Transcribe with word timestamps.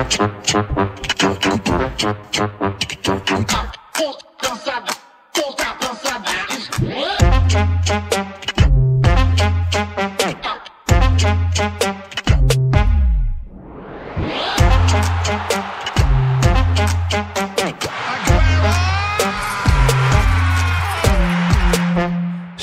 Put 0.00 0.16
them 4.40 4.99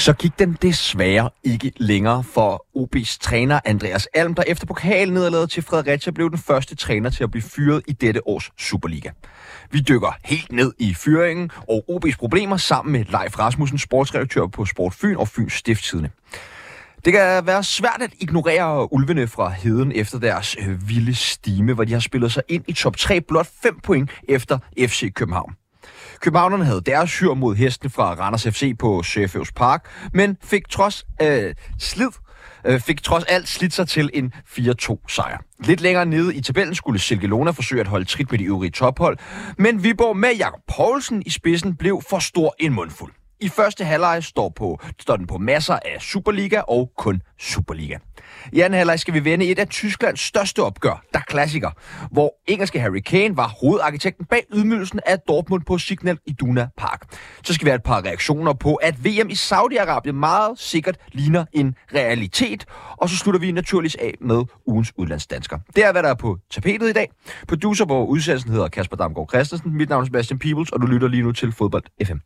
Så 0.08 0.14
gik 0.14 0.40
den 0.40 0.58
desværre 0.62 1.30
ikke 1.44 1.72
længere 1.78 2.24
for 2.24 2.66
OB's 2.78 3.18
træner 3.22 3.60
Andreas 3.66 4.08
Alm, 4.14 4.34
der 4.34 4.44
efter 4.48 4.66
pokalnederlaget 4.66 5.50
til 5.50 5.64
Fredericia 5.64 6.12
blev 6.12 6.30
den 6.30 6.38
første 6.38 6.76
træner 6.76 7.10
til 7.10 7.24
at 7.24 7.32
blive 7.32 7.42
fyret 7.42 7.82
i 7.88 7.92
dette 7.92 8.28
års 8.28 8.52
Superliga. 8.58 9.10
Vi 9.72 9.80
dykker 9.80 10.18
helt 10.26 10.52
ned 10.52 10.74
i 10.80 10.94
fyringen 10.94 11.52
og 11.70 11.86
OB's 11.90 12.18
problemer 12.18 12.58
sammen 12.58 12.92
med 12.92 13.00
Leif 13.00 13.40
Rasmussen, 13.40 13.78
sportsredaktør 13.78 14.48
på 14.48 14.66
Sport 14.66 14.94
Fyn 14.94 15.16
og 15.16 15.28
Fyns 15.28 15.54
Stiftstidende. 15.54 16.10
Det 17.06 17.14
kan 17.14 17.46
være 17.46 17.64
svært 17.64 18.02
at 18.02 18.12
ignorere 18.20 18.94
ulvene 18.94 19.28
fra 19.28 19.50
heden 19.50 19.92
efter 19.92 20.20
deres 20.20 20.56
øh, 20.60 20.90
vilde 20.90 21.16
stime, 21.16 21.74
hvor 21.74 21.84
de 21.84 21.94
har 21.94 22.00
spillet 22.00 22.32
sig 22.32 22.44
ind 22.48 22.64
i 22.68 22.74
top 22.74 22.98
3 22.98 23.22
blot 23.22 23.48
5 23.64 23.80
point 23.80 24.12
efter 24.28 24.60
FC 24.80 25.14
København. 25.14 25.56
Københavnerne 26.22 26.66
havde 26.66 26.82
deres 26.82 27.20
hyr 27.20 27.34
mod 27.34 27.56
hestene 27.56 27.90
fra 27.90 28.14
Randers 28.14 28.44
FC 28.44 28.78
på 28.80 29.04
Sørfjøs 29.04 29.52
Park, 29.52 29.86
men 30.14 30.38
fik 30.44 30.70
trods 30.70 31.06
øh, 31.22 31.56
slid 31.80 32.10
øh, 32.66 32.80
fik 32.80 33.04
trods 33.04 33.24
alt 33.24 33.48
slidt 33.48 33.74
sig 33.74 33.88
til 33.88 34.10
en 34.14 34.34
4-2 34.50 34.98
sejr. 35.08 35.38
Lidt 35.60 35.82
længere 35.82 36.06
nede 36.06 36.36
i 36.36 36.42
tabellen 36.42 36.76
skulle 36.76 37.00
Silkelona 37.00 37.52
forsøge 37.52 37.82
at 37.82 37.88
holde 37.88 38.06
trit 38.06 38.32
med 38.32 38.40
de 38.40 38.44
øvrige 38.44 38.72
tophold, 38.72 39.18
men 39.58 39.84
Viborg 39.84 40.18
med 40.18 40.36
Jakob 40.38 40.60
Poulsen 40.78 41.24
i 41.26 41.30
spidsen 41.30 41.76
blev 41.76 42.02
for 42.10 42.20
stor 42.20 42.56
en 42.60 42.74
mundfuld. 42.74 43.14
I 43.40 43.50
første 43.50 43.84
halvleg 43.84 44.24
står, 44.24 44.50
på, 44.50 44.80
står 45.00 45.16
den 45.18 45.28
på 45.28 45.38
masser 45.38 45.74
af 45.74 46.02
Superliga 46.02 46.60
og 46.60 46.92
kun 46.98 47.22
Superliga. 47.40 47.98
I 48.52 48.60
anden 48.60 48.78
halvleg 48.78 49.00
skal 49.00 49.14
vi 49.14 49.24
vende 49.24 49.46
et 49.46 49.60
af 49.60 49.68
Tysklands 49.68 50.20
største 50.20 50.64
opgør, 50.64 51.04
der 51.14 51.20
klassiker, 51.20 51.72
hvor 52.12 52.34
engelske 52.48 52.80
Harry 52.80 53.00
Kane 53.00 53.38
var 53.38 53.48
hovedarkitekten 53.62 54.26
bag 54.26 54.44
ydmygelsen 54.54 55.00
af 55.06 55.20
Dortmund 55.20 55.64
på 55.68 55.78
Signal 55.78 56.18
Iduna 56.26 56.68
Park. 56.78 57.02
Så 57.44 57.54
skal 57.54 57.66
vi 57.66 57.70
have 57.70 57.76
et 57.76 57.84
par 57.84 58.06
reaktioner 58.06 58.54
på, 58.54 58.76
at 58.76 59.06
VM 59.06 59.30
i 59.30 59.34
Saudi-Arabien 59.34 60.12
meget 60.12 60.60
sikkert 60.60 60.98
ligner 61.12 61.46
en 61.54 61.76
realitet. 61.94 62.66
Og 62.98 63.10
så 63.10 63.18
slutter 63.18 63.40
vi 63.40 63.52
naturligvis 63.52 63.96
af 63.96 64.14
med 64.22 64.44
ugens 64.66 64.94
udlandsdansker. 64.98 65.60
Det 65.76 65.86
er, 65.86 65.92
hvad 65.92 66.04
der 66.04 66.10
er 66.10 66.16
på 66.16 66.38
tapetet 66.52 66.90
i 66.90 66.94
dag. 66.94 67.12
Producer 67.48 67.86
på 67.86 68.06
udsendelsen 68.06 68.52
hedder 68.52 68.68
Kasper 68.68 68.98
Damgaard 68.98 69.30
Christensen. 69.30 69.78
Mit 69.78 69.90
navn 69.90 70.02
er 70.02 70.06
Sebastian 70.06 70.40
Peebles, 70.40 70.70
og 70.70 70.82
du 70.82 70.88
lytter 70.88 71.08
lige 71.08 71.24
nu 71.24 71.32
til 71.32 71.52
Fodbold 71.52 71.84
FM. 72.06 72.18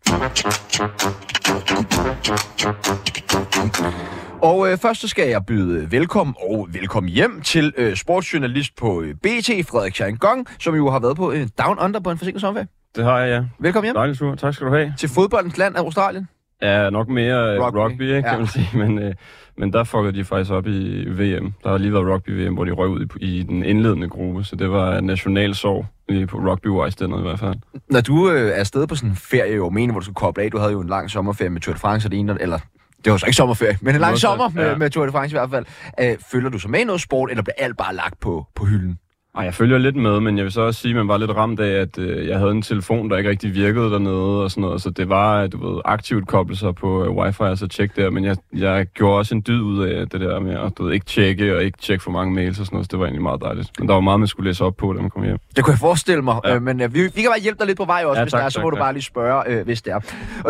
Og 4.41 4.71
øh, 4.71 4.77
først 4.77 5.01
så 5.01 5.07
skal 5.07 5.29
jeg 5.29 5.45
byde 5.45 5.91
velkommen 5.91 6.35
og 6.49 6.67
velkommen 6.71 7.09
hjem 7.11 7.41
til 7.41 7.73
øh, 7.77 7.95
sportsjournalist 7.95 8.75
på 8.75 9.01
øh, 9.01 9.13
BT, 9.15 9.49
Frederik 9.69 9.93
Scheingong, 9.95 10.47
som 10.59 10.75
jo 10.75 10.89
har 10.89 10.99
været 10.99 11.17
på 11.17 11.31
øh, 11.31 11.47
Down 11.63 11.77
Under 11.79 11.99
på 11.99 12.11
en 12.11 12.17
forsinket 12.17 12.41
sommerferie. 12.41 12.67
Det 12.95 13.03
har 13.03 13.19
jeg, 13.19 13.29
ja. 13.29 13.43
Velkommen 13.59 13.85
hjem 13.87 13.95
Dejlig 13.95 14.17
tur. 14.17 14.35
Tak 14.35 14.53
skal 14.53 14.67
du 14.67 14.71
have. 14.73 14.93
til 14.97 15.09
fodboldens 15.09 15.57
land 15.57 15.75
af 15.75 15.79
Australien. 15.79 16.27
Ja, 16.61 16.89
nok 16.89 17.07
mere 17.09 17.59
Rugby. 17.59 17.77
rugby, 17.77 17.77
rugby 17.91 18.01
ikke, 18.01 18.15
Ja. 18.15 18.21
kan 18.29 18.37
man 18.39 18.47
sige. 18.47 18.69
Men, 18.87 18.99
øh, 18.99 19.13
men 19.57 19.73
der 19.73 19.83
fuckede 19.83 20.13
de 20.17 20.23
faktisk 20.23 20.51
op 20.51 20.67
i 20.67 21.05
VM. 21.09 21.53
Der 21.63 21.69
har 21.69 21.77
lige 21.77 21.93
været 21.93 22.07
rugby-VM, 22.07 22.53
hvor 22.53 22.65
de 22.65 22.71
røg 22.71 22.89
ud 22.89 23.05
i, 23.19 23.25
i 23.39 23.43
den 23.43 23.63
indledende 23.63 24.09
gruppe. 24.09 24.43
Så 24.43 24.55
det 24.55 24.71
var 24.71 25.01
nationalsorg 25.01 25.85
lige 26.09 26.27
på 26.27 26.37
rugby-wise 26.37 26.95
dernede 26.99 27.19
i 27.19 27.23
hvert 27.23 27.39
fald. 27.39 27.55
Når 27.89 28.01
du 28.01 28.29
øh, 28.31 28.49
er 28.49 28.53
afsted 28.53 28.87
på 28.87 28.95
sådan 28.95 29.09
en 29.09 29.15
ferie, 29.15 29.55
jo 29.55 29.69
mener, 29.69 29.93
hvor 29.93 29.99
du 29.99 30.03
skulle 30.05 30.15
koble 30.15 30.43
af, 30.43 30.51
du 30.51 30.57
havde 30.57 30.71
jo 30.71 30.81
en 30.81 30.89
lang 30.89 31.11
sommerferie 31.11 31.49
med 31.49 31.61
Tour 31.61 31.73
de 31.73 31.79
France, 31.79 32.07
og 32.07 32.11
det 32.11 32.19
ene, 32.19 32.37
eller 32.41 32.59
det 33.05 33.11
var 33.11 33.17
så 33.17 33.25
ikke 33.25 33.35
sommerferie, 33.35 33.77
men 33.81 33.95
en 33.95 34.01
lang 34.01 34.17
sommer 34.17 34.49
med, 34.49 34.69
ja. 34.69 34.75
med 34.75 34.89
Tour 34.89 35.05
de 35.05 35.11
France 35.11 35.33
i 35.35 35.37
hvert 35.37 35.49
fald. 35.49 35.65
Øh, 35.99 36.17
følger 36.31 36.49
du 36.49 36.59
så 36.59 36.67
med 36.67 36.79
i 36.79 36.83
noget 36.83 37.01
sport, 37.01 37.29
eller 37.29 37.43
bliver 37.43 37.55
alt 37.57 37.77
bare 37.77 37.95
lagt 37.95 38.19
på, 38.19 38.45
på 38.55 38.65
hylden? 38.65 38.99
Ej, 39.35 39.43
jeg 39.43 39.53
følger 39.53 39.77
lidt 39.77 39.95
med, 39.95 40.19
men 40.19 40.37
jeg 40.37 40.43
vil 40.43 40.51
så 40.51 40.61
også 40.61 40.81
sige, 40.81 40.89
at 40.89 40.95
man 40.95 41.07
var 41.07 41.17
lidt 41.17 41.31
ramt 41.31 41.59
af, 41.59 41.81
at 41.81 41.97
øh, 41.97 42.27
jeg 42.27 42.39
havde 42.39 42.51
en 42.51 42.61
telefon, 42.61 43.09
der 43.09 43.17
ikke 43.17 43.29
rigtig 43.29 43.53
virkede 43.53 43.91
dernede 43.91 44.43
og 44.43 44.51
sådan 44.51 44.61
noget. 44.61 44.81
Så 44.81 44.89
det 44.89 45.09
var, 45.09 45.47
du 45.47 45.73
ved, 45.73 45.81
aktivt 45.85 46.27
koblet 46.27 46.57
sig 46.57 46.75
på 46.75 47.05
øh, 47.05 47.11
wifi 47.11 47.41
og 47.41 47.57
så 47.57 47.67
tjekke 47.67 48.01
der. 48.01 48.09
Men 48.09 48.25
jeg, 48.25 48.37
jeg 48.53 48.85
gjorde 48.93 49.17
også 49.17 49.35
en 49.35 49.43
dyd 49.47 49.61
ud 49.61 49.83
af 49.85 50.09
det 50.09 50.21
der 50.21 50.39
med 50.39 50.53
at 50.53 50.71
du 50.77 50.83
ved, 50.83 50.93
ikke 50.93 51.05
tjekke 51.05 51.55
og 51.55 51.63
ikke 51.63 51.77
tjekke 51.81 52.03
for 52.03 52.11
mange 52.11 52.33
mails 52.33 52.59
og 52.59 52.65
sådan 52.65 52.75
noget. 52.75 52.85
Så 52.85 52.89
det 52.91 52.99
var 52.99 53.05
egentlig 53.05 53.21
meget 53.23 53.41
dejligt. 53.41 53.71
Men 53.79 53.87
der 53.87 53.93
var 53.93 54.01
meget, 54.01 54.19
man 54.19 54.27
skulle 54.27 54.49
læse 54.49 54.65
op 54.65 54.75
på, 54.77 54.93
da 54.93 55.01
man 55.01 55.09
kom 55.09 55.23
hjem. 55.23 55.37
Det 55.55 55.63
kunne 55.63 55.71
jeg 55.71 55.79
forestille 55.79 56.21
mig, 56.21 56.39
ja. 56.43 56.49
Ja. 56.49 56.55
øh, 56.55 56.61
men 56.61 56.81
øh, 56.81 56.93
vi, 56.93 57.01
vi 57.01 57.09
kan 57.21 57.29
bare 57.29 57.39
hjælpe 57.41 57.59
dig 57.59 57.67
lidt 57.67 57.77
på 57.77 57.85
vej 57.85 58.03
også, 58.05 58.17
ja, 58.17 58.19
Ja, 58.19 58.23
hvis 58.23 58.31
tak, 58.31 58.39
det 58.39 58.45
er, 58.45 58.49
så 58.49 58.55
tak, 58.55 58.63
må 58.63 58.69
du 58.69 58.75
tak. 58.75 58.83
bare 58.83 58.93
lige 58.93 59.03
spørge, 59.03 59.43
øh, 59.47 59.65
hvis 59.65 59.81
det 59.81 59.93
er. 59.93 59.99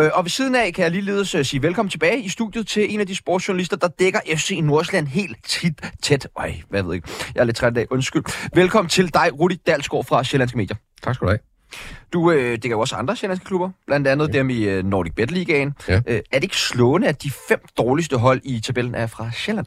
Øh, 0.00 0.10
og 0.14 0.24
ved 0.24 0.30
siden 0.30 0.54
af 0.54 0.72
kan 0.74 0.82
jeg 0.82 0.90
ligeledes 0.90 1.34
øh, 1.34 1.44
sige 1.44 1.62
velkommen 1.62 1.90
tilbage 1.90 2.20
i 2.22 2.28
studiet 2.28 2.66
til 2.66 2.94
en 2.94 3.00
af 3.00 3.06
de 3.06 3.16
sportsjournalister, 3.16 3.76
der 3.76 3.88
dækker 3.88 4.20
FC 4.36 4.60
Nordsjælland 4.62 5.06
helt 5.06 5.36
tit, 5.46 5.80
tæt. 6.02 6.28
Øj, 6.38 6.52
hvad 6.68 6.78
jeg 6.80 6.86
ved 6.86 6.94
ikke. 6.94 7.08
Jeg 7.34 7.40
er 7.40 7.44
lidt 7.44 7.56
træt 7.56 7.72
i 7.72 7.74
dag, 7.74 7.86
undskyld. 7.92 8.22
Velkommen 8.54 8.71
til 8.88 9.14
dig, 9.14 9.40
Rudi 9.40 9.54
Dalsgaard 9.66 10.04
fra 10.04 10.24
Sjællandske 10.24 10.58
Medier. 10.58 10.76
Tak 11.02 11.14
skal 11.14 11.26
du 11.26 11.30
have. 11.30 11.38
Du 12.12 12.30
øh, 12.30 12.50
dækker 12.50 12.70
jo 12.70 12.80
også 12.80 12.96
andre 12.96 13.16
sjællandske 13.16 13.46
klubber, 13.46 13.70
blandt 13.86 14.08
andet 14.08 14.28
ja. 14.28 14.38
dem 14.38 14.50
i 14.50 14.62
øh, 14.62 14.84
Nordic 14.84 15.12
Bet 15.14 15.30
Ligaen. 15.30 15.74
Ja. 15.88 16.00
Øh, 16.06 16.16
er 16.16 16.20
det 16.32 16.42
ikke 16.42 16.56
slående, 16.56 17.08
at 17.08 17.22
de 17.22 17.30
fem 17.48 17.60
dårligste 17.78 18.16
hold 18.16 18.40
i 18.44 18.60
tabellen 18.60 18.94
er 18.94 19.06
fra 19.06 19.30
Sjælland? 19.32 19.66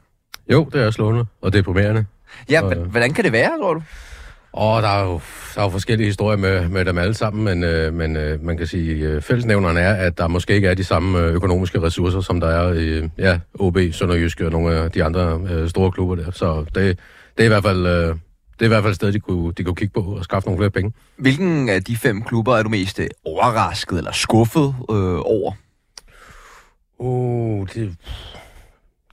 Jo, 0.52 0.70
det 0.74 0.82
er 0.82 0.92
slående 0.92 1.26
og 1.42 1.54
deprimerende. 1.54 2.06
Ja, 2.50 2.62
Og, 2.62 2.76
øh. 2.76 2.82
øh, 2.82 2.88
hvordan 2.88 3.14
kan 3.14 3.24
det 3.24 3.32
være, 3.32 3.52
tror 3.62 3.74
du? 3.74 3.82
Og 4.54 4.82
der 4.82 4.88
er 4.88 5.04
jo, 5.04 5.22
der 5.56 5.62
er 5.62 5.64
jo 5.64 5.70
forskellige 5.70 6.08
historier 6.08 6.38
med, 6.38 6.70
med 6.70 6.86
dem 6.86 6.98
alle 6.98 7.14
sammen, 7.14 7.44
men, 7.44 7.64
øh, 7.64 7.94
men 7.94 8.18
øh, 8.18 8.44
man 8.44 8.58
kan 8.58 8.68
sige, 8.68 8.96
øh, 8.96 9.22
fællesnævneren 9.22 9.78
er, 9.78 9.94
at 9.94 10.18
der 10.18 10.28
måske 10.28 10.54
ikke 10.54 10.68
er 10.68 10.74
de 10.74 10.84
samme 10.84 11.20
øh, 11.20 11.34
økonomiske 11.34 11.82
ressourcer, 11.82 12.22
som 12.22 12.40
der 12.40 12.48
er 12.48 12.74
i 12.74 13.10
ja, 13.18 13.40
OB, 13.60 13.78
Sønderjyske 13.92 14.46
og 14.46 14.52
nogle 14.52 14.76
af 14.76 14.92
de 14.92 15.04
andre 15.04 15.42
øh, 15.50 15.70
store 15.70 15.92
klubber 15.92 16.16
der. 16.16 16.32
Så 16.32 16.66
det, 16.76 16.76
det 16.76 17.00
er 17.38 17.44
i 17.44 17.48
hvert 17.48 17.64
fald... 17.64 17.88
Øh, 17.88 18.16
det 18.60 18.62
er 18.62 18.66
i 18.66 18.68
hvert 18.68 18.84
fald 18.84 18.92
et 18.92 18.96
sted, 18.96 19.12
de 19.12 19.20
kunne, 19.20 19.54
de 19.54 19.64
kunne 19.64 19.76
kigge 19.76 19.94
på 19.94 20.00
og 20.02 20.24
skaffe 20.24 20.48
nogle 20.48 20.60
flere 20.60 20.72
penge. 20.72 20.94
Hvilken 21.18 21.70
af 21.70 21.84
de 21.84 21.98
fem 21.98 22.22
klubber 22.22 22.58
er 22.58 22.64
du 22.64 22.70
mest 22.70 23.00
øh, 23.00 23.08
overrasket 23.26 23.98
eller 23.98 24.12
skuffet 24.12 24.76
øh, 24.90 25.20
over? 25.20 25.52
Uh, 26.98 27.68
det, 27.74 27.96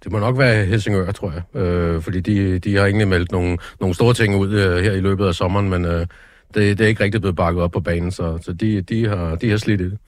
det 0.04 0.12
må 0.12 0.18
nok 0.18 0.38
være 0.38 0.64
Helsingør, 0.64 1.12
tror 1.12 1.32
jeg. 1.32 1.60
Øh, 1.62 2.02
fordi 2.02 2.20
de, 2.20 2.58
de 2.58 2.76
har 2.76 2.84
egentlig 2.84 3.08
meldt 3.08 3.32
nogle, 3.32 3.58
nogle 3.80 3.94
store 3.94 4.14
ting 4.14 4.36
ud 4.36 4.52
øh, 4.52 4.84
her 4.84 4.92
i 4.92 5.00
løbet 5.00 5.26
af 5.26 5.34
sommeren, 5.34 5.70
men 5.70 5.84
øh, 5.84 6.06
det, 6.54 6.78
det 6.78 6.80
er 6.80 6.88
ikke 6.88 7.04
rigtig 7.04 7.20
blevet 7.20 7.36
bakket 7.36 7.62
op 7.62 7.70
på 7.70 7.80
banen, 7.80 8.10
så, 8.10 8.38
så 8.42 8.52
de, 8.52 8.82
de, 8.82 9.08
har, 9.08 9.34
de 9.34 9.50
har 9.50 9.56
slidt 9.56 9.80
i 9.80 9.84
det. 9.84 9.98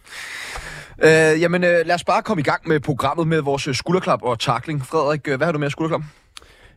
Øh, 1.04 1.40
jamen, 1.40 1.64
øh, 1.64 1.86
lad 1.86 1.94
os 1.94 2.04
bare 2.04 2.22
komme 2.22 2.40
i 2.40 2.44
gang 2.44 2.68
med 2.68 2.80
programmet 2.80 3.28
med 3.28 3.40
vores 3.40 3.68
øh, 3.68 3.74
skulderklap 3.74 4.22
og 4.22 4.38
takling. 4.38 4.86
Frederik, 4.86 5.28
øh, 5.28 5.36
hvad 5.36 5.46
har 5.46 5.52
du 5.52 5.58
med 5.58 5.70
skulderklap? 5.70 6.02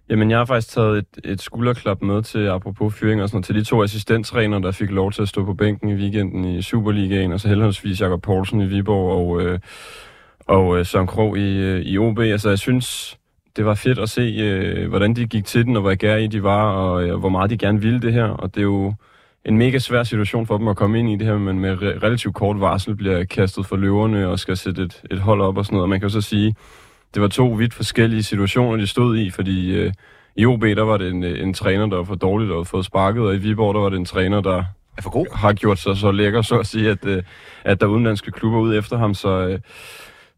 Jamen, 0.09 0.31
jeg 0.31 0.37
har 0.37 0.45
faktisk 0.45 0.73
taget 0.73 0.97
et, 0.97 1.31
et 1.31 1.41
skulderklap 1.41 2.01
med 2.01 2.23
til, 2.23 2.47
apropos 2.47 2.93
fyring 2.93 3.21
og 3.21 3.29
sådan 3.29 3.35
noget, 3.35 3.45
til 3.45 3.55
de 3.55 3.63
to 3.63 3.83
assistenttræner, 3.83 4.59
der 4.59 4.71
fik 4.71 4.89
lov 4.89 5.11
til 5.11 5.21
at 5.21 5.27
stå 5.27 5.45
på 5.45 5.53
bænken 5.53 5.89
i 5.89 5.93
weekenden 5.93 6.45
i 6.45 6.61
Superligaen, 6.61 7.31
og 7.31 7.39
så 7.39 7.47
heldigvis 7.47 8.01
Jakob 8.01 8.21
Poulsen 8.21 8.61
i 8.61 8.65
Viborg 8.65 9.11
og, 9.11 9.41
øh, 9.41 9.59
og 10.47 10.79
øh, 10.79 10.85
Søren 10.85 11.07
Krog 11.07 11.37
i, 11.37 11.57
øh, 11.57 11.81
i 11.81 11.97
OB. 11.97 12.19
Altså, 12.19 12.49
jeg 12.49 12.59
synes, 12.59 13.17
det 13.55 13.65
var 13.65 13.73
fedt 13.73 13.99
at 13.99 14.09
se, 14.09 14.21
øh, 14.21 14.89
hvordan 14.89 15.13
de 15.13 15.27
gik 15.27 15.45
til 15.45 15.65
den, 15.65 15.75
og 15.75 15.81
hvor 15.81 15.95
gærige 15.95 16.27
de 16.27 16.43
var, 16.43 16.71
og 16.71 17.03
øh, 17.03 17.19
hvor 17.19 17.29
meget 17.29 17.49
de 17.49 17.57
gerne 17.57 17.81
ville 17.81 18.01
det 18.01 18.13
her. 18.13 18.25
Og 18.25 18.55
det 18.55 18.61
er 18.61 18.65
jo 18.65 18.93
en 19.45 19.57
mega 19.57 19.79
svær 19.79 20.03
situation 20.03 20.45
for 20.45 20.57
dem 20.57 20.67
at 20.67 20.75
komme 20.75 20.99
ind 20.99 21.09
i 21.09 21.15
det 21.15 21.27
her, 21.27 21.37
men 21.37 21.59
med 21.59 21.77
re- 21.77 22.03
relativt 22.03 22.35
kort 22.35 22.59
varsel 22.59 22.95
bliver 22.95 23.23
kastet 23.23 23.65
for 23.65 23.75
løverne 23.75 24.27
og 24.27 24.39
skal 24.39 24.57
sætte 24.57 24.83
et, 24.83 25.01
et 25.11 25.19
hold 25.19 25.41
op 25.41 25.57
og 25.57 25.65
sådan 25.65 25.75
noget. 25.75 25.83
Og 25.83 25.89
man 25.89 25.99
kan 25.99 26.09
jo 26.09 26.13
så 26.13 26.21
sige, 26.21 26.55
det 27.13 27.21
var 27.21 27.27
to 27.27 27.47
vidt 27.47 27.73
forskellige 27.73 28.23
situationer, 28.23 28.77
de 28.77 28.87
stod 28.87 29.17
i, 29.17 29.29
fordi 29.29 29.75
øh, 29.75 29.93
i 30.35 30.45
OB, 30.45 30.61
der 30.61 30.81
var 30.81 30.97
det 30.97 31.09
en, 31.11 31.23
øh, 31.23 31.43
en 31.43 31.53
træner, 31.53 31.85
der 31.85 31.97
var 31.97 32.03
for 32.03 32.15
dårligt 32.15 32.51
og 32.51 32.57
havde 32.57 32.65
fået 32.65 32.85
sparket, 32.85 33.23
og 33.23 33.35
i 33.35 33.37
Viborg, 33.37 33.75
der 33.75 33.81
var 33.81 33.89
det 33.89 33.99
en 33.99 34.05
træner, 34.05 34.41
der 34.41 34.63
Er 34.97 35.01
for 35.01 35.09
god? 35.09 35.35
har 35.35 35.53
gjort 35.53 35.79
sig 35.79 35.97
så 35.97 36.11
lækker, 36.11 36.41
så 36.41 36.59
at 36.59 36.67
sige, 36.67 36.89
at, 36.89 37.05
øh, 37.05 37.23
at 37.63 37.81
der 37.81 37.87
er 37.87 37.91
udenlandske 37.91 38.31
klubber 38.31 38.59
ud 38.59 38.77
efter 38.77 38.97
ham, 38.97 39.13
så... 39.13 39.29
Øh, 39.47 39.59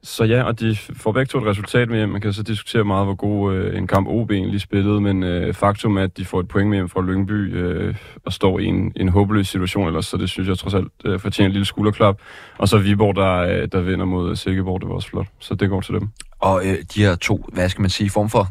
så 0.03 0.23
ja, 0.23 0.43
og 0.43 0.59
de 0.59 0.75
får 0.75 1.11
begge 1.11 1.25
to 1.25 1.37
et 1.37 1.45
resultat 1.45 1.89
med 1.89 1.97
hjem. 1.97 2.09
Man 2.09 2.21
kan 2.21 2.33
så 2.33 2.43
diskutere 2.43 2.83
meget, 2.83 3.05
hvor 3.05 3.15
god 3.15 3.53
øh, 3.53 3.77
en 3.77 3.87
kamp 3.87 4.07
OB 4.07 4.31
egentlig 4.31 4.61
spillede, 4.61 5.01
men 5.01 5.23
øh, 5.23 5.53
faktum 5.53 5.97
er, 5.97 6.03
at 6.03 6.17
de 6.17 6.25
får 6.25 6.39
et 6.39 6.47
point 6.47 6.69
med 6.69 6.77
hjem 6.77 6.89
fra 6.89 7.01
Lyngby 7.01 7.55
øh, 7.55 7.95
og 8.25 8.33
står 8.33 8.59
i 8.59 8.65
en, 8.65 8.93
en 8.95 9.09
håbløs 9.09 9.47
situation 9.47 9.87
ellers, 9.87 10.05
så 10.05 10.17
det 10.17 10.29
synes 10.29 10.49
jeg 10.49 10.57
trods 10.57 10.73
alt 10.73 10.91
øh, 11.05 11.19
fortjener 11.19 11.47
en 11.47 11.51
lille 11.51 11.65
skulderklap. 11.65 12.21
Og 12.57 12.67
så 12.67 12.77
Viborg, 12.77 13.15
der, 13.15 13.35
øh, 13.35 13.67
der 13.71 13.81
vinder 13.81 14.05
mod 14.05 14.35
Silkeborg, 14.35 14.81
det 14.81 14.89
var 14.89 14.95
også 14.95 15.09
flot. 15.09 15.27
Så 15.39 15.55
det 15.55 15.69
går 15.69 15.81
til 15.81 15.93
dem. 15.93 16.09
Og 16.39 16.65
øh, 16.65 16.77
de 16.95 17.01
her 17.01 17.15
to, 17.15 17.45
hvad 17.53 17.69
skal 17.69 17.81
man 17.81 17.89
sige, 17.89 18.09
form 18.09 18.29
for 18.29 18.47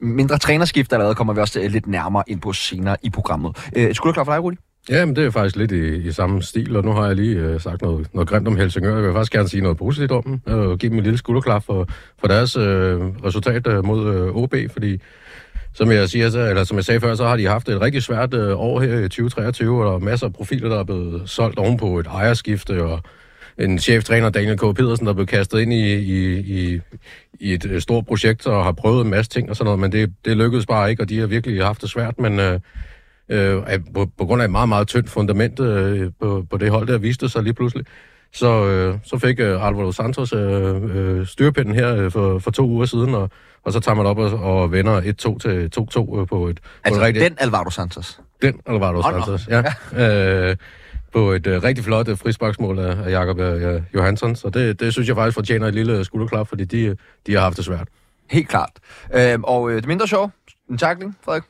mindre 0.00 0.38
trænerskift 0.38 0.92
allerede, 0.92 1.14
kommer 1.14 1.32
vi 1.32 1.40
også 1.40 1.60
øh, 1.60 1.70
lidt 1.70 1.86
nærmere 1.86 2.22
ind 2.26 2.40
på 2.40 2.52
senere 2.52 2.96
i 3.02 3.10
programmet. 3.10 3.56
Øh, 3.76 3.84
et 3.84 3.96
skulderklap 3.96 4.26
for 4.26 4.32
dig, 4.32 4.42
Rudi? 4.42 4.56
Ja, 4.90 5.04
men 5.04 5.16
det 5.16 5.24
er 5.24 5.30
faktisk 5.30 5.56
lidt 5.56 5.72
i, 5.72 5.96
i 5.96 6.12
samme 6.12 6.42
stil, 6.42 6.76
og 6.76 6.84
nu 6.84 6.92
har 6.92 7.06
jeg 7.06 7.16
lige 7.16 7.36
øh, 7.36 7.60
sagt 7.60 7.82
noget, 7.82 8.08
noget 8.14 8.28
grimt 8.28 8.48
om 8.48 8.56
Helsingør. 8.56 8.94
Jeg 8.94 9.04
vil 9.04 9.12
faktisk 9.12 9.32
gerne 9.32 9.48
sige 9.48 9.62
noget 9.62 9.78
positivt 9.78 10.12
om 10.12 10.22
dem, 10.22 10.40
øh, 10.48 10.58
og 10.58 10.78
give 10.78 10.90
dem 10.90 10.98
en 10.98 11.04
lille 11.04 11.18
skulderklap 11.18 11.64
for, 11.64 11.88
for 12.18 12.28
deres 12.28 12.56
øh, 12.56 13.00
resultat 13.24 13.66
øh, 13.66 13.84
mod 13.84 14.14
øh, 14.14 14.36
OB, 14.36 14.54
fordi 14.72 15.00
som 15.74 15.90
jeg, 15.90 16.08
siger, 16.08 16.30
så, 16.30 16.40
eller 16.40 16.64
som 16.64 16.76
jeg 16.76 16.84
sagde 16.84 17.00
før, 17.00 17.14
så 17.14 17.26
har 17.26 17.36
de 17.36 17.46
haft 17.46 17.68
et 17.68 17.80
rigtig 17.80 18.02
svært 18.02 18.34
øh, 18.34 18.60
år 18.60 18.80
her 18.80 18.98
i 18.98 19.08
2023, 19.08 19.84
og 19.84 19.86
der 19.86 19.94
er 19.94 19.98
masser 19.98 20.26
af 20.26 20.32
profiler, 20.32 20.68
der 20.68 20.78
er 20.78 20.84
blevet 20.84 21.30
solgt 21.30 21.58
ovenpå 21.58 21.98
et 21.98 22.06
ejerskifte, 22.06 22.84
og 22.84 23.02
en 23.58 23.78
cheftræner, 23.78 24.30
Daniel 24.30 24.58
K. 24.58 24.60
Pedersen, 24.60 25.06
der 25.06 25.12
blev 25.12 25.26
kastet 25.26 25.60
ind 25.60 25.72
i, 25.72 25.94
i, 25.94 26.38
i, 26.38 26.80
i 27.40 27.54
et 27.54 27.66
øh, 27.66 27.80
stort 27.80 28.06
projekt 28.06 28.46
og 28.46 28.64
har 28.64 28.72
prøvet 28.72 29.04
en 29.04 29.10
masse 29.10 29.30
ting 29.30 29.50
og 29.50 29.56
sådan 29.56 29.64
noget, 29.64 29.80
men 29.80 29.92
det, 29.92 30.12
det 30.24 30.36
lykkedes 30.36 30.66
bare 30.66 30.90
ikke, 30.90 31.02
og 31.02 31.08
de 31.08 31.18
har 31.18 31.26
virkelig 31.26 31.64
haft 31.64 31.82
det 31.82 31.90
svært, 31.90 32.18
men 32.18 32.40
øh, 32.40 32.60
øh, 33.28 33.62
på, 33.94 34.10
på 34.18 34.24
grund 34.24 34.42
af 34.42 34.46
et 34.46 34.50
meget, 34.50 34.68
meget 34.68 34.88
tyndt 34.88 35.10
fundament 35.10 35.60
øh, 35.60 36.10
på, 36.20 36.46
på 36.50 36.56
det 36.56 36.70
hold, 36.70 36.88
der 36.88 36.98
viste 36.98 37.28
sig 37.28 37.42
lige 37.42 37.54
pludselig, 37.54 37.86
så, 38.32 38.66
øh, 38.66 38.98
så 39.04 39.18
fik 39.18 39.40
øh, 39.40 39.66
Alvaro 39.66 39.92
Santos 39.92 40.32
øh, 40.32 40.96
øh, 40.96 41.26
styrpinden 41.26 41.74
her 41.74 41.96
øh, 41.96 42.10
for, 42.10 42.38
for 42.38 42.50
to 42.50 42.66
uger 42.68 42.86
siden, 42.86 43.14
og, 43.14 43.30
og 43.64 43.72
så 43.72 43.80
tager 43.80 43.96
man 43.96 44.06
op 44.06 44.18
og, 44.18 44.30
og 44.32 44.72
vender 44.72 45.00
1-2 45.00 45.38
til 45.38 45.70
2-2 45.78 46.20
øh, 46.20 46.26
på 46.26 46.48
et... 46.48 46.60
Altså, 46.84 47.00
på 47.00 47.04
et 47.04 47.06
rigtigt, 47.06 47.24
den 47.24 47.36
Alvaro 47.40 47.70
Santos. 47.70 48.20
den 48.42 48.60
Alvaro 48.66 49.02
Santos, 49.02 49.48
ja. 49.48 50.50
Øh, 50.50 50.56
på 51.16 51.32
et 51.32 51.46
øh, 51.46 51.62
rigtig 51.62 51.84
flot 51.84 52.08
øh, 52.08 52.18
frisparksmål 52.18 52.78
af, 52.78 52.96
af 53.06 53.10
Jakob 53.10 53.38
øh, 53.38 53.82
Johansson, 53.94 54.36
så 54.36 54.50
det, 54.50 54.80
det 54.80 54.92
synes 54.92 55.08
jeg 55.08 55.16
faktisk 55.16 55.34
fortjener 55.34 55.66
et 55.66 55.74
lille 55.74 56.04
skulderklap, 56.04 56.48
fordi 56.48 56.64
de, 56.64 56.96
de 57.26 57.34
har 57.34 57.40
haft 57.40 57.56
det 57.56 57.64
svært. 57.64 57.88
Helt 58.30 58.48
klart. 58.48 58.70
Øhm, 59.14 59.44
og 59.44 59.70
øh, 59.70 59.76
det 59.76 59.86
mindre 59.86 60.08
sjov, 60.08 60.30
en 60.70 60.78
tackling, 60.78 61.16
Frederik? 61.24 61.42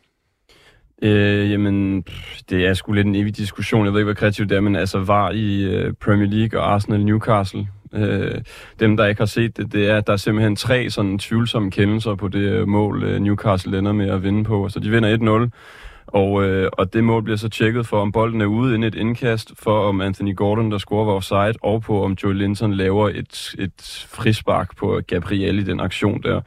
Øh, 1.02 1.50
jamen, 1.50 2.04
det 2.50 2.66
er 2.66 2.74
sgu 2.74 2.92
lidt 2.92 3.06
en 3.06 3.14
evig 3.14 3.36
diskussion. 3.36 3.84
Jeg 3.84 3.92
ved 3.92 4.00
ikke, 4.00 4.04
hvad 4.04 4.14
kreativt 4.14 4.50
det 4.50 4.56
er, 4.56 4.60
men 4.60 4.76
altså 4.76 4.98
var 4.98 5.30
i 5.30 5.62
øh, 5.62 5.92
Premier 5.92 6.28
League 6.28 6.60
og 6.60 6.74
Arsenal 6.74 7.04
Newcastle. 7.04 7.68
Øh, 7.94 8.40
dem, 8.80 8.96
der 8.96 9.06
ikke 9.06 9.20
har 9.20 9.26
set 9.26 9.56
det, 9.56 9.72
det 9.72 9.90
er, 9.90 9.96
at 9.96 10.06
der 10.06 10.12
er 10.12 10.16
simpelthen 10.16 10.56
tre 10.56 10.90
sådan 10.90 11.18
tvivlsomme 11.18 11.70
kendelser 11.70 12.14
på 12.14 12.28
det 12.28 12.40
øh, 12.40 12.68
mål, 12.68 13.04
øh, 13.04 13.20
Newcastle 13.20 13.78
ender 13.78 13.92
med 13.92 14.10
at 14.10 14.22
vinde 14.22 14.44
på. 14.44 14.68
Så 14.68 14.80
de 14.80 14.90
vinder 14.90 15.48
1-0. 15.50 15.85
Og, 16.06 16.44
øh, 16.44 16.70
og 16.72 16.92
det 16.92 17.04
mål 17.04 17.22
bliver 17.22 17.36
så 17.36 17.48
tjekket 17.48 17.86
for, 17.86 18.00
om 18.00 18.12
bolden 18.12 18.40
er 18.40 18.46
ude 18.46 18.74
inden 18.74 18.88
et 18.88 18.94
indkast, 18.94 19.52
for 19.58 19.88
om 19.88 20.00
Anthony 20.00 20.36
Gordon, 20.36 20.70
der 20.70 20.78
scorer, 20.78 21.04
var 21.04 21.12
offside, 21.12 21.54
og 21.62 21.82
på 21.82 22.04
om 22.04 22.16
Joe 22.22 22.34
Linton 22.34 22.74
laver 22.74 23.08
et, 23.08 23.54
et 23.58 24.06
frispark 24.08 24.76
på 24.76 25.00
Gabriel 25.06 25.58
i 25.58 25.62
den 25.62 25.80
aktion 25.80 26.22
der. 26.22 26.40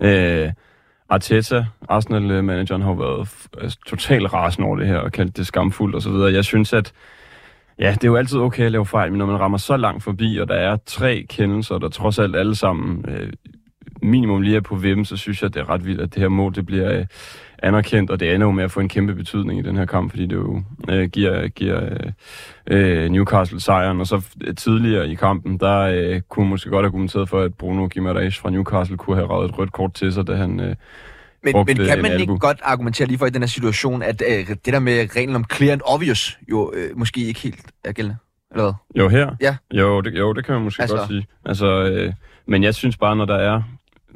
Øh, 0.00 0.52
Arteta, 1.08 1.64
Arsenal-manageren, 1.88 2.82
har 2.82 2.90
jo 2.90 2.96
været 2.96 3.28
altså, 3.60 3.78
totalt 3.86 4.32
rasende 4.32 4.66
over 4.66 4.76
det 4.76 4.86
her 4.86 4.98
og 4.98 5.12
kaldt 5.12 5.36
det 5.36 5.46
skamfuldt 5.46 5.94
og 5.94 6.02
så 6.02 6.10
videre. 6.10 6.32
Jeg 6.32 6.44
synes, 6.44 6.72
at 6.72 6.92
ja, 7.78 7.90
det 7.92 8.04
er 8.04 8.08
jo 8.08 8.16
altid 8.16 8.38
okay 8.38 8.64
at 8.64 8.72
lave 8.72 8.86
fejl, 8.86 9.10
men 9.10 9.18
når 9.18 9.26
man 9.26 9.40
rammer 9.40 9.58
så 9.58 9.76
langt 9.76 10.04
forbi, 10.04 10.36
og 10.36 10.48
der 10.48 10.54
er 10.54 10.76
tre 10.86 11.26
kendelser, 11.28 11.78
der 11.78 11.88
trods 11.88 12.18
alt 12.18 12.36
alle 12.36 12.54
sammen 12.54 13.04
øh, 13.08 13.32
minimum 14.02 14.42
lige 14.42 14.56
er 14.56 14.60
på 14.60 14.76
hvem, 14.76 15.04
så 15.04 15.16
synes 15.16 15.42
jeg, 15.42 15.48
at 15.48 15.54
det 15.54 15.60
er 15.60 15.70
ret 15.70 15.86
vildt, 15.86 16.00
at 16.00 16.14
det 16.14 16.20
her 16.20 16.28
mål 16.28 16.54
det 16.54 16.66
bliver 16.66 16.98
øh, 16.98 17.06
anerkendt, 17.62 18.10
og 18.10 18.20
det 18.20 18.34
ender 18.34 18.46
jo 18.46 18.50
med 18.50 18.64
at 18.64 18.70
få 18.70 18.80
en 18.80 18.88
kæmpe 18.88 19.14
betydning 19.14 19.58
i 19.58 19.62
den 19.62 19.76
her 19.76 19.86
kamp, 19.86 20.10
fordi 20.10 20.26
det 20.26 20.36
jo 20.36 20.62
øh, 20.88 21.08
giver, 21.08 21.48
giver 21.48 21.84
øh, 21.84 22.12
øh, 22.66 23.10
Newcastle 23.10 23.60
sejren, 23.60 24.00
og 24.00 24.06
så 24.06 24.22
øh, 24.40 24.54
tidligere 24.54 25.08
i 25.08 25.14
kampen, 25.14 25.58
der 25.60 25.78
øh, 25.80 26.20
kunne 26.20 26.44
man 26.44 26.50
måske 26.50 26.70
godt 26.70 26.84
have 26.84 26.90
kommenteret 26.90 27.28
for, 27.28 27.40
at 27.40 27.54
Bruno 27.54 27.88
Guimaraes 27.94 28.38
fra 28.38 28.50
Newcastle 28.50 28.96
kunne 28.96 29.16
have 29.16 29.30
ravet 29.30 29.48
et 29.48 29.58
rødt 29.58 29.72
kort 29.72 29.94
til 29.94 30.12
sig, 30.12 30.26
da 30.26 30.34
han 30.34 30.60
øh, 30.60 30.76
Men, 31.42 31.52
brugte 31.52 31.74
men 31.74 31.86
kan 31.86 31.98
en 31.98 32.02
man 32.02 32.20
ikke 32.20 32.38
godt 32.38 32.60
argumentere 32.62 33.08
lige 33.08 33.18
for 33.18 33.26
i 33.26 33.30
den 33.30 33.42
her 33.42 33.46
situation, 33.48 34.02
at 34.02 34.22
øh, 34.30 34.48
det 34.48 34.72
der 34.72 34.78
med 34.78 35.16
reglen 35.16 35.36
om 35.36 35.44
clear 35.54 35.72
and 35.72 35.80
obvious 35.84 36.38
jo 36.50 36.72
øh, 36.74 36.98
måske 36.98 37.20
ikke 37.20 37.40
helt 37.40 37.72
er 37.84 37.92
gældende? 37.92 38.16
Eller 38.50 38.64
hvad? 38.64 39.02
Jo, 39.02 39.08
her? 39.08 39.36
Ja. 39.40 39.56
Jo, 39.72 40.00
det, 40.00 40.18
jo, 40.18 40.32
det 40.32 40.44
kan 40.46 40.54
man 40.54 40.64
måske 40.64 40.82
altså. 40.82 40.96
godt 40.96 41.08
sige. 41.08 41.26
Altså, 41.44 41.66
øh, 41.66 42.12
men 42.46 42.62
jeg 42.62 42.74
synes 42.74 42.96
bare, 42.96 43.16
når 43.16 43.24
der 43.24 43.36
er 43.36 43.62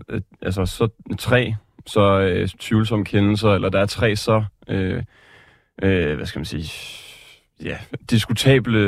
øh, 0.08 0.20
altså, 0.42 0.66
så 0.66 0.88
tre 1.18 1.54
så 1.88 2.20
øh, 2.20 2.48
tvivlsomme 2.48 3.04
kendelser, 3.04 3.48
eller 3.54 3.68
der 3.68 3.80
er 3.80 3.86
tre 3.86 4.16
så, 4.16 4.44
øh, 4.68 5.02
øh, 5.82 6.16
hvad 6.16 6.26
skal 6.26 6.38
man 6.38 6.44
sige, 6.44 6.72
ja, 7.64 7.76
diskutable 8.10 8.78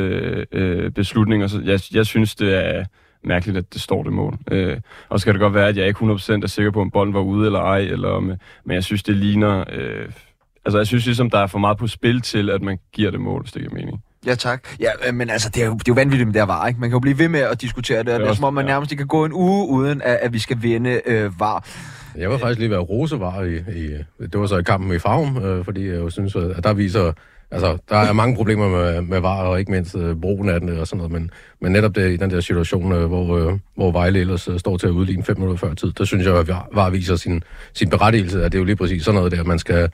øh, 0.51 0.91
beslutninger, 0.91 1.47
så 1.47 1.61
jeg, 1.65 1.79
jeg 1.93 2.05
synes, 2.05 2.35
det 2.35 2.65
er 2.65 2.85
mærkeligt, 3.23 3.57
at 3.57 3.73
det 3.73 3.81
står 3.81 4.03
det 4.03 4.13
mål. 4.13 4.37
Øh, 4.51 4.77
og 5.09 5.19
så 5.19 5.25
kan 5.25 5.33
det 5.33 5.39
godt 5.41 5.53
være, 5.53 5.67
at 5.67 5.77
jeg 5.77 5.87
ikke 5.87 5.99
100% 5.99 6.31
er 6.43 6.47
sikker 6.47 6.71
på, 6.71 6.81
om 6.81 6.91
bolden 6.91 7.13
var 7.13 7.19
ude 7.21 7.45
eller 7.45 7.59
ej, 7.59 7.77
eller 7.79 8.09
om, 8.09 8.23
men 8.65 8.75
jeg 8.75 8.83
synes, 8.83 9.03
det 9.03 9.15
ligner... 9.17 9.63
Øh, 9.71 10.05
altså, 10.65 10.77
jeg 10.77 10.87
synes 10.87 11.05
ligesom, 11.05 11.29
der 11.29 11.39
er 11.39 11.47
for 11.47 11.59
meget 11.59 11.77
på 11.77 11.87
spil 11.87 12.21
til, 12.21 12.49
at 12.49 12.61
man 12.61 12.79
giver 12.93 13.11
det 13.11 13.19
mål, 13.21 13.41
hvis 13.41 13.51
det 13.51 13.61
giver 13.61 13.73
mening. 13.73 14.03
Ja, 14.25 14.35
tak. 14.35 14.67
Ja, 14.79 14.89
øh, 15.07 15.13
men 15.13 15.29
altså, 15.29 15.49
det 15.49 15.63
er, 15.63 15.67
jo, 15.67 15.73
det 15.73 15.79
er 15.79 15.83
jo 15.87 15.93
vanvittigt 15.93 16.27
med 16.27 16.33
det 16.33 16.41
her 16.41 16.45
var, 16.45 16.67
ikke? 16.67 16.79
Man 16.79 16.89
kan 16.89 16.95
jo 16.95 16.99
blive 16.99 17.17
ved 17.19 17.27
med 17.29 17.39
at 17.39 17.61
diskutere 17.61 18.03
det, 18.03 18.13
og 18.13 18.19
det 18.19 18.25
er 18.25 18.29
også- 18.29 18.37
som 18.39 18.43
om, 18.45 18.53
man 18.53 18.65
ja. 18.65 18.71
nærmest 18.71 18.91
ikke 18.91 19.01
kan 19.01 19.07
gå 19.07 19.25
en 19.25 19.33
uge, 19.33 19.67
uden 19.67 20.01
at, 20.01 20.15
at 20.21 20.33
vi 20.33 20.39
skal 20.39 20.57
vende 20.61 21.01
øh, 21.05 21.39
var. 21.39 21.67
Jeg 22.17 22.29
var 22.29 22.37
faktisk 22.37 22.59
lige 22.59 22.69
ved 22.69 22.77
at 22.77 22.89
rose 22.89 23.19
var 23.19 23.43
i, 23.43 23.55
i, 23.55 23.97
det 24.19 24.39
var 24.39 24.47
så 24.47 24.57
i 24.57 24.63
kampen 24.63 24.95
i 24.95 24.99
Farum, 24.99 25.43
øh, 25.43 25.65
fordi 25.65 25.87
jeg 25.87 25.95
jo 25.95 26.09
synes, 26.09 26.35
at 26.35 26.63
der 26.63 26.73
viser, 26.73 27.11
altså 27.51 27.77
der 27.89 27.95
er 27.95 28.13
mange 28.13 28.35
problemer 28.35 28.69
med, 28.69 29.01
med 29.01 29.19
VAR, 29.19 29.43
og 29.43 29.59
ikke 29.59 29.71
mindst 29.71 29.95
øh, 29.95 30.15
brugen 30.15 30.49
af 30.49 30.59
den 30.59 30.69
øh, 30.69 30.79
og 30.79 30.87
sådan 30.87 30.97
noget, 30.97 31.11
men, 31.11 31.31
men 31.61 31.71
netop 31.71 31.95
det, 31.95 32.11
i 32.11 32.17
den 32.17 32.29
der 32.29 32.39
situation, 32.39 32.91
øh, 32.91 33.05
hvor, 33.05 33.37
øh, 33.37 33.59
hvor 33.75 33.91
Vejle 33.91 34.19
ellers 34.19 34.47
øh, 34.47 34.59
står 34.59 34.77
til 34.77 34.87
at 34.87 34.91
udligne 34.91 35.23
fem 35.23 35.37
minutter 35.37 35.67
før 35.67 35.73
tid, 35.73 35.91
der 35.91 36.05
synes 36.05 36.25
jeg, 36.25 36.35
at 36.35 36.47
VAR, 36.47 36.67
VAR 36.73 36.89
viser 36.89 37.15
sin, 37.15 37.43
sin 37.73 37.89
berettigelse, 37.89 38.43
at 38.43 38.51
det 38.51 38.57
er 38.57 38.61
jo 38.61 38.65
lige 38.65 38.75
præcis 38.75 39.03
sådan 39.03 39.15
noget 39.15 39.31
der, 39.31 39.43
man 39.43 39.59
skal, 39.59 39.89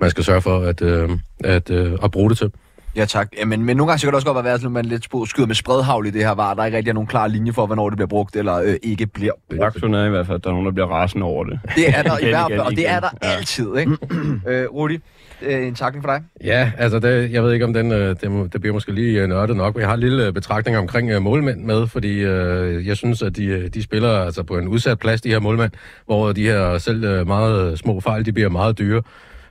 man 0.00 0.10
skal 0.10 0.24
sørge 0.24 0.42
for 0.42 0.58
at, 0.58 0.82
øh, 0.82 1.10
at, 1.44 1.70
øh, 1.70 1.92
at 2.02 2.10
bruge 2.10 2.30
det 2.30 2.38
til. 2.38 2.52
Ja, 2.96 3.04
tak. 3.04 3.28
Ja, 3.38 3.44
men, 3.44 3.64
men 3.64 3.76
nogle 3.76 3.90
gange 3.90 3.98
så 3.98 4.06
kan 4.06 4.12
det 4.12 4.14
også 4.14 4.32
godt 4.32 4.44
være, 4.44 4.54
at 4.54 4.62
man 4.72 4.84
lidt 4.84 5.04
skyder 5.28 5.46
med 5.46 5.54
spredhavl 5.54 6.06
i 6.06 6.10
det 6.10 6.24
her 6.24 6.30
var. 6.34 6.54
Der 6.54 6.62
er 6.62 6.66
ikke 6.66 6.78
rigtig 6.78 6.94
nogen 6.94 7.06
klar 7.06 7.26
linje 7.26 7.52
for, 7.52 7.66
hvornår 7.66 7.88
det 7.90 7.96
bliver 7.96 8.08
brugt, 8.08 8.36
eller 8.36 8.54
øh, 8.54 8.74
ikke 8.82 9.06
bliver 9.06 9.32
brugt. 9.50 9.62
Faktum 9.62 9.94
er 9.94 10.04
i 10.06 10.08
hvert 10.10 10.26
fald, 10.26 10.36
at 10.36 10.44
der 10.44 10.50
er 10.50 10.54
nogen, 10.54 10.66
der 10.66 10.72
bliver 10.72 10.86
rasende 10.86 11.26
over 11.26 11.44
det. 11.44 11.60
Det 11.76 11.88
er 11.88 12.02
der 12.02 12.18
i 12.18 12.28
hvert 12.34 12.46
fald, 12.50 12.60
og 12.60 12.70
det 12.70 12.88
er 12.88 13.00
der 13.00 13.08
Ja. 13.22 13.28
altid, 13.28 13.76
ikke? 13.76 13.92
øh, 14.48 14.66
Rudi, 14.74 14.98
øh, 15.42 15.66
en 15.66 15.74
takling 15.74 16.04
for 16.04 16.10
dig. 16.12 16.22
Ja, 16.44 16.72
altså 16.78 16.98
det, 16.98 17.32
jeg 17.32 17.42
ved 17.42 17.52
ikke, 17.52 17.64
om 17.64 17.72
den, 17.72 17.92
øh, 17.92 18.08
det, 18.20 18.52
det 18.52 18.60
bliver 18.60 18.74
måske 18.74 18.92
lige 18.92 19.22
øh, 19.22 19.28
nørdet 19.28 19.56
nok, 19.56 19.74
men 19.74 19.80
jeg 19.80 19.88
har 19.88 19.94
en 19.94 20.00
lille 20.00 20.26
øh, 20.26 20.32
betragtning 20.32 20.78
omkring 20.78 21.10
øh, 21.10 21.22
målmænd 21.22 21.60
med, 21.64 21.86
fordi 21.86 22.18
øh, 22.18 22.86
jeg 22.86 22.96
synes, 22.96 23.22
at 23.22 23.36
de, 23.36 23.44
øh, 23.46 23.68
de 23.74 23.82
spiller 23.82 24.18
altså 24.24 24.42
på 24.42 24.58
en 24.58 24.68
udsat 24.68 24.98
plads, 24.98 25.20
de 25.20 25.28
her 25.28 25.38
målmænd, 25.40 25.70
hvor 26.06 26.32
de 26.32 26.42
her 26.42 26.78
selv 26.78 27.04
øh, 27.04 27.26
meget 27.26 27.78
små 27.78 28.00
fejl, 28.00 28.26
de 28.26 28.32
bliver 28.32 28.48
meget 28.48 28.78
dyre. 28.78 29.02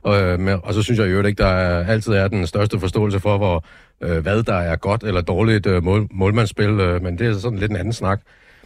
Og, 0.04 0.22
øh, 0.22 0.40
med, 0.40 0.57
og 0.63 0.74
så 0.74 0.81
synes 0.84 1.00
jeg 1.00 1.07
i 1.07 1.10
øvrigt 1.10 1.28
ikke, 1.28 1.44
der 1.44 1.50
er, 1.50 1.88
altid 1.88 2.13
er 2.13 2.28
den 2.28 2.48
største 2.48 2.80
forståelse 2.80 3.19
for, 3.19 3.38
hvor, 3.38 3.66
øh, 4.01 4.18
hvad 4.18 4.44
der 4.44 4.56
er 4.56 4.75
godt 4.75 5.04
eller 5.04 5.22
dårligt 5.22 5.66
øh, 5.66 5.84
mål, 5.84 6.07
målmandsspil, 6.12 6.69
øh, 6.69 7.04
men 7.04 7.18
det 7.19 7.28
er 7.28 7.34
sådan 7.34 7.60
lidt 7.60 7.72
en 7.72 7.78
anden 7.78 7.94
snak. 7.94 8.22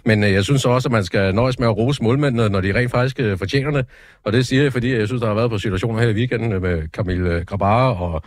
Men 0.06 0.24
øh, 0.24 0.31
jeg 0.31 0.44
synes 0.44 0.65
også, 0.65 0.88
at 0.88 0.91
man 0.91 1.03
skal 1.03 1.35
nøjes 1.35 1.59
med 1.59 1.68
at 1.68 1.77
rose 1.77 2.03
målmændene, 2.03 2.50
når 2.50 2.62
de 2.62 2.80
rent 2.80 2.91
faktisk 2.91 3.19
øh, 3.19 3.38
fortjener 3.38 3.71
det. 3.71 3.85
Og 4.24 4.33
det 4.33 4.47
siger 4.47 4.63
jeg, 4.63 4.74
fordi 4.74 4.95
jeg 4.95 5.07
synes, 5.07 5.21
der 5.21 5.27
har 5.27 5.35
været 5.35 5.50
på 5.50 5.57
situationer 5.57 6.01
her 6.01 6.09
i 6.09 6.13
weekenden 6.13 6.62
med 6.62 6.88
Camille 6.88 7.30
øh, 7.30 7.45
Grabara 7.45 8.13
og 8.13 8.24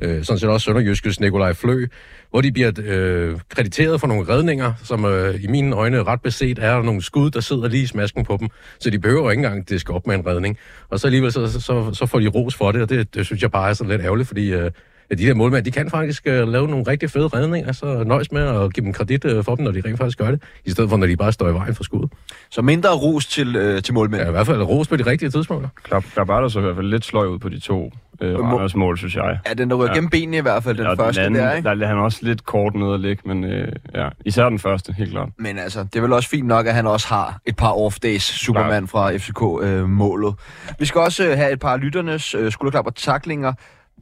øh, 0.00 0.24
sådan 0.24 0.38
set 0.38 0.48
også 0.48 0.64
Sønderjyskes 0.64 1.20
Nikolaj 1.20 1.52
Flø, 1.52 1.86
hvor 2.30 2.40
de 2.40 2.52
bliver 2.52 2.72
øh, 2.84 3.40
krediteret 3.48 4.00
for 4.00 4.06
nogle 4.06 4.28
redninger, 4.28 4.72
som 4.84 5.04
øh, 5.04 5.44
i 5.44 5.46
mine 5.46 5.76
øjne 5.76 6.02
ret 6.02 6.22
beset 6.22 6.58
er 6.58 6.82
nogle 6.82 7.02
skud, 7.02 7.30
der 7.30 7.40
sidder 7.40 7.68
lige 7.68 7.82
i 7.82 7.86
smasken 7.86 8.24
på 8.24 8.36
dem. 8.40 8.48
Så 8.80 8.90
de 8.90 8.98
behøver 8.98 9.30
ikke 9.30 9.40
engang 9.44 9.68
diske 9.68 9.92
op 9.92 10.06
med 10.06 10.14
en 10.14 10.26
redning. 10.26 10.58
Og 10.88 11.00
så 11.00 11.06
alligevel 11.06 11.32
så, 11.32 11.60
så, 11.60 11.90
så, 11.92 12.06
får 12.06 12.20
de 12.20 12.28
ros 12.28 12.54
for 12.54 12.72
det, 12.72 12.82
og 12.82 12.88
det, 12.88 13.14
det 13.14 13.26
synes 13.26 13.42
jeg 13.42 13.50
bare 13.50 13.68
er 13.70 13.74
sådan 13.74 13.90
lidt 13.90 14.02
ærgerligt, 14.02 14.28
fordi 14.28 14.52
øh, 14.52 14.70
de 15.10 15.16
der 15.16 15.34
målmænd, 15.34 15.64
de 15.64 15.70
kan 15.70 15.90
faktisk 15.90 16.26
øh, 16.26 16.48
lave 16.48 16.68
nogle 16.68 16.84
rigtig 16.88 17.10
fede 17.10 17.26
redninger, 17.26 17.72
så 17.72 18.04
nøjes 18.04 18.32
med 18.32 18.42
at 18.42 18.74
give 18.74 18.84
dem 18.84 18.92
kredit 18.92 19.24
øh, 19.24 19.44
for 19.44 19.54
dem, 19.54 19.64
når 19.64 19.72
de 19.72 19.82
rent 19.84 19.98
faktisk 19.98 20.18
gør 20.18 20.30
det, 20.30 20.42
i 20.64 20.70
stedet 20.70 20.90
for, 20.90 20.96
når 20.96 21.06
de 21.06 21.16
bare 21.16 21.32
står 21.32 21.48
i 21.48 21.54
vejen 21.54 21.74
for 21.74 21.84
skud. 21.84 22.08
Så 22.50 22.62
mindre 22.62 22.90
ros 22.90 23.26
til, 23.26 23.56
øh, 23.56 23.82
til 23.82 23.94
målmænd. 23.94 24.22
Ja, 24.22 24.28
i 24.28 24.30
hvert 24.30 24.46
fald 24.46 24.62
ros 24.62 24.88
på 24.88 24.96
de 24.96 25.06
rigtige 25.06 25.30
tidspunkter. 25.30 25.68
Klap, 25.82 26.04
klap 26.14 26.28
er 26.28 26.40
der 26.40 26.48
så 26.48 26.58
i 26.58 26.62
hvert 26.62 26.76
fald 26.76 26.86
lidt 26.86 27.04
sløj 27.04 27.26
ud 27.26 27.38
på 27.38 27.48
de 27.48 27.60
to 27.60 27.92
øh, 28.20 28.38
Randers 28.38 28.74
mål, 28.74 28.98
synes 28.98 29.14
jeg. 29.16 29.38
Ja, 29.48 29.54
den 29.54 29.70
der 29.70 29.76
ryger 29.76 29.90
Ja. 29.90 29.94
gennem 29.94 30.10
benene 30.10 30.36
i 30.36 30.40
hvert 30.40 30.64
fald, 30.64 30.76
den 30.76 30.86
og 30.86 30.96
første 30.96 31.20
den 31.20 31.26
anden, 31.26 31.42
der, 31.48 31.52
ikke? 31.52 31.68
der 31.68 31.84
er 31.84 31.88
han 31.88 31.96
også 31.98 32.18
lidt 32.22 32.44
kort 32.46 32.74
nede 32.74 32.94
at 32.94 33.00
ligge, 33.00 33.22
men 33.28 33.44
øh, 33.44 33.72
ja, 33.94 34.08
især 34.24 34.48
den 34.48 34.58
første, 34.58 34.92
helt 34.92 35.10
klart. 35.10 35.28
Men 35.38 35.58
altså, 35.58 35.82
det 35.84 35.96
er 35.96 36.00
vel 36.00 36.12
også 36.12 36.28
fint 36.28 36.46
nok, 36.46 36.66
at 36.66 36.74
han 36.74 36.86
også 36.86 37.08
har 37.08 37.40
et 37.46 37.56
par 37.56 37.72
off-days 37.72 38.18
Superman 38.44 38.88
fra 38.88 39.16
FCK-målet. 39.16 40.34
Vi 40.78 40.84
skal 40.86 41.00
også 41.00 41.24
øh, 41.24 41.36
have 41.36 41.52
et 41.52 41.60
par 41.60 41.76
lytternes 41.76 42.34
øh, 42.34 42.52
skulderklap 42.52 42.86
og 42.86 42.94
taklinger. 42.94 43.52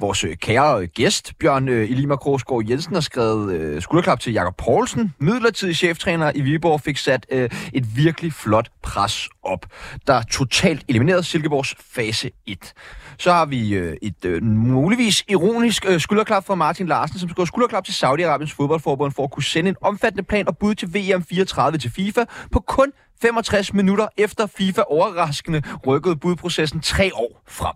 Vores 0.00 0.24
øh, 0.24 0.36
kære 0.36 0.82
øh, 0.82 0.88
gæst, 0.94 1.32
Bjørn 1.40 1.68
øh, 1.68 1.90
Elima 1.90 2.16
Krogsgaard 2.16 2.62
Jensen, 2.70 2.94
har 2.94 3.00
skrevet 3.00 3.52
øh, 3.52 3.82
skulderklap 3.82 4.20
til 4.20 4.32
Jakob 4.32 4.56
Poulsen. 4.56 5.14
Midlertidig 5.18 5.76
cheftræner 5.76 6.32
i 6.34 6.40
Viborg 6.40 6.80
fik 6.80 6.96
sat 6.96 7.26
øh, 7.32 7.50
et 7.72 7.96
virkelig 7.96 8.32
flot 8.32 8.68
pres 8.82 9.28
op, 9.42 9.66
der 10.06 10.22
totalt 10.22 10.84
eliminerede 10.88 11.22
Silkeborgs 11.22 11.74
fase 11.94 12.30
1. 12.46 12.72
Så 13.18 13.32
har 13.32 13.46
vi 13.46 13.74
øh, 13.74 13.96
et 14.02 14.24
øh, 14.24 14.42
muligvis 14.42 15.24
ironisk 15.28 15.84
øh, 15.88 16.00
skulderklap 16.00 16.46
fra 16.46 16.54
Martin 16.54 16.86
Larsen, 16.86 17.18
som 17.18 17.28
skriver 17.28 17.46
skulderklap 17.46 17.84
til 17.84 17.92
Saudi-Arabiens 17.92 18.54
fodboldforbund 18.54 19.12
for 19.12 19.24
at 19.24 19.30
kunne 19.30 19.42
sende 19.42 19.68
en 19.68 19.76
omfattende 19.80 20.22
plan 20.22 20.48
og 20.48 20.58
bud 20.58 20.74
til 20.74 20.94
VM 20.94 21.24
34 21.24 21.78
til 21.78 21.90
FIFA 21.90 22.24
på 22.52 22.60
kun 22.60 22.92
65 23.22 23.74
minutter 23.74 24.08
efter 24.16 24.46
FIFA 24.46 24.82
overraskende 24.82 25.62
rykkede 25.86 26.16
budprocessen 26.16 26.80
tre 26.80 27.10
år 27.14 27.42
frem. 27.48 27.74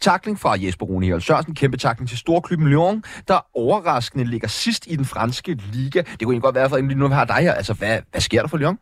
Takling 0.00 0.40
fra 0.40 0.56
Jesper 0.60 0.86
Rune 0.86 1.06
Hjert 1.06 1.22
Sørensen. 1.22 1.54
Kæmpe 1.54 1.76
takling 1.76 2.08
til 2.08 2.18
storklubben 2.18 2.68
Lyon, 2.68 3.04
der 3.28 3.46
overraskende 3.54 4.24
ligger 4.24 4.48
sidst 4.48 4.86
i 4.86 4.96
den 4.96 5.04
franske 5.04 5.54
liga. 5.72 5.98
Det 5.98 6.06
kunne 6.06 6.16
egentlig 6.18 6.42
godt 6.42 6.54
være, 6.54 6.68
for 6.68 6.78
nu 6.78 7.08
har 7.08 7.24
dig 7.24 7.36
her. 7.36 7.52
Altså, 7.52 7.72
hvad, 7.72 7.98
hvad 8.10 8.20
sker 8.20 8.40
der 8.40 8.48
for 8.48 8.56
Lyon? 8.56 8.78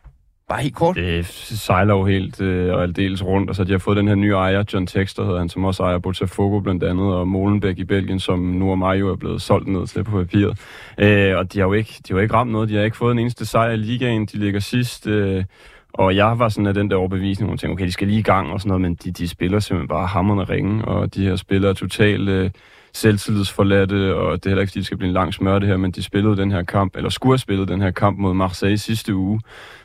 Bare 0.49 0.63
helt 0.63 0.75
kort. 0.75 0.97
Det 0.97 1.27
sejler 1.27 1.95
jo 1.95 2.05
helt 2.05 2.41
øh, 2.41 2.75
og 2.75 2.83
aldeles 2.83 3.25
rundt. 3.25 3.51
Altså, 3.51 3.65
de 3.65 3.71
har 3.73 3.79
fået 3.79 3.97
den 3.97 4.09
her 4.09 4.15
nye 4.15 4.33
ejer, 4.33 4.65
John 4.73 4.87
Texter 4.87 5.25
hedder 5.25 5.39
han, 5.39 5.49
som 5.49 5.65
også 5.65 5.83
ejer 5.83 5.99
Botafogo 5.99 6.61
blandt 6.61 6.83
andet, 6.83 7.15
og 7.15 7.29
Molenbeek 7.29 7.79
i 7.79 7.85
Belgien, 7.85 8.21
som 8.21 8.39
nu 8.39 8.71
og 8.71 8.79
mig 8.79 9.01
jo 9.01 9.11
er 9.11 9.17
blevet 9.17 9.43
solgt 9.43 9.69
ned 9.69 9.87
til 9.87 10.05
på 10.05 10.11
papiret. 10.11 10.59
Øh, 10.99 11.37
og 11.37 11.53
de 11.53 11.59
har, 11.59 11.67
jo 11.67 11.73
ikke, 11.73 11.95
de 11.99 12.13
har 12.13 12.15
jo 12.15 12.23
ikke 12.23 12.35
ramt 12.35 12.53
noget. 12.53 12.69
De 12.69 12.75
har 12.75 12.83
ikke 12.83 12.97
fået 12.97 13.13
en 13.13 13.19
eneste 13.19 13.47
sejr 13.47 13.71
i 13.71 13.77
ligaen. 13.77 14.27
De 14.27 14.39
ligger 14.39 14.61
sidst. 14.61 15.07
Øh, 15.07 15.45
og 15.93 16.17
jeg 16.17 16.39
var 16.39 16.49
sådan 16.49 16.67
af 16.67 16.75
den 16.75 16.91
der 16.91 16.97
overbevisning, 16.97 17.47
hvor 17.47 17.55
jeg 17.55 17.61
tænkte, 17.61 17.73
okay, 17.73 17.87
de 17.87 17.93
skal 17.93 18.09
lige 18.09 18.19
i 18.19 18.23
gang 18.23 18.53
og 18.53 18.61
sådan 18.61 18.69
noget, 18.69 18.81
men 18.81 18.95
de, 18.95 19.11
de 19.11 19.29
spiller 19.29 19.59
simpelthen 19.61 19.89
bare 19.89 20.07
hammerne 20.07 20.45
ringe, 20.45 20.85
og 20.85 21.15
de 21.15 21.25
her 21.25 21.37
spillere 21.37 21.71
er 21.71 21.75
totalt 21.75 22.29
øh, 22.29 22.51
selvtillidsforladte, 22.93 24.15
og 24.15 24.37
det 24.37 24.47
er 24.47 24.51
heller 24.51 24.61
ikke, 24.61 24.71
fordi 24.71 24.79
det 24.79 24.87
skal 24.87 24.99
blive 24.99 25.09
en 25.09 25.15
lang 25.15 25.35
smør 25.35 25.59
det 25.59 25.69
her, 25.69 25.77
men 25.77 25.91
de 25.91 26.03
spillede 26.03 26.37
den 26.37 26.51
her 26.51 26.63
kamp, 26.63 26.97
eller 26.97 27.11
skulle 27.11 27.33
have 27.33 27.39
spillet 27.39 27.69
den 27.69 27.81
her 27.81 27.91
kamp 27.91 28.19
mod 28.19 28.35
Marseille 28.35 28.79
sidste 28.79 29.15
uge, 29.15 29.41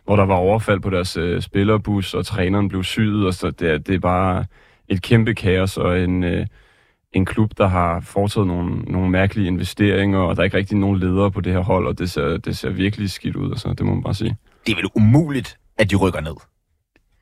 hvor 0.05 0.15
der 0.15 0.25
var 0.25 0.35
overfald 0.35 0.79
på 0.79 0.89
deres 0.89 1.17
øh, 1.17 1.41
spillerbus, 1.41 2.13
og 2.13 2.25
træneren 2.25 2.69
blev 2.69 2.83
syet, 2.83 3.25
og 3.27 3.33
så 3.33 3.51
det 3.51 3.71
er, 3.71 3.77
det 3.77 3.95
er 3.95 3.99
bare 3.99 4.45
et 4.87 5.01
kæmpe 5.01 5.33
kaos, 5.33 5.77
og 5.77 5.99
en, 5.99 6.23
øh, 6.23 6.45
en 7.13 7.25
klub, 7.25 7.51
der 7.57 7.67
har 7.67 7.99
foretaget 7.99 8.47
nogle, 8.47 8.75
nogle 8.75 9.09
mærkelige 9.09 9.47
investeringer, 9.47 10.19
og 10.19 10.35
der 10.35 10.41
er 10.41 10.43
ikke 10.43 10.57
rigtig 10.57 10.77
nogen 10.77 10.99
ledere 10.99 11.31
på 11.31 11.41
det 11.41 11.53
her 11.53 11.59
hold, 11.59 11.87
og 11.87 11.99
det 11.99 12.11
ser, 12.11 12.37
det 12.37 12.57
ser 12.57 12.69
virkelig 12.69 13.09
skidt 13.09 13.35
ud, 13.35 13.51
altså, 13.51 13.69
det 13.69 13.85
må 13.85 13.93
man 13.93 14.03
bare 14.03 14.13
sige. 14.13 14.37
Det 14.65 14.71
er 14.71 14.75
vel 14.75 14.89
umuligt, 14.95 15.57
at 15.77 15.91
de 15.91 15.95
rykker 15.95 16.21
ned. 16.21 16.35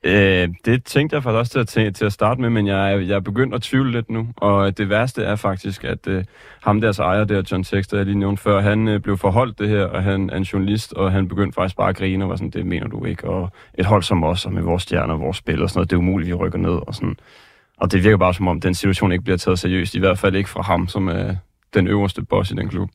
Øh, 0.04 0.48
det 0.64 0.84
tænkte 0.84 1.14
jeg 1.14 1.22
faktisk 1.22 1.38
også 1.38 1.52
til 1.52 1.58
at, 1.58 1.68
til, 1.68 1.94
til 1.94 2.04
at 2.04 2.12
starte 2.12 2.40
med, 2.40 2.50
men 2.50 2.66
jeg, 2.66 3.04
jeg 3.08 3.16
er 3.16 3.20
begyndt 3.20 3.54
at 3.54 3.62
tvivle 3.62 3.92
lidt 3.92 4.10
nu. 4.10 4.28
Og 4.36 4.78
det 4.78 4.88
værste 4.88 5.22
er 5.22 5.36
faktisk, 5.36 5.84
at 5.84 6.06
øh, 6.06 6.24
ham 6.62 6.80
deres 6.80 6.88
altså 6.88 7.02
ejer 7.02 7.24
der, 7.24 7.42
John 7.52 7.64
Sexter, 7.64 7.96
jeg 7.96 8.06
lige 8.06 8.18
nævnte 8.18 8.42
før, 8.42 8.60
han 8.60 8.88
øh, 8.88 9.00
blev 9.00 9.18
forholdt 9.18 9.58
det 9.58 9.68
her, 9.68 9.84
og 9.84 10.02
han 10.02 10.30
er 10.30 10.36
en 10.36 10.42
journalist, 10.42 10.92
og 10.92 11.12
han 11.12 11.28
begyndte 11.28 11.54
faktisk 11.54 11.76
bare 11.76 11.88
at 11.88 11.96
grine 11.96 12.24
og 12.24 12.30
var 12.30 12.36
sådan, 12.36 12.50
det 12.50 12.66
mener 12.66 12.88
du 12.88 13.04
ikke. 13.04 13.28
Og 13.28 13.52
et 13.74 13.86
hold 13.86 14.02
som 14.02 14.24
os, 14.24 14.46
og 14.46 14.52
med 14.52 14.62
vores 14.62 14.82
stjerner 14.82 15.14
og 15.14 15.20
vores 15.20 15.36
spil 15.36 15.62
og 15.62 15.70
sådan 15.70 15.78
noget, 15.78 15.90
det 15.90 15.96
er 15.96 16.00
umuligt, 16.00 16.28
vi 16.28 16.34
rykker 16.34 16.58
ned. 16.58 16.78
Og, 16.86 16.94
sådan. 16.94 17.16
og 17.76 17.92
det 17.92 18.04
virker 18.04 18.16
bare 18.16 18.34
som 18.34 18.48
om, 18.48 18.60
den 18.60 18.74
situation 18.74 19.12
ikke 19.12 19.24
bliver 19.24 19.38
taget 19.38 19.58
seriøst, 19.58 19.94
i 19.94 19.98
hvert 19.98 20.18
fald 20.18 20.34
ikke 20.36 20.50
fra 20.50 20.62
ham, 20.62 20.88
som 20.88 21.08
er 21.08 21.36
den 21.74 21.86
øverste 21.88 22.22
boss 22.22 22.50
i 22.50 22.54
den 22.54 22.68
klub. 22.68 22.90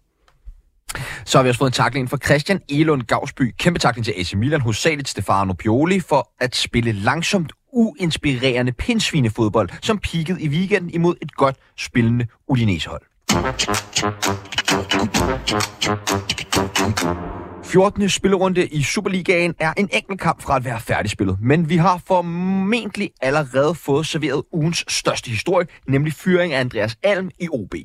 Så 1.25 1.37
har 1.37 1.43
vi 1.43 1.49
også 1.49 1.59
fået 1.59 1.69
en 1.69 1.73
takling 1.73 2.09
fra 2.09 2.17
Christian 2.25 2.61
Elund 2.69 3.01
Gavsby. 3.01 3.55
Kæmpe 3.59 3.79
takling 3.79 4.05
til 4.05 4.13
AC 4.17 4.33
Milan, 4.33 4.61
hovedsageligt 4.61 5.09
Stefano 5.09 5.53
Pioli, 5.53 5.99
for 5.99 6.29
at 6.39 6.55
spille 6.55 6.91
langsomt, 6.91 7.51
uinspirerende 7.73 8.71
pinsvinefodbold, 8.71 9.69
som 9.81 9.97
peakede 9.97 10.41
i 10.41 10.49
weekenden 10.49 10.89
imod 10.89 11.15
et 11.21 11.35
godt 11.35 11.55
spillende 11.77 12.27
Udinese-hold. 12.47 13.01
14. 17.63 18.09
spillerunde 18.09 18.67
i 18.67 18.83
Superligaen 18.83 19.55
er 19.59 19.73
en 19.77 19.89
enkelt 19.93 20.21
kamp 20.21 20.41
fra 20.41 20.55
at 20.55 20.65
være 20.65 20.79
færdigspillet, 20.79 21.37
men 21.41 21.69
vi 21.69 21.77
har 21.77 22.01
formentlig 22.07 23.09
allerede 23.21 23.75
fået 23.75 24.07
serveret 24.07 24.43
ugens 24.53 24.85
største 24.87 25.29
historie, 25.29 25.67
nemlig 25.87 26.13
fyring 26.13 26.53
af 26.53 26.59
Andreas 26.59 26.97
Alm 27.03 27.31
i 27.39 27.47
OB. 27.49 27.75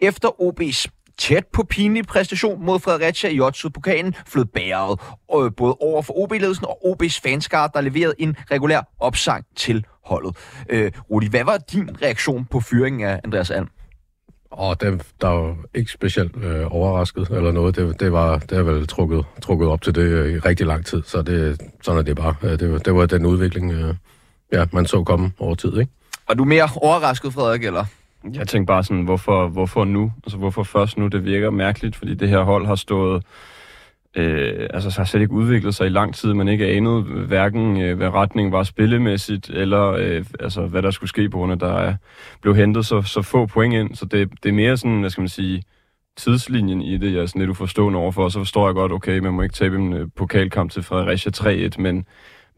Efter 0.00 0.28
OB's 0.28 0.86
tæt 1.18 1.46
på 1.52 1.62
pinlig 1.62 2.06
præstation 2.06 2.64
mod 2.64 2.80
Fredericia 2.80 3.30
i 3.30 3.40
Otsud-pokalen 3.40 4.14
flød 4.26 4.44
bæret 4.44 5.00
øh, 5.36 5.50
både 5.56 5.76
over 5.80 6.02
for 6.02 6.22
OB-ledelsen 6.22 6.66
og 6.66 6.78
OB's 6.84 7.20
fanskar, 7.22 7.66
der 7.66 7.80
leverede 7.80 8.14
en 8.18 8.36
regulær 8.50 8.80
opsang 9.00 9.44
til 9.56 9.84
holdet. 10.04 10.36
Øh, 10.68 10.92
Rudi, 11.10 11.28
hvad 11.28 11.44
var 11.44 11.56
din 11.56 11.90
reaktion 12.02 12.44
på 12.44 12.60
fyringen 12.60 13.08
af 13.08 13.20
Andreas 13.24 13.50
Alm? 13.50 13.68
Og 14.50 14.80
det, 14.80 15.02
der 15.20 15.28
var 15.28 15.56
ikke 15.74 15.90
specielt 15.90 16.36
øh, 16.44 16.66
overrasket 16.70 17.28
eller 17.28 17.52
noget. 17.52 17.76
Det, 17.76 18.00
det 18.00 18.12
var 18.12 18.38
det 18.38 18.58
er 18.58 18.62
vel 18.62 18.86
trukket, 18.86 19.24
trukket 19.42 19.68
op 19.68 19.82
til 19.82 19.94
det 19.94 20.02
øh, 20.02 20.32
i 20.32 20.38
rigtig 20.38 20.66
lang 20.66 20.86
tid, 20.86 21.02
så 21.06 21.22
det, 21.22 21.60
sådan 21.82 21.98
er 21.98 22.02
det 22.02 22.16
bare. 22.16 22.34
Øh, 22.42 22.50
det, 22.50 22.84
det 22.84 22.94
var 22.94 23.06
den 23.06 23.26
udvikling, 23.26 23.72
øh, 23.72 23.94
ja, 24.52 24.66
man 24.72 24.86
så 24.86 25.04
komme 25.04 25.32
over 25.38 25.54
tid, 25.54 25.78
ikke? 25.78 25.92
Var 26.28 26.34
du 26.34 26.44
mere 26.44 26.68
overrasket, 26.76 27.32
Frederik, 27.32 27.64
eller? 27.64 27.84
Jeg 28.34 28.48
tænkte 28.48 28.66
bare 28.66 28.84
sådan, 28.84 29.02
hvorfor, 29.02 29.48
hvorfor 29.48 29.84
nu? 29.84 30.12
Altså, 30.24 30.38
hvorfor 30.38 30.62
først 30.62 30.98
nu? 30.98 31.06
Det 31.06 31.24
virker 31.24 31.50
mærkeligt, 31.50 31.96
fordi 31.96 32.14
det 32.14 32.28
her 32.28 32.42
hold 32.42 32.66
har 32.66 32.74
stået... 32.74 33.24
Øh, 34.16 34.68
altså, 34.74 35.00
har 35.00 35.04
slet 35.04 35.20
ikke 35.20 35.32
udviklet 35.32 35.74
sig 35.74 35.86
i 35.86 35.90
lang 35.90 36.14
tid, 36.14 36.34
man 36.34 36.48
ikke 36.48 36.66
anede 36.66 37.02
hverken, 37.02 37.80
øh, 37.80 37.96
hvad 37.96 38.08
retningen 38.08 38.52
var 38.52 38.62
spillemæssigt, 38.62 39.50
eller 39.50 39.90
øh, 39.90 40.24
altså, 40.40 40.66
hvad 40.66 40.82
der 40.82 40.90
skulle 40.90 41.08
ske 41.08 41.28
på 41.28 41.38
grund 41.38 41.52
af, 41.52 41.58
der 41.58 41.72
er, 41.72 41.94
blev 42.42 42.54
hentet 42.54 42.86
så, 42.86 43.02
så 43.02 43.22
få 43.22 43.46
point 43.46 43.74
ind. 43.74 43.94
Så 43.94 44.04
det, 44.04 44.30
det 44.42 44.48
er 44.48 44.52
mere 44.52 44.76
sådan, 44.76 45.00
hvad 45.00 45.10
skal 45.10 45.22
man 45.22 45.28
sige, 45.28 45.62
tidslinjen 46.16 46.82
i 46.82 46.96
det, 46.96 47.12
jeg 47.12 47.22
er 47.22 47.26
sådan 47.26 47.40
lidt 47.40 47.50
uforstående 47.50 47.98
overfor, 47.98 48.24
og 48.24 48.32
så 48.32 48.38
forstår 48.38 48.68
jeg 48.68 48.74
godt, 48.74 48.92
okay, 48.92 49.18
man 49.18 49.32
må 49.34 49.42
ikke 49.42 49.54
tabe 49.54 49.76
en 49.76 49.92
øh, 49.92 50.08
pokalkamp 50.16 50.70
til 50.70 50.82
Fredericia 50.82 51.32
3-1, 51.36 51.80
men 51.82 52.06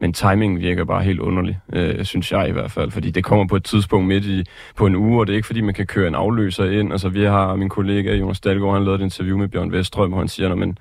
men 0.01 0.13
timingen 0.13 0.59
virker 0.59 0.83
bare 0.83 1.03
helt 1.03 1.19
underlig, 1.19 1.59
øh, 1.73 2.05
synes 2.05 2.31
jeg 2.31 2.49
i 2.49 2.51
hvert 2.51 2.71
fald, 2.71 2.91
fordi 2.91 3.11
det 3.11 3.23
kommer 3.23 3.47
på 3.47 3.55
et 3.55 3.63
tidspunkt 3.63 4.07
midt 4.07 4.25
i 4.25 4.43
på 4.75 4.85
en 4.85 4.95
uge, 4.95 5.19
og 5.19 5.27
det 5.27 5.33
er 5.33 5.35
ikke 5.35 5.45
fordi, 5.45 5.61
man 5.61 5.73
kan 5.73 5.87
køre 5.87 6.07
en 6.07 6.15
afløser 6.15 6.65
ind. 6.65 6.91
Altså, 6.91 7.09
vi 7.09 7.23
har 7.23 7.55
min 7.55 7.69
kollega 7.69 8.15
Jonas 8.15 8.39
Dahlgaard, 8.39 8.73
han 8.73 8.83
lavede 8.83 9.01
et 9.01 9.03
interview 9.03 9.37
med 9.37 9.47
Bjørn 9.47 9.71
Vestrøm, 9.71 10.09
hvor 10.09 10.19
han 10.19 10.27
siger, 10.27 10.55
men 10.55 10.77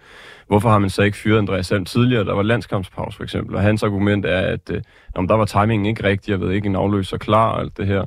hvorfor 0.46 0.68
har 0.68 0.78
man 0.78 0.90
så 0.90 1.02
ikke 1.02 1.16
fyret 1.16 1.38
Andreas 1.38 1.66
Salm 1.66 1.84
tidligere? 1.84 2.24
Der 2.24 2.34
var 2.34 2.42
landskampspause 2.42 3.16
for 3.16 3.24
eksempel, 3.24 3.56
og 3.56 3.62
hans 3.62 3.82
argument 3.82 4.24
er, 4.24 4.40
at 4.40 4.70
øh, 4.70 4.82
om 5.14 5.28
der 5.28 5.34
var 5.34 5.44
timingen 5.44 5.86
ikke 5.86 6.04
rigtig, 6.04 6.30
jeg 6.30 6.40
ved 6.40 6.52
ikke, 6.52 6.66
en 6.66 6.76
afløser 6.76 7.16
klar 7.16 7.50
og 7.50 7.60
alt 7.60 7.76
det 7.76 7.86
her. 7.86 8.04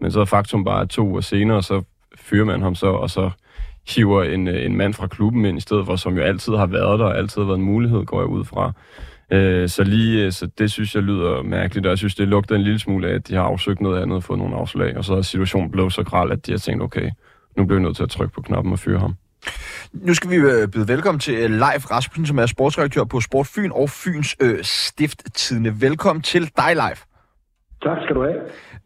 Men 0.00 0.10
så 0.10 0.20
er 0.20 0.24
faktum 0.24 0.64
bare, 0.64 0.80
at 0.80 0.88
to 0.88 1.08
uger 1.08 1.20
senere, 1.20 1.62
så 1.62 1.82
fyrer 2.16 2.44
man 2.44 2.62
ham 2.62 2.74
så, 2.74 2.86
og 2.86 3.10
så 3.10 3.30
hiver 3.88 4.22
en, 4.22 4.48
øh, 4.48 4.64
en 4.64 4.76
mand 4.76 4.94
fra 4.94 5.06
klubben 5.06 5.44
ind 5.44 5.58
i 5.58 5.60
stedet 5.60 5.86
for, 5.86 5.96
som 5.96 6.16
jo 6.16 6.22
altid 6.22 6.52
har 6.52 6.66
været 6.66 6.98
der, 6.98 7.04
og 7.04 7.18
altid 7.18 7.42
har 7.42 7.46
været 7.46 7.58
en 7.58 7.64
mulighed, 7.64 8.04
går 8.04 8.20
jeg 8.20 8.28
ud 8.28 8.44
fra. 8.44 8.72
Øh, 9.34 9.68
så 9.68 9.84
lige, 9.84 10.24
øh, 10.24 10.32
så 10.32 10.46
det 10.58 10.70
synes 10.70 10.94
jeg 10.94 11.02
lyder 11.02 11.42
mærkeligt, 11.42 11.86
og 11.86 11.90
jeg 11.90 11.98
synes, 11.98 12.14
det 12.14 12.28
lugter 12.28 12.54
en 12.54 12.62
lille 12.62 12.78
smule 12.78 13.08
af, 13.08 13.14
at 13.14 13.28
de 13.28 13.34
har 13.34 13.42
afsøgt 13.42 13.80
noget 13.80 14.02
andet 14.02 14.16
og 14.16 14.22
fået 14.22 14.38
nogle 14.38 14.56
afslag, 14.56 14.96
og 14.96 15.04
så 15.04 15.14
er 15.14 15.22
situationen 15.22 15.70
blevet 15.70 15.92
så 15.92 16.02
gral, 16.02 16.32
at 16.32 16.46
de 16.46 16.50
har 16.50 16.58
tænkt, 16.58 16.82
okay, 16.82 17.10
nu 17.56 17.64
bliver 17.64 17.78
vi 17.78 17.84
nødt 17.84 17.96
til 17.96 18.02
at 18.02 18.10
trykke 18.10 18.34
på 18.34 18.42
knappen 18.42 18.72
og 18.72 18.78
fyre 18.78 18.98
ham. 18.98 19.14
Nu 19.92 20.14
skal 20.14 20.30
vi 20.30 20.36
øh, 20.36 20.68
byde 20.68 20.88
velkommen 20.88 21.20
til 21.20 21.50
Leif 21.50 21.90
Rasmussen, 21.90 22.26
som 22.26 22.38
er 22.38 22.46
sportsredaktør 22.46 23.04
på 23.04 23.20
Sport 23.20 23.46
Fyn 23.46 23.70
og 23.72 23.90
Fyns 23.90 24.36
øh, 24.42 24.58
Stifttidende. 24.62 25.72
Velkommen 25.80 26.22
til 26.22 26.42
dig, 26.56 26.76
Leif. 26.82 27.00
Tak 27.82 27.98
skal 28.04 28.16
du 28.16 28.22
have. 28.22 28.40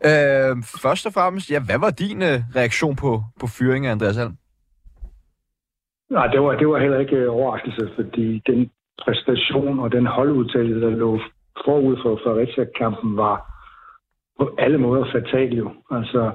Øh, 0.09 0.57
først 0.83 1.07
og 1.07 1.13
fremmest, 1.13 1.51
ja, 1.51 1.61
hvad 1.61 1.79
var 1.79 1.91
din 1.91 2.23
øh, 2.23 2.39
reaktion 2.57 2.97
på, 2.97 3.23
på 3.41 3.47
fyringen 3.47 3.89
af 3.89 3.93
Andreas 3.93 4.19
Alm? 4.19 4.37
Nej, 6.11 6.27
det 6.27 6.41
var, 6.41 6.53
det 6.61 6.69
var 6.69 6.79
heller 6.79 6.99
ikke 6.99 7.31
overraskelse, 7.31 7.89
fordi 7.97 8.43
den 8.47 8.71
præstation 9.05 9.79
og 9.79 9.93
den 9.93 10.07
holdudtale, 10.07 10.81
der 10.81 10.91
lå 10.91 11.21
forud 11.65 11.97
for 12.03 12.21
Fredericia-kampen, 12.25 13.17
var 13.17 13.37
på 14.39 14.55
alle 14.59 14.79
måder 14.79 15.05
fatal 15.13 15.55
jo. 15.55 15.71
Altså, 15.91 16.33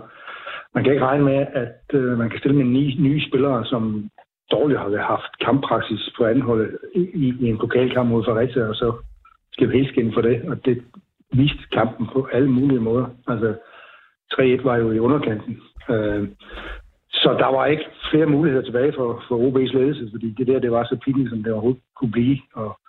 man 0.73 0.83
kan 0.83 0.93
ikke 0.93 1.05
regne 1.05 1.23
med, 1.23 1.45
at 1.53 1.85
øh, 1.93 2.17
man 2.17 2.29
kan 2.29 2.39
stille 2.39 2.57
med 2.57 2.65
ni 2.65 2.95
nye 2.99 3.21
spillere, 3.27 3.65
som 3.65 4.09
dårligt 4.51 4.79
har 4.79 4.97
haft 4.97 5.39
kamppraksis 5.45 6.13
på 6.17 6.25
anholdet 6.25 6.77
i, 6.95 7.33
i 7.39 7.49
en 7.49 7.57
pokalkamp 7.57 8.09
mod 8.09 8.23
Fredericia, 8.23 8.63
og 8.67 8.75
så 8.75 8.93
skal 9.51 9.69
vi 9.69 9.77
helt 9.77 10.13
for 10.13 10.21
det. 10.21 10.41
Og 10.49 10.65
det 10.65 10.83
viste 11.31 11.63
kampen 11.71 12.07
på 12.13 12.27
alle 12.31 12.51
mulige 12.51 12.79
måder. 12.79 13.05
Altså, 13.27 13.55
3-1 14.33 14.63
var 14.63 14.77
jo 14.77 14.91
i 14.91 14.99
underkanten. 14.99 15.61
Øh, 15.89 16.27
så 17.23 17.29
der 17.43 17.49
var 17.57 17.65
ikke 17.65 17.85
flere 18.11 18.25
muligheder 18.25 18.65
tilbage 18.65 18.93
for, 18.97 19.23
for 19.27 19.35
OB's 19.45 19.73
ledelse, 19.77 20.09
fordi 20.11 20.27
det 20.37 20.47
der, 20.47 20.59
det 20.59 20.71
var 20.71 20.83
så 20.83 20.97
pinligt, 21.03 21.29
som 21.29 21.43
det 21.43 21.53
overhovedet 21.53 21.81
kunne 21.97 22.11
blive. 22.11 22.37
Og 22.53 22.79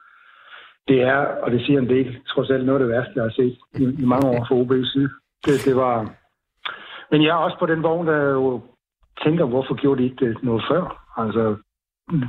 det 0.88 1.02
er, 1.02 1.20
og 1.42 1.50
det 1.50 1.60
siger 1.66 1.78
en 1.78 1.88
del, 1.88 2.08
trods 2.28 2.50
alt 2.50 2.66
noget 2.66 2.80
af 2.80 2.86
det 2.86 2.94
værste, 2.94 3.12
jeg 3.14 3.22
har 3.22 3.34
set 3.40 3.56
i, 3.74 3.82
i 4.02 4.06
mange 4.12 4.26
år 4.28 4.44
fra 4.48 4.58
OB's 4.60 4.92
side. 4.92 5.10
Det, 5.44 5.64
det 5.64 5.76
var... 5.76 5.96
Men 7.10 7.22
jeg 7.22 7.30
er 7.30 7.44
også 7.46 7.58
på 7.58 7.66
den 7.66 7.82
vogn, 7.82 8.06
der 8.06 8.20
jo 8.32 8.62
tænker, 9.24 9.44
hvorfor 9.44 9.74
gjorde 9.74 10.02
de 10.02 10.08
ikke 10.08 10.26
det 10.26 10.42
noget 10.42 10.64
før? 10.70 10.82
Altså, 11.16 11.56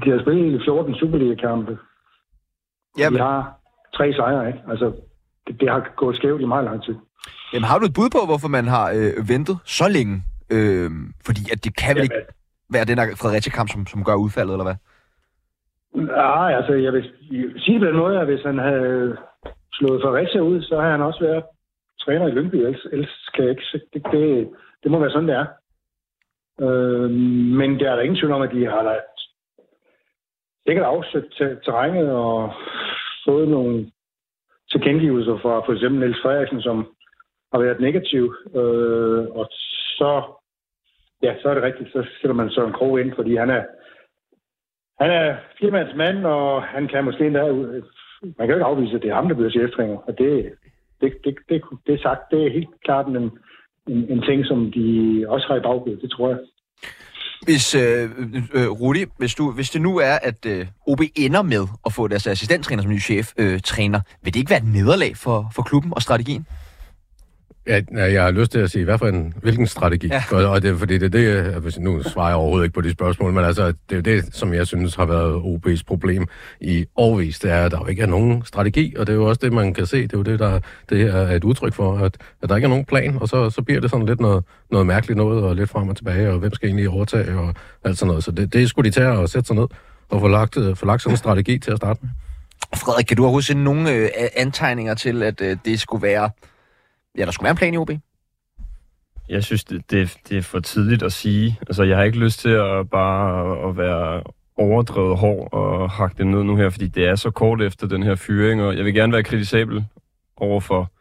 de 0.03 0.11
har 0.11 0.21
spillet 0.21 0.61
14 0.65 0.95
Superliga-kampe. 0.95 1.77
Jamen. 2.97 3.19
De 3.19 3.23
har 3.23 3.59
tre 3.97 4.13
sejre, 4.13 4.47
ikke? 4.47 4.59
Altså, 4.69 4.93
det, 5.47 5.59
det 5.59 5.69
har 5.69 5.93
gået 5.95 6.15
skævt 6.15 6.41
i 6.41 6.45
meget 6.45 6.65
lang 6.65 6.83
tid. 6.83 6.95
Jamen, 7.53 7.63
har 7.63 7.79
du 7.79 7.85
et 7.85 7.93
bud 7.93 8.09
på, 8.09 8.25
hvorfor 8.25 8.47
man 8.47 8.65
har 8.67 8.87
øh, 8.97 9.29
ventet 9.29 9.57
så 9.65 9.87
længe 9.89 10.23
Øh, 10.51 10.91
fordi 11.25 11.41
at 11.53 11.63
det 11.65 11.77
kan 11.77 11.95
vel 11.95 12.03
ikke 12.03 12.21
være 12.69 12.85
den 12.85 12.97
der 12.97 13.15
Fredericia-kamp, 13.21 13.69
som, 13.71 13.87
som 13.87 14.03
gør 14.03 14.15
udfaldet, 14.15 14.53
eller 14.53 14.67
hvad? 14.69 14.77
Nej, 15.95 16.55
altså 16.59 16.73
jeg 16.73 16.93
vil 16.93 17.03
sige 17.57 17.79
på 17.79 17.85
den 17.85 17.97
måde, 17.97 18.19
at 18.19 18.25
hvis 18.25 18.43
han 18.43 18.57
havde 18.57 19.17
slået 19.73 20.01
Fredericia 20.01 20.41
ud, 20.41 20.61
så 20.61 20.81
har 20.81 20.91
han 20.91 21.01
også 21.01 21.19
været 21.19 21.43
træner 21.99 22.27
i 22.27 22.31
Lyngby. 22.31 22.55
Ellers, 22.55 22.85
ellers 22.91 23.29
kan 23.33 23.43
jeg 23.43 23.51
ikke, 23.51 23.63
det, 23.93 24.03
det, 24.11 24.49
det 24.83 24.91
må 24.91 24.99
være 24.99 25.11
sådan, 25.11 25.27
det 25.27 25.35
er. 25.35 25.47
Øh, 26.61 27.09
men 27.59 27.79
der 27.79 27.91
er 27.91 27.95
der 27.95 28.01
ingen 28.01 28.19
tvivl 28.19 28.31
om, 28.31 28.41
at 28.41 28.51
de 28.51 28.65
har 28.65 28.83
da 28.83 28.95
sikkert 30.67 30.85
afsøgt 30.85 31.33
terrænet 31.65 32.11
og 32.11 32.53
fået 33.25 33.47
nogle 33.47 33.91
tilkendegivelser 34.71 35.37
fra 35.41 35.59
for 35.65 35.73
eksempel 35.73 35.99
Niels 35.99 36.21
Frederiksen, 36.21 36.61
som 36.61 36.77
har 37.53 37.59
været 37.59 37.79
negativ. 37.79 38.35
Øh, 38.55 39.25
og 39.39 39.49
så, 39.99 40.09
ja, 41.23 41.31
så 41.41 41.49
er 41.49 41.53
det 41.53 41.63
rigtigt, 41.63 41.91
så 41.91 42.07
sætter 42.21 42.35
man 42.35 42.49
Søren 42.49 42.73
Krog 42.73 42.99
ind, 43.01 43.11
fordi 43.15 43.35
han 43.35 43.49
er, 43.49 43.63
han 45.01 45.11
er 45.11 45.37
firmands 45.59 45.95
mand, 45.95 46.25
og 46.25 46.63
han 46.63 46.87
kan 46.87 47.03
måske 47.03 47.25
endda 47.27 47.43
man 48.21 48.47
kan 48.47 48.49
jo 48.49 48.55
ikke 48.55 48.71
afvise, 48.71 48.95
at 48.95 49.01
det 49.01 49.09
er 49.09 49.15
ham, 49.15 49.27
der 49.27 49.35
bliver 49.35 49.51
cheftræner. 49.51 49.97
Og 50.07 50.17
det, 50.17 50.53
det, 51.01 51.13
det, 51.23 51.35
det, 51.49 51.61
det 51.85 51.93
er 51.93 52.01
sagt, 52.07 52.21
det 52.31 52.39
er 52.45 52.51
helt 52.51 52.75
klart 52.85 53.07
en, 53.07 53.15
en, 53.87 53.99
en 54.13 54.21
ting, 54.21 54.45
som 54.45 54.71
de 54.71 54.87
også 55.27 55.47
har 55.47 55.55
i 55.55 55.65
baghovedet, 55.67 56.01
det 56.01 56.11
tror 56.11 56.29
jeg. 56.29 56.39
Hvis, 57.47 57.75
øh, 57.75 58.09
øh, 58.53 58.69
Rudi, 58.81 59.03
hvis, 59.17 59.35
du, 59.35 59.51
hvis 59.51 59.69
det 59.69 59.81
nu 59.81 59.97
er, 59.97 60.17
at 60.29 60.45
øh, 60.45 60.67
OB 60.87 61.01
ender 61.15 61.41
med 61.41 61.63
at 61.85 61.93
få 61.93 62.07
deres 62.07 62.27
assistenttræner 62.27 62.81
som 62.83 62.91
ny 62.91 62.99
cheftræner, 62.99 63.53
øh, 63.53 63.59
træner, 63.59 63.99
vil 64.23 64.33
det 64.33 64.39
ikke 64.39 64.49
være 64.49 64.63
et 64.65 64.73
nederlag 64.73 65.17
for, 65.17 65.51
for 65.55 65.61
klubben 65.61 65.93
og 65.95 66.01
strategien? 66.01 66.45
Ja, 67.67 67.81
jeg 67.95 68.23
har 68.23 68.31
lyst 68.31 68.51
til 68.51 68.59
at 68.59 68.71
sige, 68.71 68.85
hvad 68.85 68.97
for 68.97 69.07
en, 69.07 69.33
hvilken 69.41 69.67
strategi. 69.67 70.07
Ja. 70.07 70.23
Og, 70.31 70.45
og 70.45 70.61
det, 70.61 70.79
fordi 70.79 70.97
det 70.97 71.15
er 71.15 71.59
det, 71.59 71.77
nu 71.79 72.03
svarer 72.03 72.27
jeg 72.27 72.35
overhovedet 72.35 72.65
ikke 72.65 72.73
på 72.73 72.81
de 72.81 72.91
spørgsmål, 72.91 73.33
men 73.33 73.45
altså, 73.45 73.73
det 73.89 73.97
er 73.97 74.01
det, 74.01 74.35
som 74.35 74.53
jeg 74.53 74.67
synes 74.67 74.95
har 74.95 75.05
været 75.05 75.41
OB's 75.41 75.81
problem 75.87 76.27
i 76.61 76.85
årvis, 76.95 77.39
det 77.39 77.51
er, 77.51 77.65
at 77.65 77.71
der 77.71 77.79
jo 77.79 77.85
ikke 77.85 78.01
er 78.01 78.07
nogen 78.07 78.45
strategi, 78.45 78.95
og 78.97 79.07
det 79.07 79.13
er 79.13 79.17
jo 79.17 79.25
også 79.25 79.39
det, 79.43 79.53
man 79.53 79.73
kan 79.73 79.85
se, 79.85 80.01
det 80.01 80.13
er 80.13 80.17
jo 80.17 80.23
det, 80.23 80.39
der 80.39 80.59
det 80.89 80.97
her 80.97 81.13
er 81.13 81.35
et 81.35 81.43
udtryk 81.43 81.73
for, 81.73 81.97
at, 81.97 82.17
at 82.41 82.49
der 82.49 82.55
ikke 82.55 82.65
er 82.65 82.69
nogen 82.69 82.85
plan, 82.85 83.17
og 83.21 83.29
så, 83.29 83.49
så 83.49 83.61
bliver 83.61 83.81
det 83.81 83.89
sådan 83.89 84.05
lidt 84.05 84.19
noget, 84.19 84.43
noget 84.71 84.87
mærkeligt 84.87 85.17
noget, 85.17 85.43
og 85.43 85.55
lidt 85.55 85.69
frem 85.69 85.89
og 85.89 85.95
tilbage, 85.95 86.31
og 86.31 86.39
hvem 86.39 86.53
skal 86.53 86.67
egentlig 86.67 86.89
overtage, 86.89 87.37
og 87.37 87.53
alt 87.83 87.97
sådan 87.97 88.07
noget. 88.07 88.23
Så 88.23 88.31
det, 88.31 88.53
det 88.53 88.69
skulle 88.69 88.91
de 88.91 88.95
tage 88.95 89.09
og 89.09 89.29
sætte 89.29 89.47
sig 89.47 89.55
ned 89.55 89.67
og 90.09 90.19
få 90.19 90.27
lagt, 90.27 90.57
få 90.75 90.85
lagt 90.85 91.01
sådan 91.01 91.13
en 91.13 91.17
strategi 91.17 91.57
til 91.57 91.71
at 91.71 91.77
starte 91.77 91.99
med. 92.01 92.09
Frederik, 92.75 93.05
kan 93.05 93.17
du 93.17 93.23
overhovedet 93.23 93.47
se 93.47 93.53
nogle 93.53 93.91
øh, 93.91 94.09
antegninger 94.35 94.93
til, 94.93 95.23
at 95.23 95.41
øh, 95.41 95.57
det 95.65 95.79
skulle 95.79 96.03
være 96.03 96.29
ja, 97.17 97.25
der 97.25 97.31
skulle 97.31 97.45
være 97.45 97.51
en 97.51 97.57
plan 97.57 97.73
i 97.73 97.77
OB? 97.77 97.89
Jeg 99.29 99.43
synes, 99.43 99.63
det, 99.63 99.91
det, 99.91 100.17
det 100.29 100.37
er 100.37 100.41
for 100.41 100.59
tidligt 100.59 101.03
at 101.03 101.13
sige. 101.13 101.57
Altså, 101.67 101.83
jeg 101.83 101.97
har 101.97 102.03
ikke 102.03 102.19
lyst 102.19 102.39
til 102.39 102.49
at 102.49 102.89
bare 102.89 103.69
at 103.69 103.77
være 103.77 104.23
overdrevet 104.57 105.17
hård 105.17 105.49
og 105.53 105.89
hakke 105.89 106.17
det 106.17 106.27
ned 106.27 106.43
nu 106.43 106.55
her, 106.55 106.69
fordi 106.69 106.87
det 106.87 107.07
er 107.07 107.15
så 107.15 107.31
kort 107.31 107.61
efter 107.61 107.87
den 107.87 108.03
her 108.03 108.15
fyring, 108.15 108.61
og 108.61 108.77
jeg 108.77 108.85
vil 108.85 108.93
gerne 108.93 109.13
være 109.13 109.23
kritisabel 109.23 109.85
over 110.37 110.59
for 110.59 110.91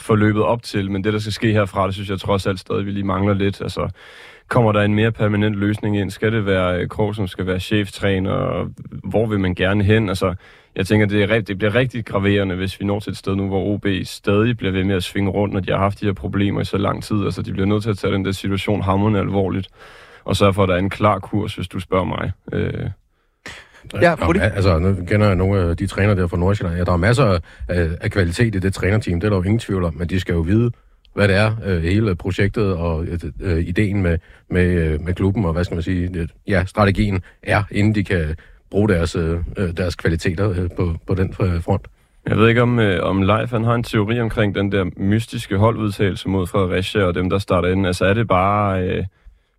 forløbet 0.00 0.42
op 0.42 0.62
til, 0.62 0.90
men 0.90 1.04
det, 1.04 1.12
der 1.12 1.18
skal 1.18 1.32
ske 1.32 1.52
herfra, 1.52 1.86
det 1.86 1.94
synes 1.94 2.10
jeg 2.10 2.20
trods 2.20 2.46
alt 2.46 2.60
stadig, 2.60 2.86
vi 2.86 2.90
lige 2.90 3.04
mangler 3.04 3.34
lidt. 3.34 3.60
Altså, 3.60 3.88
kommer 4.48 4.72
der 4.72 4.82
en 4.82 4.94
mere 4.94 5.12
permanent 5.12 5.56
løsning 5.56 5.98
ind? 5.98 6.10
Skal 6.10 6.32
det 6.32 6.46
være 6.46 6.80
øh, 6.80 6.88
Krog, 6.88 7.14
som 7.14 7.26
skal 7.26 7.46
være 7.46 7.60
cheftræner? 7.60 8.68
Hvor 9.08 9.26
vil 9.26 9.40
man 9.40 9.54
gerne 9.54 9.84
hen? 9.84 10.08
Altså, 10.08 10.34
jeg 10.76 10.86
tænker, 10.86 11.06
det, 11.06 11.22
er, 11.22 11.40
det 11.40 11.58
bliver 11.58 11.74
rigtig 11.74 12.04
graverende, 12.04 12.54
hvis 12.54 12.80
vi 12.80 12.84
når 12.84 13.00
til 13.00 13.10
et 13.10 13.16
sted 13.16 13.36
nu, 13.36 13.46
hvor 13.46 13.64
OB 13.64 13.86
stadig 14.04 14.56
bliver 14.56 14.72
ved 14.72 14.84
med 14.84 14.94
at 14.94 15.04
svinge 15.04 15.30
rundt, 15.30 15.54
når 15.54 15.60
de 15.60 15.72
har 15.72 15.78
haft 15.78 16.00
de 16.00 16.06
her 16.06 16.12
problemer 16.12 16.60
i 16.60 16.64
så 16.64 16.78
lang 16.78 17.02
tid. 17.04 17.24
Altså, 17.24 17.42
de 17.42 17.52
bliver 17.52 17.66
nødt 17.66 17.82
til 17.82 17.90
at 17.90 17.98
tage 17.98 18.14
den 18.14 18.24
der 18.24 18.32
situation 18.32 18.82
hammerende 18.82 19.20
alvorligt, 19.20 19.68
og 20.24 20.36
sørge 20.36 20.54
for, 20.54 20.62
at 20.62 20.68
der 20.68 20.74
er 20.74 20.78
en 20.78 20.90
klar 20.90 21.18
kurs, 21.18 21.54
hvis 21.54 21.68
du 21.68 21.80
spørger 21.80 22.04
mig. 22.04 22.32
Øh, 22.52 22.90
Ja, 24.00 24.14
Nå, 24.14 24.32
altså, 24.40 24.78
nu 24.78 24.94
kender 24.94 25.26
jeg 25.26 25.36
nogle 25.36 25.60
af 25.60 25.76
de 25.76 25.86
træner 25.86 26.14
der 26.14 26.26
fra 26.26 26.36
Nordsjælland. 26.36 26.78
Ja, 26.78 26.84
der 26.84 26.92
er 26.92 26.96
masser 26.96 27.38
af, 27.68 27.88
af 28.00 28.10
kvalitet 28.10 28.54
i 28.54 28.58
det 28.58 28.74
trænerteam, 28.74 29.20
det 29.20 29.26
er 29.26 29.30
der 29.30 29.36
jo 29.36 29.42
ingen 29.42 29.58
tvivl 29.58 29.84
om, 29.84 29.94
men 29.94 30.08
de 30.08 30.20
skal 30.20 30.32
jo 30.32 30.40
vide, 30.40 30.70
hvad 31.14 31.28
det 31.28 31.36
er, 31.36 31.56
øh, 31.64 31.82
hele 31.82 32.16
projektet 32.16 32.74
og 32.74 33.04
øh, 33.04 33.18
øh, 33.40 33.58
ideen 33.58 34.02
med, 34.02 34.18
med, 34.50 34.66
øh, 34.66 35.00
med 35.00 35.14
klubben, 35.14 35.44
og 35.44 35.52
hvad 35.52 35.64
skal 35.64 35.74
man 35.74 35.82
sige, 35.82 36.08
det, 36.08 36.30
ja, 36.48 36.64
strategien 36.64 37.22
er, 37.42 37.62
inden 37.70 37.94
de 37.94 38.04
kan 38.04 38.36
bruge 38.74 38.88
deres, 38.94 39.12
øh, 39.16 39.36
deres 39.80 39.94
kvaliteter 40.02 40.46
øh, 40.50 40.68
på, 40.78 40.84
på 41.08 41.12
den 41.20 41.28
front. 41.66 41.84
Jeg 42.30 42.36
ved 42.38 42.48
ikke, 42.48 42.62
om, 42.62 42.72
øh, 42.86 42.98
om 43.10 43.16
Leif 43.22 43.50
han 43.56 43.64
har 43.64 43.74
en 43.74 43.88
teori 43.90 44.20
omkring 44.20 44.54
den 44.54 44.72
der 44.72 44.84
mystiske 44.96 45.56
holdudtagelse 45.64 46.28
mod 46.28 46.46
Fredericia 46.52 47.02
og 47.08 47.14
dem, 47.14 47.30
der 47.30 47.38
starter 47.38 47.68
ind. 47.68 47.86
Altså 47.86 48.04
er 48.04 48.14
det 48.14 48.28
bare 48.28 48.82
øh, 48.82 49.04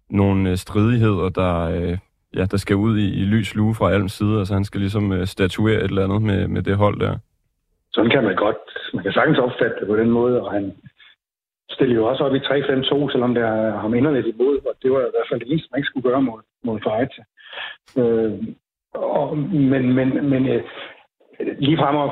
nogle 0.10 0.50
øh, 0.50 0.56
stridigheder, 0.56 1.30
der, 1.30 1.56
øh, 1.76 1.98
ja, 2.38 2.44
der 2.54 2.58
skal 2.58 2.76
ud 2.76 2.98
i, 2.98 3.08
i 3.22 3.24
lys 3.34 3.56
lue 3.56 3.76
fra 3.76 3.92
Alms 3.92 4.12
side? 4.12 4.40
Altså 4.40 4.54
han 4.54 4.66
skal 4.66 4.80
ligesom 4.82 5.12
øh, 5.12 5.26
statuere 5.28 5.80
et 5.84 5.92
eller 5.92 6.04
andet 6.04 6.22
med, 6.22 6.48
med 6.48 6.62
det 6.62 6.76
hold 6.76 7.00
der. 7.00 7.18
Sådan 7.94 8.12
kan 8.12 8.24
man 8.24 8.36
godt. 8.36 8.58
Man 8.94 9.04
kan 9.04 9.14
sagtens 9.14 9.38
opfatte 9.38 9.76
det 9.80 9.88
på 9.88 9.96
den 9.96 10.10
måde, 10.10 10.42
og 10.42 10.52
han 10.52 10.74
stillede 11.70 12.00
jo 12.00 12.06
også 12.06 12.24
op 12.24 12.36
i 12.36 12.40
3-5-2, 12.40 13.12
selvom 13.12 13.34
der 13.34 13.48
er 13.48 13.80
ham 13.80 13.94
inderligt 13.94 14.28
imod, 14.28 14.56
og 14.70 14.74
det 14.84 14.92
var 14.92 15.00
i 15.00 15.14
hvert 15.14 15.30
fald 15.30 15.40
det 15.40 15.52
eneste, 15.52 15.70
man 15.72 15.80
ikke 15.80 15.88
skulle 15.88 16.10
gøre 16.10 16.22
mod, 16.22 16.42
mod 16.64 16.80
Fredericia. 16.84 17.24
Øh, 18.00 18.56
og, 18.96 19.38
men 19.38 19.94
men, 19.94 20.30
men 20.30 20.48
øh, 20.48 20.64
lige 21.40 21.78
frem 21.78 21.98
at 21.98 22.12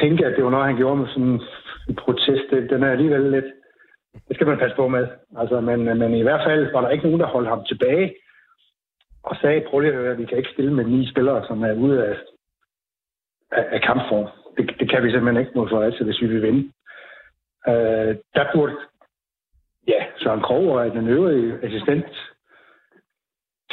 tænke, 0.00 0.26
at 0.26 0.36
det 0.36 0.44
var 0.44 0.50
noget, 0.50 0.66
han 0.66 0.76
gjorde 0.76 0.96
med 0.96 1.08
sådan 1.08 1.40
en 1.88 1.96
protest, 1.96 2.44
det, 2.50 2.70
den 2.70 2.82
er 2.82 2.90
alligevel 2.90 3.32
lidt... 3.32 3.44
Det 4.28 4.36
skal 4.36 4.46
man 4.46 4.58
passe 4.58 4.76
på 4.76 4.88
med. 4.88 5.06
Altså, 5.38 5.60
men, 5.60 5.84
men 5.84 6.14
i 6.14 6.22
hvert 6.22 6.44
fald 6.46 6.72
var 6.72 6.80
der 6.80 6.88
ikke 6.88 7.04
nogen, 7.04 7.20
der 7.20 7.26
holdt 7.26 7.48
ham 7.48 7.64
tilbage 7.64 8.14
og 9.22 9.36
sagde, 9.36 9.64
prøv 9.68 9.80
lige 9.80 9.92
at 9.92 9.98
høre, 9.98 10.16
vi 10.16 10.24
kan 10.24 10.38
ikke 10.38 10.50
stille 10.52 10.74
med 10.74 10.84
ni 10.84 11.10
spillere, 11.10 11.46
som 11.46 11.62
er 11.62 11.72
ude 11.72 12.06
af, 12.06 12.16
af, 13.52 13.64
af 13.70 13.82
kampform. 13.82 14.28
Det, 14.56 14.80
det 14.80 14.90
kan 14.90 15.02
vi 15.04 15.10
simpelthen 15.10 15.40
ikke 15.40 15.58
mod 15.58 15.68
Fredericia, 15.68 16.04
hvis 16.04 16.20
vi 16.20 16.26
vil 16.26 16.42
vinde. 16.42 16.72
Øh, 17.68 18.16
der 18.34 18.44
burde 18.54 18.76
ja, 19.88 20.04
Søren 20.16 20.42
Krog 20.42 20.68
og 20.68 20.90
den 20.90 21.08
øvrige 21.08 21.58
assistent 21.62 22.06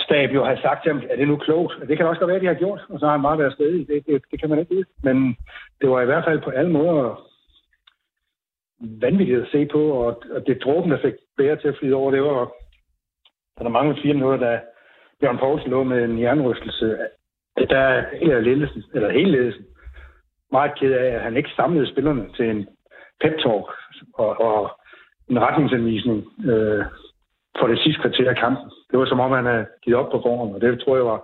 stab 0.04 0.30
jo 0.34 0.44
have 0.44 0.58
sagt 0.62 0.84
til 0.84 0.92
ham, 0.92 1.02
er 1.10 1.16
det 1.16 1.28
nu 1.28 1.38
klogt? 1.38 1.74
Det 1.88 1.98
kan 1.98 2.06
også 2.06 2.20
godt 2.20 2.28
være, 2.28 2.36
at 2.36 2.42
de 2.42 2.54
har 2.54 2.64
gjort, 2.64 2.82
og 2.90 3.00
så 3.00 3.06
har 3.06 3.12
han 3.12 3.22
bare 3.22 3.40
været 3.40 3.54
stedig. 3.54 3.88
Det, 3.88 4.06
det, 4.08 4.22
det 4.32 4.40
kan 4.40 4.50
man 4.50 4.60
ikke 4.60 4.76
vide. 4.76 4.86
Men 5.04 5.38
det 5.82 5.90
var 5.90 6.02
i 6.02 6.06
hvert 6.06 6.26
fald 6.26 6.42
på 6.42 6.50
alle 6.50 6.72
måder 6.72 7.30
vanvittigt 9.02 9.42
at 9.42 9.52
se 9.52 9.66
på, 9.66 9.82
og, 9.92 10.24
og 10.32 10.48
det 10.48 10.64
dråben, 10.64 10.92
der 10.92 11.02
fik 11.02 11.14
bære 11.38 11.56
til 11.56 11.68
at 11.68 11.78
flyde 11.80 11.96
over, 11.96 12.12
det 12.12 12.24
var, 12.24 12.52
der 13.58 13.66
er 13.66 13.70
mange 13.70 13.98
fire 14.04 14.14
minutter, 14.14 14.38
da 14.38 14.62
Bjørn 15.20 15.38
Poulsen 15.38 15.70
lå 15.70 15.84
med 15.84 16.04
en 16.04 16.22
jernrystelse. 16.22 16.98
Der 17.70 17.78
er 17.78 18.18
hele 18.18 18.42
ledelsen, 18.42 18.84
eller 18.94 19.12
hele 19.12 19.32
ledelsen, 19.32 19.66
meget 20.52 20.80
ked 20.80 20.94
af, 20.94 21.06
at 21.16 21.22
han 21.22 21.38
ikke 21.38 21.50
samlede 21.56 21.92
spillerne 21.92 22.26
til 22.38 22.50
en 22.50 22.68
pep-talk 23.24 23.68
og, 24.14 24.42
og 24.42 24.80
en 25.30 25.40
retningsanvisning 25.42 26.18
øh, 26.46 26.86
for 27.60 27.68
det 27.68 27.80
sidste 27.80 28.02
kvarter 28.02 28.30
af 28.30 28.38
kampen. 28.38 28.72
Det 28.94 29.00
var 29.00 29.06
som 29.06 29.20
om, 29.20 29.32
han 29.32 29.46
havde 29.46 29.66
givet 29.84 30.00
op 30.00 30.12
på 30.12 30.22
forhånd, 30.26 30.56
og 30.56 30.62
det 30.62 30.80
tror 30.80 30.96
jeg 30.96 31.06
var 31.06 31.22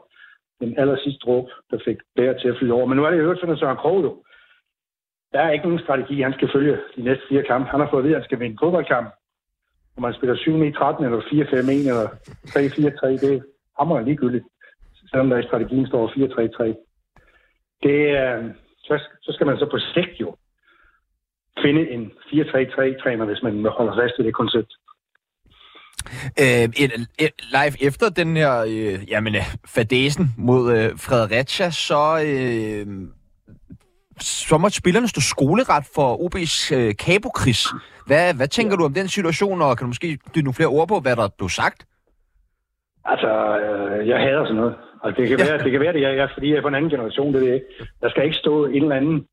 den 0.59 0.79
aller 0.79 0.97
sidste 1.03 1.19
dråbe, 1.25 1.51
der 1.71 1.79
fik 1.85 1.97
bære 2.15 2.39
til 2.39 2.47
at 2.47 2.57
flyde 2.57 2.73
over. 2.73 2.85
Men 2.85 2.97
nu 2.97 3.05
er 3.05 3.11
det 3.11 3.19
jo 3.19 3.27
hørt 3.27 3.39
fra 3.39 3.57
Søren 3.57 3.77
Krog 3.77 4.03
jo. 4.03 4.23
Der 5.33 5.39
er 5.39 5.51
ikke 5.51 5.65
nogen 5.65 5.83
strategi, 5.85 6.21
han 6.21 6.33
skal 6.33 6.49
følge 6.55 6.77
de 6.95 7.01
næste 7.01 7.23
fire 7.29 7.43
kampe. 7.43 7.69
Han 7.69 7.79
har 7.79 7.89
fået 7.89 8.01
at 8.01 8.03
vide, 8.03 8.15
at 8.15 8.21
han 8.21 8.27
skal 8.29 8.39
vinde 8.39 8.57
fodboldkamp. 8.61 9.09
Om 9.97 10.01
man 10.01 10.13
spiller 10.13 10.35
7-9-13 10.35 11.03
eller 11.05 11.21
4-5-1 11.21 11.89
eller 11.91 12.07
3-4-3, 12.47 13.25
det 13.25 13.43
er 13.79 14.05
ligegyldigt. 14.05 14.45
Selvom 15.09 15.29
der 15.29 15.37
i 15.37 15.47
strategien 15.49 15.87
står 15.87 16.07
4-3-3. 16.07 16.63
Det, 17.83 17.99
øh, 18.21 18.43
så, 18.77 18.93
så 19.21 19.31
skal 19.33 19.47
man 19.47 19.57
så 19.57 19.65
på 19.71 19.79
sigt 19.93 20.19
jo 20.21 20.35
finde 21.63 21.89
en 21.89 22.11
4-3-3-træner, 22.33 23.25
hvis 23.25 23.43
man 23.43 23.65
holder 23.77 23.95
fast 24.01 24.15
i 24.19 24.23
det 24.23 24.33
koncept. 24.33 24.71
Øh, 26.43 26.69
live 27.57 27.75
efter 27.87 28.09
den 28.09 28.37
her 28.37 28.53
øh, 28.59 29.11
jamen, 29.11 29.35
øh, 29.35 29.41
fadesen 29.75 30.25
mod 30.37 30.73
øh, 30.77 30.89
Fredericia, 30.97 31.69
så, 31.69 32.03
øh, 32.27 32.85
så 34.21 34.57
måtte 34.57 34.77
spillerne 34.77 35.07
stå 35.07 35.21
skoleret 35.21 35.85
for 35.95 36.07
OB's 36.25 36.75
øh, 36.75 36.93
kabokris. 37.05 37.67
Hvad, 38.07 38.33
hvad 38.33 38.47
tænker 38.47 38.73
ja. 38.73 38.77
du 38.77 38.85
om 38.85 38.93
den 38.93 39.07
situation, 39.07 39.61
og 39.61 39.77
kan 39.77 39.85
du 39.85 39.87
måske 39.87 40.07
dytte 40.35 40.45
nogle 40.47 40.59
flere 40.59 40.69
ord 40.77 40.87
på, 40.87 40.99
hvad 40.99 41.15
der 41.15 41.27
blev 41.37 41.49
sagt? 41.49 41.85
Altså, 43.05 43.31
øh, 43.63 44.07
jeg 44.07 44.19
hader 44.19 44.43
sådan 44.45 44.55
noget. 44.55 44.75
Altså, 45.03 45.21
det, 45.21 45.29
kan 45.29 45.39
være, 45.47 45.63
det 45.63 45.71
kan 45.71 45.81
være, 45.81 45.93
det 45.93 46.03
er, 46.05 46.09
jeg, 46.09 46.29
fordi 46.33 46.49
jeg 46.49 46.57
er 46.57 46.61
på 46.61 46.67
en 46.67 46.75
anden 46.75 46.91
generation, 46.91 47.33
det 47.33 47.41
er 47.41 47.45
det 47.45 47.53
ikke. 47.53 47.65
Der 48.01 48.09
skal 48.09 48.23
ikke 48.23 48.41
stå 48.43 48.65
en 48.65 48.83
eller 48.83 48.95
anden, 48.95 49.27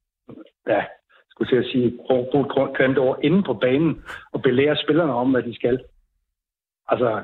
ja, 0.68 0.82
skulle 1.30 1.50
til 1.50 1.64
at 1.64 1.70
sige, 1.72 1.98
bruge 2.06 2.40
et 2.40 2.76
grimt 2.76 2.98
ord, 2.98 3.18
inde 3.22 3.42
på 3.42 3.54
banen 3.54 4.02
og 4.32 4.42
belære 4.42 4.76
spillerne 4.76 5.12
om, 5.12 5.30
hvad 5.30 5.42
de 5.42 5.54
skal. 5.54 5.78
Altså, 6.88 7.22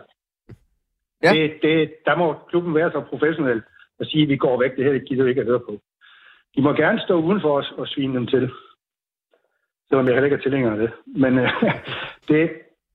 ja. 1.23 1.33
det, 1.33 1.59
det, 1.63 1.95
der 2.07 2.17
må 2.17 2.35
klubben 2.49 2.75
være 2.75 2.91
så 2.93 3.01
professionel 3.11 3.63
og 4.01 4.07
sige, 4.07 4.23
at 4.23 4.29
vi 4.29 4.37
går 4.37 4.63
væk, 4.63 4.77
det 4.77 4.85
her 4.85 4.93
det 4.93 5.09
gider 5.09 5.25
vi 5.25 5.31
ikke 5.31 5.41
at 5.41 5.47
høre 5.47 5.67
på. 5.69 5.81
De 6.57 6.63
må 6.63 6.73
gerne 6.73 7.01
stå 7.01 7.15
udenfor 7.15 7.59
os 7.59 7.73
og 7.79 7.87
svine 7.87 8.15
dem 8.15 8.27
til. 8.27 8.51
Selvom 9.89 10.07
jeg 10.07 10.15
heller 10.15 10.25
ikke 10.25 10.37
er 10.37 10.41
tilhænger 10.41 10.71
af 10.73 10.79
det. 10.79 10.91
Men 11.07 11.39
øh, 11.39 11.51
det, 12.29 12.51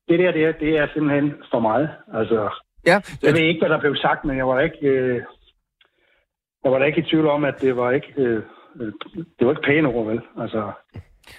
det 0.08 0.20
der, 0.20 0.32
det 0.32 0.44
er, 0.46 0.52
det 0.52 0.78
er 0.78 0.88
simpelthen 0.94 1.34
for 1.52 1.60
meget. 1.60 1.90
Altså, 2.14 2.50
ja. 2.86 3.02
Jeg 3.24 3.34
ved 3.34 3.42
ikke, 3.42 3.62
hvad 3.62 3.70
der 3.70 3.80
blev 3.80 3.96
sagt, 3.96 4.26
men 4.26 4.38
jeg 4.38 4.48
var 4.48 4.60
ikke, 4.60 4.88
øh, 4.88 5.22
jeg 6.64 6.72
var 6.72 6.80
da 6.80 6.86
ikke 6.86 7.02
i 7.02 7.10
tvivl 7.10 7.28
om, 7.28 7.46
at 7.46 7.62
det 7.62 7.78
var 7.78 7.92
ikke, 7.92 8.14
øh, 8.18 8.44
det 9.40 9.48
var 9.48 9.52
ikke 9.52 9.68
pæne 9.68 9.88
ord, 9.88 10.08
vel? 10.08 10.22
Altså, 10.42 10.72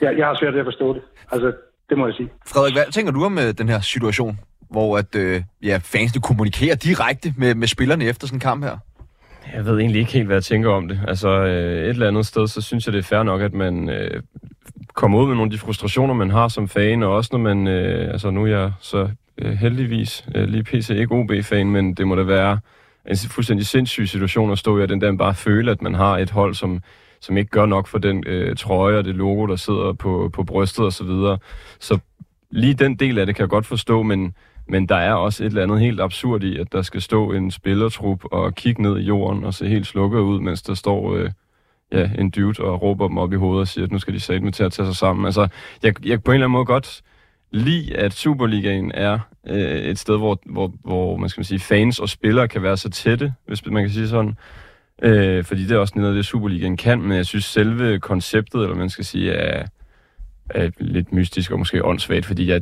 jeg, 0.01 0.19
jeg 0.19 0.27
har 0.27 0.35
svært 0.35 0.53
ved 0.53 0.61
at 0.61 0.67
forstå 0.67 0.95
det. 0.95 1.03
Altså, 1.33 1.53
det 1.89 1.99
må 1.99 2.07
jeg 2.07 2.15
sige. 2.15 2.31
Frederik, 2.47 2.75
hvad 2.75 2.93
tænker 2.93 3.13
du 3.13 3.25
om 3.25 3.39
øh, 3.39 3.55
den 3.59 3.69
her 3.69 3.81
situation? 3.81 4.39
Hvor 4.71 4.99
at, 4.99 5.15
øh, 5.15 5.43
ja, 5.63 5.81
fansene 5.83 6.23
kommunikerer 6.23 6.75
direkte 6.75 7.35
med, 7.37 7.55
med 7.55 7.69
spillerne 7.69 8.05
efter 8.05 8.27
sådan 8.27 8.37
en 8.37 8.41
kamp 8.41 8.65
her? 8.65 8.79
Jeg 9.55 9.65
ved 9.65 9.79
egentlig 9.79 10.01
ikke 10.01 10.13
helt, 10.13 10.27
hvad 10.27 10.37
jeg 10.37 10.45
tænker 10.45 10.71
om 10.71 10.89
det. 10.89 11.01
Altså, 11.09 11.29
øh, 11.29 11.83
et 11.83 11.89
eller 11.89 12.09
andet 12.09 12.27
sted, 12.27 12.47
så 12.47 12.61
synes 12.61 12.87
jeg, 12.87 12.93
det 12.93 12.99
er 12.99 13.03
fair 13.03 13.23
nok, 13.23 13.41
at 13.41 13.53
man 13.53 13.89
øh, 13.89 14.23
kommer 14.95 15.19
ud 15.19 15.27
med 15.27 15.35
nogle 15.35 15.49
af 15.49 15.51
de 15.51 15.59
frustrationer, 15.59 16.15
man 16.15 16.31
har 16.31 16.49
som 16.49 16.69
fan, 16.69 17.03
og 17.03 17.15
også 17.15 17.29
når 17.33 17.39
man, 17.39 17.67
øh, 17.67 18.13
altså 18.13 18.31
nu 18.31 18.45
er 18.45 18.47
jeg 18.47 18.73
så 18.81 19.11
øh, 19.39 19.53
heldigvis 19.53 20.25
øh, 20.35 20.49
lige 20.49 20.63
PC 20.63 20.91
ikke 20.91 21.15
OB-fan, 21.15 21.71
men 21.71 21.95
det 21.95 22.07
må 22.07 22.15
da 22.15 22.23
være 22.23 22.59
en 23.07 23.17
fuldstændig 23.17 23.67
sindssyg 23.67 24.09
situation 24.09 24.53
at 24.53 24.59
stå 24.59 24.79
i, 24.79 24.83
at 24.83 24.89
den 24.89 25.01
der 25.01 25.17
bare 25.17 25.35
føle, 25.35 25.71
at 25.71 25.83
man 25.83 25.95
har 25.95 26.19
et 26.19 26.31
hold, 26.31 26.55
som 26.55 26.83
som 27.21 27.37
ikke 27.37 27.51
gør 27.51 27.67
nok 27.67 27.87
for 27.87 27.99
den 27.99 28.25
øh, 28.27 28.57
trøje 28.57 28.99
og 28.99 29.05
det 29.05 29.15
logo, 29.15 29.47
der 29.47 29.57
sidder 29.57 29.93
på, 29.93 30.31
på 30.33 30.45
brystet 30.45 30.85
og 30.85 30.93
så 30.93 31.05
videre. 31.05 31.39
Så 31.81 31.99
lige 32.51 32.75
den 32.75 32.95
del 32.97 33.19
af 33.19 33.27
det 33.27 33.35
kan 33.35 33.43
jeg 33.43 33.49
godt 33.49 33.67
forstå, 33.67 34.03
men, 34.03 34.35
men 34.69 34.87
der 34.87 34.97
er 34.97 35.13
også 35.13 35.45
et 35.45 35.49
eller 35.49 35.63
andet 35.63 35.81
helt 35.81 36.01
absurd 36.01 36.43
i, 36.43 36.59
at 36.59 36.73
der 36.73 36.83
skal 36.83 37.03
stå 37.03 37.33
en 37.33 37.51
spillertrup 37.51 38.25
og 38.25 38.55
kigge 38.55 38.83
ned 38.83 38.99
i 38.99 39.03
jorden 39.03 39.45
og 39.45 39.55
se 39.55 39.69
helt 39.69 39.87
slukket 39.87 40.19
ud, 40.19 40.41
mens 40.41 40.63
der 40.63 40.75
står 40.75 41.15
øh, 41.15 41.31
ja, 41.93 42.11
en 42.19 42.31
dude 42.31 42.63
og 42.63 42.83
råber 42.83 43.09
dem 43.09 43.19
op 43.19 43.33
i 43.33 43.37
hovedet 43.37 43.61
og 43.61 43.69
siger, 43.69 43.85
at 43.85 43.93
nu 43.93 43.99
skal 43.99 44.15
de 44.15 44.21
sætte 44.21 44.45
med 44.45 44.53
til 44.53 44.65
at 44.65 44.73
tage 44.73 44.87
sig 44.87 44.97
sammen. 44.97 45.27
Altså, 45.27 45.49
jeg, 45.83 46.07
jeg 46.07 46.23
på 46.23 46.31
en 46.31 46.35
eller 46.35 46.47
anden 46.47 46.53
måde 46.53 46.65
godt 46.65 47.03
lide, 47.51 47.97
at 47.97 48.13
Superligaen 48.13 48.93
er 48.95 49.19
øh, 49.47 49.79
et 49.79 49.99
sted, 49.99 50.17
hvor, 50.17 50.41
hvor, 50.47 50.73
hvor 50.85 51.17
man 51.17 51.29
skal 51.29 51.45
sige, 51.45 51.61
fans 51.61 51.99
og 51.99 52.09
spillere 52.09 52.49
kan 52.49 52.63
være 52.63 52.77
så 52.77 52.91
tætte, 52.91 53.35
hvis 53.47 53.67
man 53.67 53.83
kan 53.83 53.91
sige 53.91 54.09
sådan. 54.09 54.37
Øh, 55.03 55.45
fordi 55.45 55.63
det 55.63 55.73
er 55.73 55.79
også 55.79 55.95
noget 55.97 56.09
af 56.09 56.15
det, 56.15 56.27
Superligaen 56.27 56.77
kan, 56.77 57.03
men 57.03 57.17
jeg 57.17 57.27
synes 57.27 57.45
selve 57.45 57.99
konceptet, 57.99 58.63
eller 58.63 58.77
man 58.77 58.91
skal 58.91 59.05
sige, 59.05 59.33
er, 59.33 59.67
er 60.51 60.71
lidt 60.79 61.13
mystisk 61.13 61.51
og 61.51 61.59
måske 61.59 61.85
åndssvagt, 61.85 62.27
fordi 62.27 62.51
jeg, 62.51 62.61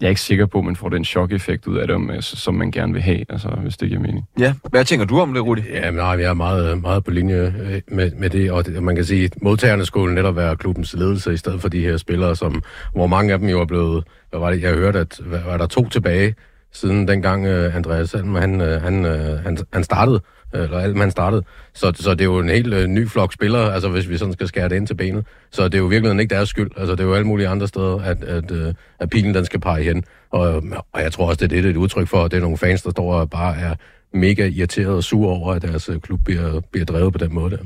jeg 0.00 0.06
er 0.06 0.08
ikke 0.08 0.20
sikker 0.20 0.46
på, 0.46 0.58
at 0.58 0.64
man 0.64 0.76
får 0.76 0.88
den 0.88 1.04
chok-effekt 1.04 1.66
ud 1.66 1.76
af 1.76 1.86
det, 1.86 2.10
altså, 2.10 2.36
som 2.36 2.54
man 2.54 2.70
gerne 2.70 2.92
vil 2.92 3.02
have, 3.02 3.24
altså, 3.28 3.48
hvis 3.48 3.76
det 3.76 3.88
giver 3.88 4.00
mening. 4.00 4.24
Ja, 4.38 4.54
hvad 4.70 4.84
tænker 4.84 5.06
du 5.06 5.20
om 5.20 5.34
det, 5.34 5.44
Rudi? 5.44 5.62
Ja, 5.72 5.90
men 5.90 5.98
nej, 5.98 6.16
vi 6.16 6.22
er 6.22 6.34
meget, 6.34 6.80
meget 6.80 7.04
på 7.04 7.10
linje 7.10 7.54
øh, 7.60 7.80
med, 7.88 8.10
med 8.10 8.30
det, 8.30 8.50
og 8.50 8.66
det, 8.66 8.82
man 8.82 8.94
kan 8.96 9.04
sige, 9.04 9.24
at 9.24 9.42
modtagerne 9.42 9.86
skulle 9.86 10.14
netop 10.14 10.36
være 10.36 10.56
klubbens 10.56 10.94
ledelse, 10.94 11.32
i 11.32 11.36
stedet 11.36 11.60
for 11.60 11.68
de 11.68 11.80
her 11.80 11.96
spillere, 11.96 12.36
som, 12.36 12.62
hvor 12.94 13.06
mange 13.06 13.32
af 13.32 13.38
dem 13.38 13.48
jo 13.48 13.60
er 13.60 13.66
blevet, 13.66 14.04
hvad 14.30 14.40
var 14.40 14.50
det, 14.50 14.62
jeg 14.62 14.74
hørte, 14.74 14.98
at 14.98 15.20
hvad, 15.26 15.40
var 15.46 15.56
der 15.56 15.66
to 15.66 15.88
tilbage, 15.88 16.34
siden 16.72 17.08
dengang 17.08 17.46
uh, 17.46 17.76
Andreas 17.76 18.14
Alm, 18.14 18.34
han, 18.34 18.60
uh, 18.60 18.66
han, 18.66 19.04
uh, 19.04 19.44
han, 19.44 19.58
han 19.72 19.84
startede, 19.84 20.20
eller 20.52 20.78
Alm 20.78 21.00
han 21.00 21.10
startede. 21.10 21.42
Så, 21.74 21.92
så 21.94 22.10
det 22.10 22.20
er 22.20 22.24
jo 22.24 22.38
en 22.38 22.48
helt 22.48 22.74
uh, 22.74 22.84
ny 22.84 23.08
flok 23.08 23.32
spillere, 23.32 23.74
altså 23.74 23.88
hvis 23.88 24.08
vi 24.08 24.18
sådan 24.18 24.32
skal 24.32 24.48
skære 24.48 24.68
det 24.68 24.76
ind 24.76 24.86
til 24.86 24.94
benet. 24.94 25.26
Så 25.50 25.64
det 25.64 25.74
er 25.74 25.78
jo 25.78 25.86
virkelig 25.86 26.20
ikke 26.20 26.34
deres 26.34 26.48
skyld. 26.48 26.70
Altså 26.76 26.92
det 26.92 27.00
er 27.00 27.04
jo 27.04 27.14
alle 27.14 27.26
mulige 27.26 27.48
andre 27.48 27.68
steder, 27.68 28.00
at, 28.00 28.24
at, 28.24 28.50
uh, 28.50 28.74
at 28.98 29.10
pilen 29.10 29.34
den 29.34 29.44
skal 29.44 29.60
pege 29.60 29.82
hen. 29.82 30.04
Og, 30.30 30.62
og 30.92 31.02
jeg 31.02 31.12
tror 31.12 31.28
også, 31.28 31.36
det 31.36 31.44
er 31.44 31.48
det, 31.48 31.64
det 31.64 31.70
er 31.70 31.74
et 31.74 31.76
udtryk 31.76 32.08
for, 32.08 32.24
at 32.24 32.30
det 32.30 32.36
er 32.36 32.40
nogle 32.40 32.58
fans, 32.58 32.82
der 32.82 32.90
står 32.90 33.14
og 33.14 33.30
bare 33.30 33.56
er 33.56 33.74
mega 34.12 34.46
irriteret 34.46 34.96
og 34.96 35.04
sure 35.04 35.30
over, 35.30 35.54
at 35.54 35.62
deres 35.62 35.90
klub 36.02 36.20
bliver, 36.24 36.60
bliver 36.60 36.84
drevet 36.84 37.12
på 37.12 37.18
den 37.18 37.34
måde 37.34 37.50
der. 37.50 37.62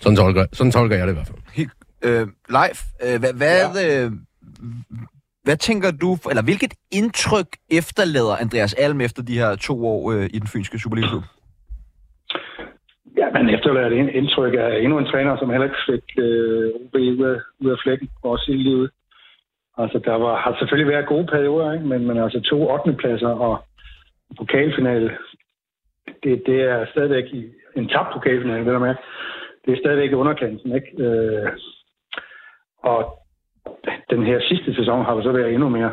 Sådan 0.00 0.16
tolker, 0.16 0.46
sådan 0.52 0.72
tolker 0.72 0.96
jeg 0.96 1.06
det 1.06 1.12
i 1.12 1.14
hvert 1.14 1.26
fald. 1.26 1.38
Helt, 1.52 1.70
øh, 2.02 2.26
live, 2.48 3.12
øh, 3.14 3.20
hvad, 3.20 3.32
hvad, 3.32 3.74
ja. 3.74 4.04
øh, 4.04 4.12
hvad 5.44 5.56
tænker 5.56 5.90
du, 5.90 6.18
eller 6.30 6.42
hvilket 6.42 6.74
indtryk 6.90 7.46
efterlader 7.70 8.36
Andreas 8.36 8.74
Alm 8.74 9.00
efter 9.00 9.22
de 9.22 9.38
her 9.38 9.56
to 9.56 9.86
år 9.86 10.12
øh, 10.12 10.30
i 10.32 10.38
den 10.38 10.48
fynske 10.48 10.78
Superliga-klub? 10.78 11.22
Ja, 13.16 13.30
man 13.30 13.54
efterlader 13.54 13.88
det 13.88 14.14
indtryk 14.14 14.54
af 14.58 14.78
endnu 14.78 14.98
en 14.98 15.06
træner, 15.06 15.36
som 15.36 15.50
heller 15.50 15.64
ikke 15.64 15.86
fik 15.90 16.04
øh, 16.18 16.72
OB 16.74 16.94
ud 16.94 17.24
af, 17.32 17.40
ud 17.60 17.70
af 17.70 17.78
flækken 17.82 18.08
også 18.22 18.52
i 18.52 18.56
livet. 18.56 18.90
Altså, 19.78 19.98
der 19.98 20.14
var, 20.14 20.36
har 20.36 20.56
selvfølgelig 20.58 20.92
været 20.92 21.06
gode 21.06 21.26
perioder, 21.26 21.72
ikke? 21.72 21.86
Men, 21.86 22.06
men 22.06 22.18
altså 22.18 22.40
to 22.40 22.70
8. 22.72 22.92
pladser 22.92 23.28
og 23.28 23.64
pokalfinale, 24.38 25.16
det, 26.22 26.42
det 26.46 26.60
er 26.60 26.86
stadigvæk 26.86 27.24
en 27.76 27.88
tabt 27.88 28.12
pokalfinale, 28.12 28.64
vil 28.64 28.72
jeg 28.72 28.80
mærke. 28.80 29.02
Det 29.64 29.72
er 29.72 29.82
stadigvæk 29.82 30.12
underkanten, 30.12 30.74
ikke? 30.74 31.02
Øh, 31.04 31.48
og 32.78 33.18
den 34.10 34.26
her 34.26 34.40
sidste 34.40 34.74
sæson 34.74 35.04
har 35.04 35.22
så 35.22 35.32
været 35.32 35.52
endnu 35.54 35.68
mere 35.68 35.92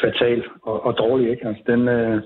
fatal 0.00 0.44
og, 0.62 0.86
og 0.86 0.98
dårlig. 0.98 1.30
Ikke? 1.30 1.46
Altså, 1.46 1.62
den, 1.66 1.88
øh, 1.88 2.22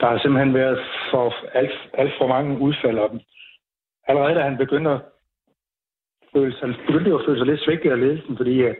der 0.00 0.06
har 0.06 0.18
simpelthen 0.18 0.54
været 0.54 0.78
for 1.10 1.34
alt, 1.54 1.78
alt 1.94 2.12
for 2.18 2.26
mange 2.26 2.60
udfald 2.60 2.98
af 2.98 3.10
dem. 3.10 3.20
Allerede 4.08 4.34
da 4.34 4.40
han 4.40 4.56
begyndte 4.56 4.90
at 4.90 5.00
føle 6.32 6.54
sig, 6.58 6.74
begyndte 6.86 7.14
at 7.14 7.24
føle 7.26 7.38
sig 7.38 7.46
lidt 7.46 7.60
svigtet 7.60 7.90
af 7.90 8.00
ledelsen, 8.00 8.36
fordi 8.36 8.62
at 8.62 8.76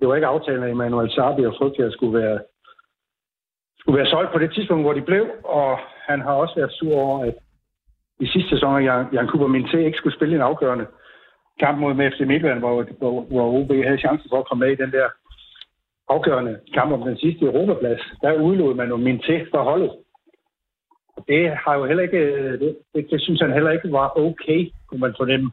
det 0.00 0.08
var 0.08 0.14
ikke 0.14 0.26
aftalen 0.26 0.62
af 0.62 0.70
Emmanuel 0.70 1.10
Sabi 1.10 1.46
og 1.46 1.54
Frygtjær 1.58 1.90
skulle 1.90 2.18
være, 2.18 2.38
skulle 3.78 3.98
være 3.98 4.10
solgt 4.10 4.32
på 4.32 4.38
det 4.38 4.52
tidspunkt, 4.54 4.84
hvor 4.84 4.92
de 4.92 5.02
blev, 5.02 5.26
og 5.44 5.78
han 6.08 6.20
har 6.20 6.32
også 6.32 6.54
været 6.56 6.72
sur 6.72 6.94
over, 6.94 7.24
at 7.24 7.34
i 8.20 8.26
sidste 8.26 8.50
sæson, 8.50 8.76
at 8.76 8.84
Jan, 8.84 9.06
Jan 9.12 9.28
Kuber 9.28 9.48
Minté 9.48 9.76
ikke 9.76 9.98
skulle 9.98 10.16
spille 10.16 10.34
en 10.34 10.48
afgørende 10.50 10.86
kamp 11.60 11.78
mod 11.78 12.10
FC 12.10 12.20
Midtjylland, 12.20 12.58
hvor, 12.58 12.82
hvor, 12.98 13.20
hvor 13.20 13.46
OB 13.58 13.70
havde 13.84 14.04
chancen 14.04 14.30
for 14.30 14.38
at 14.38 14.48
komme 14.48 14.66
med 14.66 14.72
i 14.72 14.82
den 14.82 14.92
der 14.92 15.08
afgørende 16.08 16.60
kamp 16.74 16.92
om 16.92 17.02
den 17.02 17.16
sidste 17.16 17.44
Europaplads. 17.44 18.02
Der 18.22 18.32
udlod 18.32 18.74
man 18.74 18.88
jo 18.88 18.96
Minté 18.96 19.50
for 19.50 19.62
holdet. 19.62 19.90
Det 21.28 21.56
har 21.56 21.74
jo 21.74 21.84
heller 21.84 22.02
ikke, 22.02 22.18
øh, 22.18 22.60
det, 22.60 22.78
det, 22.94 23.10
det 23.10 23.22
synes 23.22 23.40
han 23.40 23.52
heller 23.52 23.70
ikke 23.70 23.92
var 23.92 24.18
okay, 24.18 24.70
kunne 24.86 25.00
man 25.00 25.14
fornemme. 25.18 25.50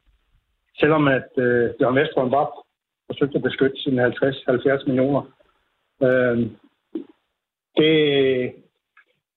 Selvom 0.80 1.08
at 1.08 1.30
øh, 1.38 1.69
Jørgen 1.82 1.95
Vestrøm 1.95 2.32
var 2.32 2.47
forsøgt 3.10 3.36
at 3.36 3.41
beskytte 3.41 3.77
sine 3.77 4.08
50-70 4.08 4.88
millioner. 4.88 5.21
Øh, 6.03 6.38
det, 7.77 7.91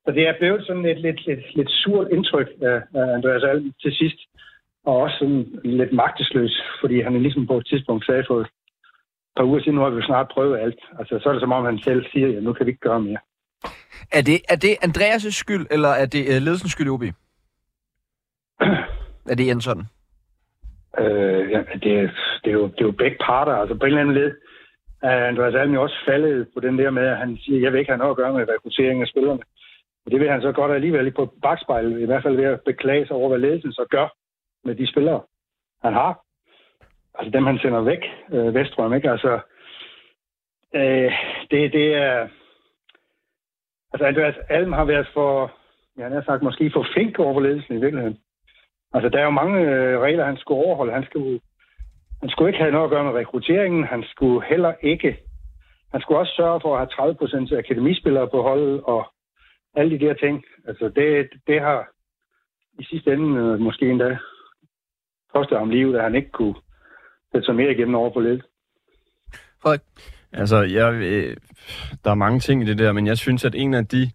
så 0.05 0.11
det 0.17 0.29
er 0.29 0.39
blevet 0.39 0.67
sådan 0.67 0.85
et 0.85 1.01
lidt, 1.01 1.27
lidt, 1.27 1.57
lidt 1.57 1.71
surt 1.71 2.09
indtryk 2.11 2.49
af, 2.63 2.83
af 2.95 3.15
Andreas 3.15 3.43
Alm 3.43 3.73
til 3.83 3.93
sidst 3.93 4.19
og 4.85 4.97
også 4.97 5.17
sådan 5.19 5.61
lidt 5.65 5.93
magtesløs, 5.93 6.63
fordi 6.81 7.01
han 7.01 7.23
ligesom 7.23 7.47
på 7.47 7.57
et 7.57 7.67
tidspunkt 7.67 8.07
sagde 8.07 8.25
for 8.27 8.41
et 8.41 8.47
par 9.37 9.45
uger 9.45 9.61
siden, 9.61 9.75
nu 9.75 9.83
har 9.83 9.91
vi 9.91 10.03
snart 10.03 10.29
prøvet 10.35 10.59
alt. 10.59 10.81
Altså, 10.99 11.19
så 11.19 11.29
er 11.29 11.33
det 11.33 11.43
som 11.43 11.53
om, 11.53 11.65
han 11.65 11.79
selv 11.79 12.05
siger, 12.13 12.29
at 12.29 12.35
ja, 12.35 12.41
nu 12.41 12.53
kan 12.53 12.67
vi 12.67 12.71
ikke 12.71 12.89
gøre 12.89 13.01
mere. 13.01 13.19
Er 14.13 14.23
det, 14.23 14.39
er 14.49 14.57
det 14.57 14.77
Andreas' 14.87 15.31
skyld, 15.31 15.67
eller 15.71 15.89
er 15.89 16.07
det 16.07 16.23
uh, 16.29 16.43
ledelsens 16.45 16.73
skyld 16.73 16.87
i 16.87 16.91
OB? 16.91 17.03
er 19.31 19.35
det 19.37 19.51
en 19.51 19.61
sådan? 19.61 19.87
Øh, 20.99 21.51
ja, 21.51 21.61
det, 21.83 21.93
er, 22.01 22.09
det, 22.43 22.51
er 22.53 22.57
jo, 22.61 22.67
det 22.67 22.81
er 22.81 22.85
jo 22.91 23.01
begge 23.03 23.17
parter. 23.21 23.53
Altså 23.53 23.75
på 23.75 23.85
en 23.85 23.93
eller 23.93 24.01
anden 24.01 24.15
led 24.15 24.33
er 25.03 25.29
Andreas 25.29 25.55
Alm 25.55 25.75
jo 25.75 25.83
også 25.83 25.97
faldet 26.07 26.49
på 26.55 26.61
den 26.61 26.79
der 26.79 26.91
med, 26.91 27.07
at 27.07 27.17
han 27.17 27.39
siger, 27.43 27.61
jeg 27.61 27.73
vil 27.73 27.79
ikke 27.79 27.91
have 27.91 27.99
noget 27.99 28.11
at 28.11 28.17
gøre 28.17 28.33
med 28.33 28.49
rekruttering 28.49 29.03
af 29.03 29.09
spillerne. 29.09 29.43
Og 30.05 30.11
det 30.11 30.21
vil 30.21 30.31
han 30.31 30.43
så 30.43 30.53
godt 30.53 30.73
alligevel 30.73 31.11
på 31.13 31.35
bagspejl, 31.43 32.03
i 32.03 32.07
hvert 32.07 32.23
fald 32.23 32.37
ved 32.37 32.45
at 32.45 32.61
beklage 32.61 33.07
sig 33.07 33.17
over, 33.17 33.29
hvad 33.29 33.39
ledelsen 33.39 33.73
så 33.73 33.87
gør 33.91 34.09
med 34.65 34.75
de 34.75 34.93
spillere, 34.93 35.23
han 35.83 35.93
har. 35.93 36.21
Altså 37.15 37.31
dem, 37.31 37.47
han 37.47 37.59
sender 37.59 37.81
væk, 37.81 38.03
øh, 38.33 38.55
Vestrøm, 38.55 38.95
ikke? 38.95 39.11
Altså, 39.11 39.41
øh, 40.75 41.13
det, 41.51 41.73
det 41.73 41.95
er... 41.95 42.29
Altså, 43.93 44.07
Andreas 44.07 44.37
Alm 44.49 44.73
har 44.73 44.85
været 44.85 45.09
for, 45.15 45.53
ja, 45.99 46.03
han 46.03 46.13
har 46.13 46.23
sagt, 46.23 46.43
måske 46.43 46.71
for 46.75 46.87
fink 46.97 47.19
over 47.19 47.41
ledelsen 47.41 47.75
i 47.77 47.81
virkeligheden. 47.81 48.19
Altså, 48.95 49.09
der 49.09 49.19
er 49.19 49.25
jo 49.25 49.31
mange 49.31 49.61
øh, 49.61 49.99
regler, 50.01 50.25
han 50.25 50.37
skulle 50.37 50.65
overholde. 50.65 50.93
Han 50.93 51.05
skulle, 51.05 51.41
han 52.21 52.31
skulle 52.31 52.49
ikke 52.49 52.59
have 52.59 52.73
noget 52.73 52.85
at 52.85 52.91
gøre 52.91 53.05
med 53.05 53.13
rekrutteringen. 53.13 53.85
Han 53.85 54.05
skulle 54.13 54.47
heller 54.47 54.75
ikke... 54.83 55.19
Han 55.93 56.01
skulle 56.01 56.19
også 56.19 56.33
sørge 56.37 56.61
for 56.61 56.73
at 56.75 56.81
have 56.81 56.89
30 56.89 57.15
procent 57.15 57.53
akademispillere 57.53 58.29
på 58.29 58.43
holdet, 58.43 58.81
og 58.83 59.13
alle 59.75 59.99
de 59.99 60.05
der 60.05 60.15
ting. 60.15 60.45
Altså, 60.69 60.89
det, 60.89 61.31
det 61.47 61.61
har 61.61 61.89
i 62.79 62.85
sidste 62.85 63.13
ende 63.13 63.41
øh, 63.41 63.61
måske 63.61 63.91
endda 63.91 64.19
kostet 65.35 65.59
ham 65.59 65.71
livet, 65.71 65.97
at 65.97 66.03
han 66.03 66.15
ikke 66.15 66.31
kunne 66.31 66.55
sætte 67.33 67.47
sig 67.47 67.55
mere 67.55 67.73
igennem 67.73 67.95
over 67.95 68.11
på 68.11 68.21
ledelsen. 68.21 68.51
Frederik? 69.63 69.81
Altså, 70.33 70.63
jeg, 70.63 70.95
øh, 70.95 71.37
der 72.05 72.11
er 72.11 72.15
mange 72.15 72.41
ting 72.41 72.63
i 72.63 72.67
det 72.67 72.79
der, 72.79 72.93
men 72.93 73.07
jeg 73.07 73.19
synes, 73.19 73.45
at 73.45 73.55
en 73.55 73.75
af 73.75 73.87
de 73.87 74.11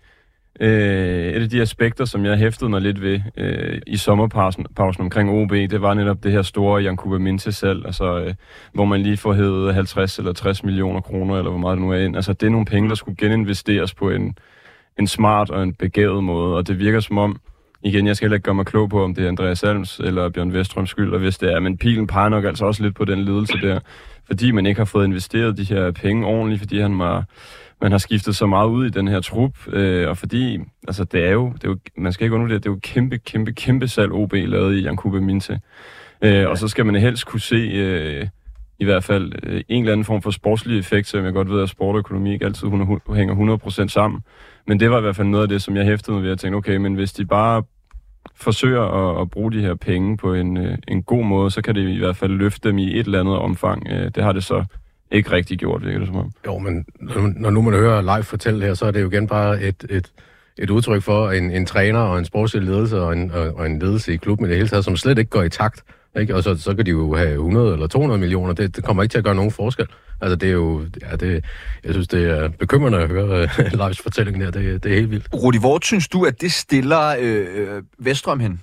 Øh, 0.60 1.34
et 1.34 1.42
af 1.42 1.50
de 1.50 1.62
aspekter, 1.62 2.06
som 2.06 2.26
jeg 2.26 2.38
hæftede 2.38 2.70
mig 2.70 2.82
lidt 2.82 3.02
ved 3.02 3.20
øh, 3.38 3.82
i 3.88 3.98
sommerpausen 3.98 4.66
pausen 4.76 5.02
omkring 5.04 5.30
OB, 5.30 5.52
det 5.52 5.82
var 5.82 5.94
netop 5.94 6.24
det 6.24 6.32
her 6.32 6.42
store 6.42 6.82
Jankuba 6.82 7.18
Minte 7.18 7.52
selv, 7.52 7.86
altså, 7.86 8.20
øh, 8.20 8.34
hvor 8.74 8.86
man 8.86 9.02
lige 9.02 9.18
får 9.18 9.34
hævet 9.34 9.74
50 9.74 10.20
eller 10.20 10.34
60 10.34 10.64
millioner 10.64 11.02
kroner, 11.02 11.38
eller 11.38 11.50
hvor 11.50 11.60
meget 11.60 11.78
det 11.78 11.86
nu 11.86 11.92
er 11.92 11.98
ind. 11.98 12.16
Altså, 12.16 12.34
det 12.34 12.46
er 12.48 12.50
nogle 12.50 12.66
penge, 12.66 12.90
der 12.90 12.96
skulle 12.96 13.18
geninvesteres 13.18 13.94
på 13.94 14.10
en, 14.10 14.38
en 15.00 15.08
smart 15.08 15.50
og 15.50 15.64
en 15.64 15.74
begavet 15.74 16.24
måde, 16.24 16.56
og 16.56 16.68
det 16.68 16.80
virker 16.80 17.00
som 17.00 17.18
om, 17.18 17.40
igen, 17.86 18.08
jeg 18.08 18.16
skal 18.16 18.26
heller 18.26 18.36
ikke 18.36 18.46
gøre 18.46 18.56
mig 18.56 18.66
klog 18.66 18.90
på, 18.90 19.04
om 19.04 19.16
det 19.16 19.24
er 19.24 19.28
Andreas 19.28 19.60
Salms 19.60 20.00
eller 20.00 20.30
Bjørn 20.30 20.54
Vestrøms 20.54 20.90
skyld, 20.90 21.14
og 21.14 21.20
hvis 21.20 21.38
det 21.38 21.54
er, 21.54 21.60
men 21.60 21.78
pilen 21.78 22.08
peger 22.08 22.30
nok 22.30 22.46
altså 22.46 22.66
også 22.66 22.84
lidt 22.84 22.96
på 22.96 23.06
den 23.06 23.24
ledelse 23.24 23.54
der, 23.62 23.80
fordi 24.28 24.52
man 24.52 24.66
ikke 24.66 24.80
har 24.80 24.86
fået 24.86 25.06
investeret 25.06 25.58
de 25.58 25.64
her 25.64 25.92
penge 25.92 26.26
ordentligt, 26.28 26.60
fordi 26.60 26.80
han 26.80 27.00
var, 27.00 27.26
man 27.82 27.92
har 27.92 27.98
skiftet 27.98 28.36
så 28.36 28.46
meget 28.46 28.70
ud 28.70 28.86
i 28.86 28.90
den 28.90 29.08
her 29.08 29.22
trup, 29.22 29.68
øh, 29.68 30.10
og 30.10 30.18
fordi, 30.18 30.60
altså 30.88 31.04
det 31.04 31.26
er 31.26 31.32
jo, 31.32 31.54
det 31.54 31.64
er 31.64 31.70
jo 31.70 31.78
man 31.98 32.14
skal 32.14 32.26
ikke 32.26 32.34
undervurdere, 32.34 32.60
det 32.60 32.66
er 32.66 32.72
jo 32.72 32.80
kæmpe, 32.84 33.18
kæmpe, 33.18 33.54
kæmpe 33.54 33.88
salg 33.88 34.12
OB 34.12 34.34
lavet 34.34 34.76
i 34.76 34.82
Jankube 34.82 35.22
Minte. 35.22 35.60
Øh, 36.22 36.34
ja. 36.34 36.48
Og 36.48 36.58
så 36.58 36.68
skal 36.68 36.86
man 36.86 36.96
helst 36.96 37.26
kunne 37.26 37.42
se, 37.42 37.56
øh, 37.56 38.28
i 38.80 38.86
hvert 38.86 39.04
fald 39.04 39.32
øh, 39.44 39.62
en 39.70 39.84
eller 39.84 39.94
anden 39.94 40.06
form 40.06 40.22
for 40.22 40.32
sportslig 40.32 40.80
effekt, 40.80 41.08
som 41.08 41.26
jeg 41.26 41.34
godt 41.34 41.50
ved, 41.50 41.62
at 41.62 41.70
sport 41.70 41.96
og 41.96 42.00
økonomi 42.00 42.34
ikke 42.34 42.46
altid 42.46 42.68
hænger 43.16 43.58
100% 43.86 43.88
sammen. 43.88 44.22
Men 44.68 44.80
det 44.80 44.92
var 44.92 44.98
i 44.98 45.02
hvert 45.02 45.16
fald 45.16 45.28
noget 45.28 45.44
af 45.44 45.50
det, 45.50 45.62
som 45.62 45.76
jeg 45.76 45.86
hæftede 45.86 46.16
mig 46.16 46.24
ved 46.24 46.32
at 46.32 46.40
tænke, 46.40 46.58
okay, 46.58 46.76
men 46.76 46.94
hvis 46.94 47.14
de 47.14 47.26
bare 47.26 47.64
forsøger 48.36 48.82
at, 48.82 49.22
at 49.22 49.30
bruge 49.30 49.52
de 49.52 49.62
her 49.62 49.76
penge 49.76 50.18
på 50.18 50.34
en, 50.34 50.58
øh, 50.58 50.78
en 50.88 51.04
god 51.04 51.24
måde, 51.24 51.52
så 51.52 51.62
kan 51.62 51.76
det 51.76 51.90
i 51.90 51.98
hvert 51.98 52.16
fald 52.16 52.32
løfte 52.32 52.70
dem 52.70 52.78
i 52.78 53.00
et 53.00 53.06
eller 53.06 53.20
andet 53.20 53.38
omfang. 53.38 53.88
Øh, 53.90 54.12
det 54.16 54.24
har 54.24 54.32
det 54.32 54.44
så 54.44 54.66
ikke 55.12 55.32
rigtig 55.32 55.58
gjort, 55.58 55.86
virker 55.86 56.00
det 56.00 56.08
som 56.08 56.18
om. 56.18 56.32
Jo, 56.46 56.58
men 56.58 56.86
når 57.36 57.50
nu 57.50 57.62
man 57.62 57.74
hører 57.74 58.02
live 58.02 58.24
fortælle 58.24 58.66
her, 58.66 58.74
så 58.74 58.86
er 58.86 58.92
det 58.92 59.02
jo 59.02 59.10
igen 59.10 59.28
bare 59.28 59.62
et, 59.62 59.86
et, 59.90 60.12
et 60.58 60.70
udtryk 60.70 61.02
for 61.02 61.32
en, 61.32 61.52
en 61.52 61.66
træner 61.66 62.00
og 62.00 62.20
en 62.20 62.26
sportslig 62.26 62.64
ledelse 62.64 63.02
og 63.02 63.14
en, 63.14 63.32
og, 63.32 63.56
og 63.56 63.66
en 63.66 63.80
ledelse 63.80 64.14
i 64.14 64.18
klubben 64.18 64.46
i 64.46 64.50
det 64.50 64.58
hele 64.58 64.70
taget, 64.70 64.86
som 64.86 64.98
slet 64.98 65.18
ikke 65.18 65.30
går 65.30 65.44
i 65.44 65.50
takt. 65.50 65.84
Ikke? 66.20 66.36
Og 66.36 66.44
så, 66.44 66.56
så 66.58 66.76
kan 66.76 66.86
de 66.86 66.92
jo 66.92 67.16
have 67.16 67.32
100 67.32 67.74
eller 67.74 67.88
200 67.88 68.20
millioner. 68.20 68.54
Det, 68.54 68.76
det 68.76 68.84
kommer 68.84 69.04
ikke 69.04 69.14
til 69.14 69.18
at 69.18 69.24
gøre 69.24 69.36
nogen 69.36 69.52
forskel. 69.52 69.86
Altså, 70.22 70.36
det 70.36 70.50
er 70.50 70.54
jo... 70.54 70.86
Ja, 71.02 71.16
det, 71.16 71.46
jeg 71.84 71.94
synes, 71.94 72.08
det 72.08 72.30
er 72.30 72.48
bekymrende 72.48 72.98
at 72.98 73.08
høre 73.08 73.44
uh, 73.44 73.80
Leifs 73.80 74.02
fortælling 74.02 74.42
der. 74.42 74.52
Det, 74.52 74.84
det 74.84 74.92
er 74.92 74.96
helt 74.96 75.12
vildt. 75.12 75.28
Rudi, 75.34 75.58
hvor 75.58 75.80
synes 75.84 76.08
du, 76.08 76.26
at 76.26 76.42
det 76.42 76.52
stiller 76.52 77.16
øh, 77.20 77.48
øh, 77.56 77.84
Vestrøm 78.00 78.40
hen 78.40 78.62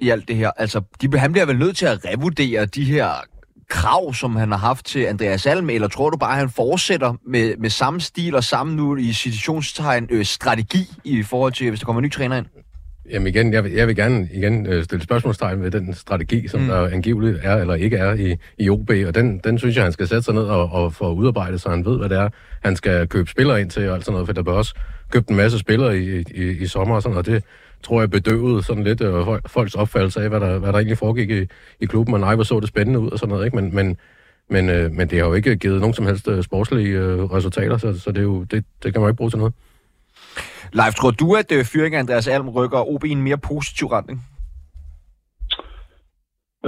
i 0.00 0.08
alt 0.08 0.28
det 0.28 0.36
her? 0.36 0.50
Altså, 0.56 0.80
de, 1.02 1.18
han 1.18 1.32
bliver 1.32 1.46
vel 1.46 1.58
nødt 1.58 1.76
til 1.76 1.86
at 1.86 1.98
revurdere 2.04 2.66
de 2.66 2.84
her 2.84 3.08
krav, 3.68 4.14
som 4.14 4.36
han 4.36 4.50
har 4.50 4.58
haft 4.58 4.86
til 4.86 5.00
Andreas 5.04 5.46
Alm, 5.46 5.70
eller 5.70 5.88
tror 5.88 6.10
du 6.10 6.16
bare, 6.16 6.30
at 6.30 6.38
han 6.38 6.50
fortsætter 6.50 7.14
med, 7.26 7.56
med 7.56 7.70
samme 7.70 8.00
stil 8.00 8.34
og 8.34 8.44
samme 8.44 8.74
nu 8.76 8.96
i 8.96 9.12
situationstegn 9.12 10.06
øh, 10.10 10.24
strategi 10.24 10.88
i 11.04 11.22
forhold 11.22 11.52
til, 11.52 11.68
hvis 11.68 11.80
der 11.80 11.86
kommer 11.86 12.00
en 12.00 12.04
ny 12.04 12.12
træner 12.12 12.36
ind? 12.36 12.46
Jamen 13.10 13.26
igen, 13.26 13.52
jeg 13.52 13.64
vil, 13.64 13.72
jeg 13.72 13.88
vil 13.88 13.96
gerne 13.96 14.28
igen 14.32 14.66
øh, 14.66 14.84
stille 14.84 15.04
spørgsmålstegn 15.04 15.62
ved 15.62 15.70
den 15.70 15.94
strategi, 15.94 16.48
som 16.48 16.60
mm. 16.60 16.66
der 16.66 16.86
angiveligt 16.88 17.38
er 17.42 17.56
eller 17.56 17.74
ikke 17.74 17.96
er 17.96 18.14
i, 18.14 18.36
i 18.58 18.70
OB, 18.70 18.90
og 19.06 19.14
den, 19.14 19.38
den 19.44 19.58
synes 19.58 19.76
jeg, 19.76 19.84
han 19.84 19.92
skal 19.92 20.08
sætte 20.08 20.22
sig 20.22 20.34
ned 20.34 20.42
og, 20.42 20.72
og 20.72 20.94
få 20.94 21.14
udarbejdet, 21.14 21.60
så 21.60 21.68
han 21.68 21.84
ved, 21.84 21.98
hvad 21.98 22.08
det 22.08 22.18
er, 22.18 22.28
han 22.64 22.76
skal 22.76 23.08
købe 23.08 23.30
spillere 23.30 23.60
ind 23.60 23.70
til 23.70 23.88
og 23.88 23.94
alt 23.94 24.04
sådan 24.04 24.12
noget, 24.12 24.28
for 24.28 24.32
der 24.32 24.42
bør 24.42 24.52
også 24.52 24.74
købt 25.10 25.28
en 25.28 25.36
masse 25.36 25.58
spillere 25.58 25.98
i, 25.98 26.24
i, 26.34 26.50
i 26.60 26.66
sommer 26.66 26.94
og 26.94 27.02
sådan 27.02 27.14
noget, 27.14 27.28
og 27.28 27.34
det 27.34 27.44
tror 27.82 28.00
jeg 28.00 28.10
bedøvede 28.10 28.62
sådan 28.62 28.84
lidt 28.84 29.00
øh, 29.00 29.26
folks 29.46 29.74
opfattelse 29.74 30.22
af, 30.22 30.28
hvad 30.28 30.40
der, 30.40 30.58
hvad 30.58 30.72
der 30.72 30.78
egentlig 30.78 30.98
foregik 30.98 31.30
i, 31.30 31.46
i 31.80 31.86
klubben, 31.86 32.14
og 32.14 32.20
nej, 32.20 32.34
hvor 32.34 32.44
så 32.44 32.60
det 32.60 32.68
spændende 32.68 33.00
ud 33.00 33.10
og 33.10 33.18
sådan 33.18 33.28
noget, 33.28 33.44
ikke? 33.44 33.56
Men, 33.56 33.74
men, 33.74 33.96
men, 34.50 34.68
øh, 34.68 34.92
men 34.92 35.10
det 35.10 35.18
har 35.18 35.26
jo 35.26 35.34
ikke 35.34 35.56
givet 35.56 35.80
nogen 35.80 35.94
som 35.94 36.06
helst 36.06 36.28
øh, 36.28 36.42
sportslige 36.42 36.98
øh, 36.98 37.24
resultater, 37.24 37.76
så, 37.76 37.98
så 37.98 38.10
det, 38.10 38.18
er 38.18 38.22
jo, 38.22 38.44
det, 38.44 38.64
det 38.82 38.92
kan 38.92 39.02
man 39.02 39.10
ikke 39.10 39.16
bruge 39.16 39.30
til 39.30 39.38
noget. 39.38 39.54
Leif, 40.78 40.94
tror 40.94 41.10
du, 41.10 41.26
at 41.34 41.52
øh, 41.56 41.64
fyringen 41.72 41.98
af 41.98 42.02
Andreas 42.02 42.28
Alm 42.28 42.48
rykker 42.48 42.88
OB 42.92 43.04
i 43.04 43.10
en 43.10 43.22
mere 43.22 43.38
positiv 43.50 43.86
retning? 43.86 44.18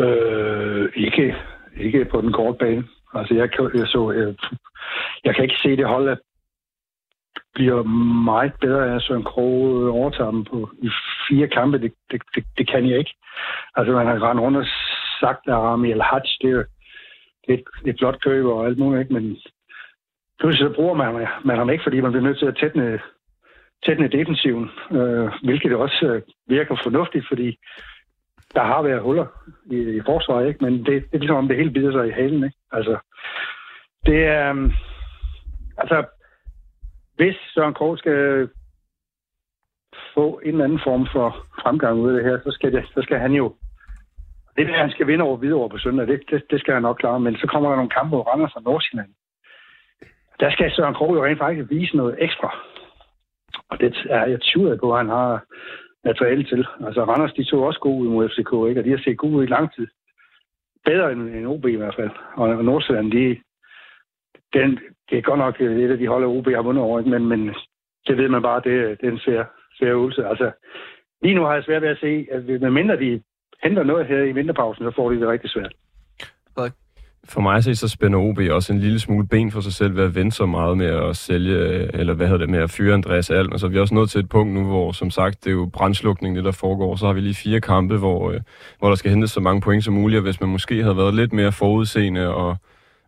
Øh, 0.02 0.88
ikke, 0.96 1.36
ikke 1.76 2.04
på 2.04 2.20
den 2.20 2.32
korte 2.32 2.58
bane. 2.58 2.84
Altså, 3.14 3.34
jeg, 3.34 3.50
kan, 3.52 3.70
jeg, 3.74 3.86
så, 3.86 4.10
jeg, 4.10 4.34
jeg 5.24 5.34
kan 5.34 5.44
ikke 5.44 5.62
se 5.62 5.76
det 5.76 5.86
hold, 5.88 6.08
at 6.08 6.18
bliver 7.54 7.82
meget 8.30 8.52
bedre 8.60 8.94
af 8.94 9.00
Søren 9.00 9.24
Kroge 9.24 9.82
øh, 9.82 9.94
overtager 9.94 10.30
dem 10.30 10.44
på 10.44 10.70
i 10.82 10.90
fire 11.28 11.48
kampe. 11.48 11.78
Det, 11.78 11.92
det, 12.10 12.22
det, 12.34 12.44
det 12.58 12.70
kan 12.70 12.88
jeg 12.90 12.98
ikke. 12.98 13.14
Altså, 13.76 13.92
man 13.92 14.06
har 14.06 14.28
rendt 14.28 14.42
rundt 14.42 14.58
og 14.58 14.66
sagt, 15.20 15.42
at 15.46 15.54
Rami 15.54 15.90
El 15.90 16.02
Hajj, 16.02 16.26
det 16.42 16.50
er, 16.50 16.64
det 17.46 17.54
er 17.54 17.90
et, 17.90 17.96
flot 17.98 18.20
køb 18.20 18.44
og 18.44 18.66
alt 18.66 18.78
muligt, 18.78 19.00
ikke? 19.00 19.14
men 19.14 19.36
pludselig 20.40 20.68
så 20.68 20.74
bruger 20.74 20.94
man, 20.94 21.26
man 21.44 21.58
ham 21.58 21.70
ikke, 21.70 21.82
fordi 21.82 22.00
man 22.00 22.12
bliver 22.12 22.24
nødt 22.24 22.38
til 22.38 22.46
at 22.46 22.56
tætne 22.60 23.00
tættende 23.84 24.18
defensiven, 24.18 24.70
øh, 24.90 25.30
hvilket 25.44 25.76
også 25.76 26.06
øh, 26.06 26.22
virker 26.48 26.76
fornuftigt, 26.82 27.28
fordi 27.28 27.58
der 28.54 28.62
har 28.62 28.82
været 28.82 29.02
huller 29.02 29.26
i, 29.70 29.76
i 29.76 30.00
forsvaret, 30.06 30.48
ikke? 30.48 30.64
men 30.64 30.78
det, 30.78 30.86
det 30.86 31.14
er 31.14 31.18
ligesom 31.18 31.36
om 31.36 31.48
det 31.48 31.56
hele 31.56 31.70
bider 31.70 31.92
sig 31.92 32.08
i 32.08 32.10
halen. 32.20 32.44
Ikke? 32.44 32.56
Altså, 32.72 32.98
det 34.06 34.26
er... 34.26 34.54
Øh, 34.54 34.70
altså, 35.78 36.04
hvis 37.16 37.36
Søren 37.54 37.74
Krog 37.74 37.98
skal 37.98 38.48
få 40.14 40.40
en 40.44 40.50
eller 40.50 40.64
anden 40.64 40.80
form 40.84 41.06
for 41.12 41.28
fremgang 41.62 42.00
ud 42.00 42.10
af 42.10 42.14
det 42.14 42.30
her, 42.30 42.38
så 42.44 42.50
skal, 42.50 42.72
det, 42.72 42.84
så 42.94 43.02
skal 43.02 43.18
han 43.18 43.32
jo... 43.32 43.54
Det 44.56 44.66
der, 44.66 44.78
han 44.78 44.90
skal 44.90 45.06
vinde 45.06 45.24
over 45.24 45.36
videre 45.36 45.68
på 45.70 45.78
søndag, 45.78 46.06
det, 46.06 46.20
det, 46.30 46.42
det 46.50 46.60
skal 46.60 46.74
han 46.74 46.82
nok 46.82 46.96
klare. 46.98 47.20
Men 47.20 47.36
så 47.36 47.46
kommer 47.46 47.68
der 47.68 47.76
nogle 47.76 47.90
kampe 47.90 48.16
hvor 48.16 48.22
Randers 48.22 48.56
og 48.56 48.62
Nordsjælland. 48.62 49.10
Der 50.40 50.50
skal 50.50 50.72
Søren 50.72 50.94
Krog 50.94 51.14
jo 51.14 51.24
rent 51.24 51.38
faktisk 51.38 51.70
vise 51.70 51.96
noget 51.96 52.16
ekstra. 52.18 52.50
Og 53.70 53.80
det 53.80 53.96
er 54.10 54.26
jeg 54.26 54.40
tvivl 54.42 54.78
på, 54.78 54.92
at 54.92 54.98
han 54.98 55.08
har 55.08 55.44
materiale 56.04 56.44
til. 56.44 56.66
Altså 56.86 57.04
Randers, 57.04 57.32
de 57.32 57.44
så 57.44 57.56
også 57.56 57.80
gode 57.80 57.98
ud 58.02 58.08
mod 58.08 58.28
FCK, 58.28 58.52
ikke? 58.68 58.80
og 58.80 58.84
de 58.84 58.90
har 58.90 59.02
set 59.04 59.18
gode 59.18 59.36
ud 59.36 59.44
i 59.44 59.54
lang 59.56 59.74
tid. 59.74 59.86
Bedre 60.84 61.12
end, 61.12 61.22
end 61.34 61.46
OB 61.46 61.64
i 61.66 61.76
hvert 61.76 61.94
fald. 61.94 62.10
Og 62.34 62.64
Nordsjælland, 62.64 63.12
de, 63.12 63.36
den, 64.52 64.78
det 65.10 65.18
er 65.18 65.22
godt 65.22 65.38
nok 65.38 65.56
øh, 65.60 65.78
et 65.78 65.90
af 65.90 65.98
de 65.98 66.06
hold, 66.06 66.24
OB 66.24 66.46
har 66.46 66.62
vundet 66.62 66.84
over, 66.84 66.98
ikke? 66.98 67.10
Men, 67.10 67.26
men 67.26 67.54
det 68.06 68.16
ved 68.16 68.28
man 68.28 68.42
bare, 68.42 68.60
det, 68.64 69.00
det 69.00 69.06
er 69.08 69.12
en 69.12 69.18
svær, 69.18 69.44
svær 69.78 69.90
øvelse. 69.90 70.26
Altså, 70.26 70.50
lige 71.22 71.34
nu 71.34 71.42
har 71.42 71.54
jeg 71.54 71.64
svært 71.64 71.82
ved 71.82 71.88
at 71.88 71.98
se, 72.00 72.26
at 72.30 72.44
medmindre 72.44 72.96
de 72.96 73.22
henter 73.62 73.82
noget 73.82 74.06
her 74.06 74.22
i 74.22 74.32
vinterpausen, 74.32 74.84
så 74.84 74.92
får 74.96 75.10
de 75.10 75.20
det 75.20 75.28
rigtig 75.28 75.50
svært. 75.50 75.74
For 77.28 77.40
mig 77.40 77.56
at 77.56 77.64
se, 77.64 77.76
så 77.76 77.88
spænder 77.88 78.18
OB 78.18 78.38
også 78.50 78.72
en 78.72 78.80
lille 78.80 78.98
smule 78.98 79.26
ben 79.26 79.50
for 79.50 79.60
sig 79.60 79.72
selv 79.72 79.96
ved 79.96 80.04
at 80.04 80.14
vente 80.14 80.36
så 80.36 80.46
meget 80.46 80.78
med 80.78 80.86
at 80.86 81.16
sælge, 81.16 81.54
øh, 81.54 81.88
eller 81.94 82.14
hvad 82.14 82.26
hedder 82.26 82.38
det, 82.38 82.50
med 82.50 82.58
at 82.58 82.70
fyre 82.70 82.94
Andreas 82.94 83.30
Alm. 83.30 83.52
Altså, 83.52 83.68
vi 83.68 83.76
er 83.76 83.80
også 83.80 83.94
nået 83.94 84.10
til 84.10 84.20
et 84.20 84.28
punkt 84.28 84.54
nu, 84.54 84.64
hvor 84.64 84.92
som 84.92 85.10
sagt, 85.10 85.44
det 85.44 85.50
er 85.50 85.54
jo 85.54 85.70
brændslukning, 85.72 86.36
det 86.36 86.44
der 86.44 86.52
foregår. 86.52 86.96
Så 86.96 87.06
har 87.06 87.12
vi 87.12 87.20
lige 87.20 87.34
fire 87.34 87.60
kampe, 87.60 87.96
hvor, 87.96 88.30
øh, 88.30 88.40
hvor 88.78 88.88
der 88.88 88.94
skal 88.94 89.10
hentes 89.10 89.30
så 89.30 89.40
mange 89.40 89.60
point 89.60 89.84
som 89.84 89.94
muligt, 89.94 90.18
og 90.18 90.22
hvis 90.22 90.40
man 90.40 90.50
måske 90.50 90.82
havde 90.82 90.96
været 90.96 91.14
lidt 91.14 91.32
mere 91.32 91.52
forudseende 91.52 92.34
og, 92.34 92.56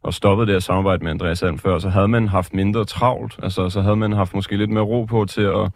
og 0.02 0.14
stoppet 0.14 0.48
det 0.48 0.54
at 0.54 0.62
samarbejde 0.62 1.04
med 1.04 1.10
Andreas 1.10 1.42
Alm 1.42 1.58
før, 1.58 1.78
så 1.78 1.88
havde 1.88 2.08
man 2.08 2.28
haft 2.28 2.54
mindre 2.54 2.84
travlt. 2.84 3.38
Altså, 3.42 3.70
så 3.70 3.80
havde 3.80 3.96
man 3.96 4.12
haft 4.12 4.34
måske 4.34 4.56
lidt 4.56 4.70
mere 4.70 4.84
ro 4.84 5.04
på 5.04 5.24
til 5.24 5.42
at, 5.42 5.70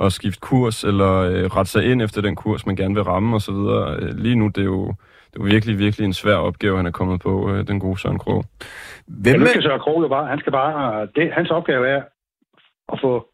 at 0.00 0.12
skifte 0.12 0.40
kurs, 0.40 0.84
eller 0.84 1.12
øh, 1.12 1.44
rette 1.44 1.70
sig 1.70 1.90
ind 1.90 2.02
efter 2.02 2.20
den 2.20 2.36
kurs, 2.36 2.66
man 2.66 2.76
gerne 2.76 2.94
vil 2.94 3.04
ramme 3.04 3.36
osv. 3.36 3.54
Øh, 3.54 4.18
lige 4.18 4.36
nu, 4.36 4.46
det 4.48 4.58
er 4.58 4.64
jo 4.64 4.94
det 5.32 5.42
var 5.42 5.46
virkelig, 5.46 5.78
virkelig 5.78 6.04
en 6.04 6.12
svær 6.12 6.34
opgave, 6.34 6.76
han 6.76 6.86
er 6.86 6.90
kommet 6.90 7.20
på, 7.20 7.50
øh, 7.50 7.66
den 7.66 7.80
gode 7.80 8.00
Søren 8.00 8.18
Krog. 8.18 8.44
Hvem 9.06 9.40
ja, 9.40 9.46
skal 9.46 9.62
Søren 9.62 9.80
Krog 9.80 10.02
jo 10.02 10.08
bare, 10.08 10.26
han 10.26 10.38
skal 10.38 10.52
bare, 10.52 11.06
det, 11.16 11.32
hans 11.32 11.50
opgave 11.50 11.88
er 11.88 12.02
at 12.92 12.98
få, 13.02 13.28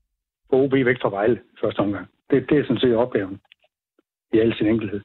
få 0.50 0.56
OB 0.64 0.72
væk 0.72 0.96
fra 1.02 1.10
Vejle 1.10 1.38
første 1.60 1.80
omgang. 1.80 2.06
Det, 2.30 2.46
det 2.48 2.58
er 2.58 2.62
sådan 2.62 2.80
set 2.80 2.96
opgaven 2.96 3.40
i 4.32 4.38
al 4.38 4.54
sin 4.56 4.66
enkelhed 4.66 5.00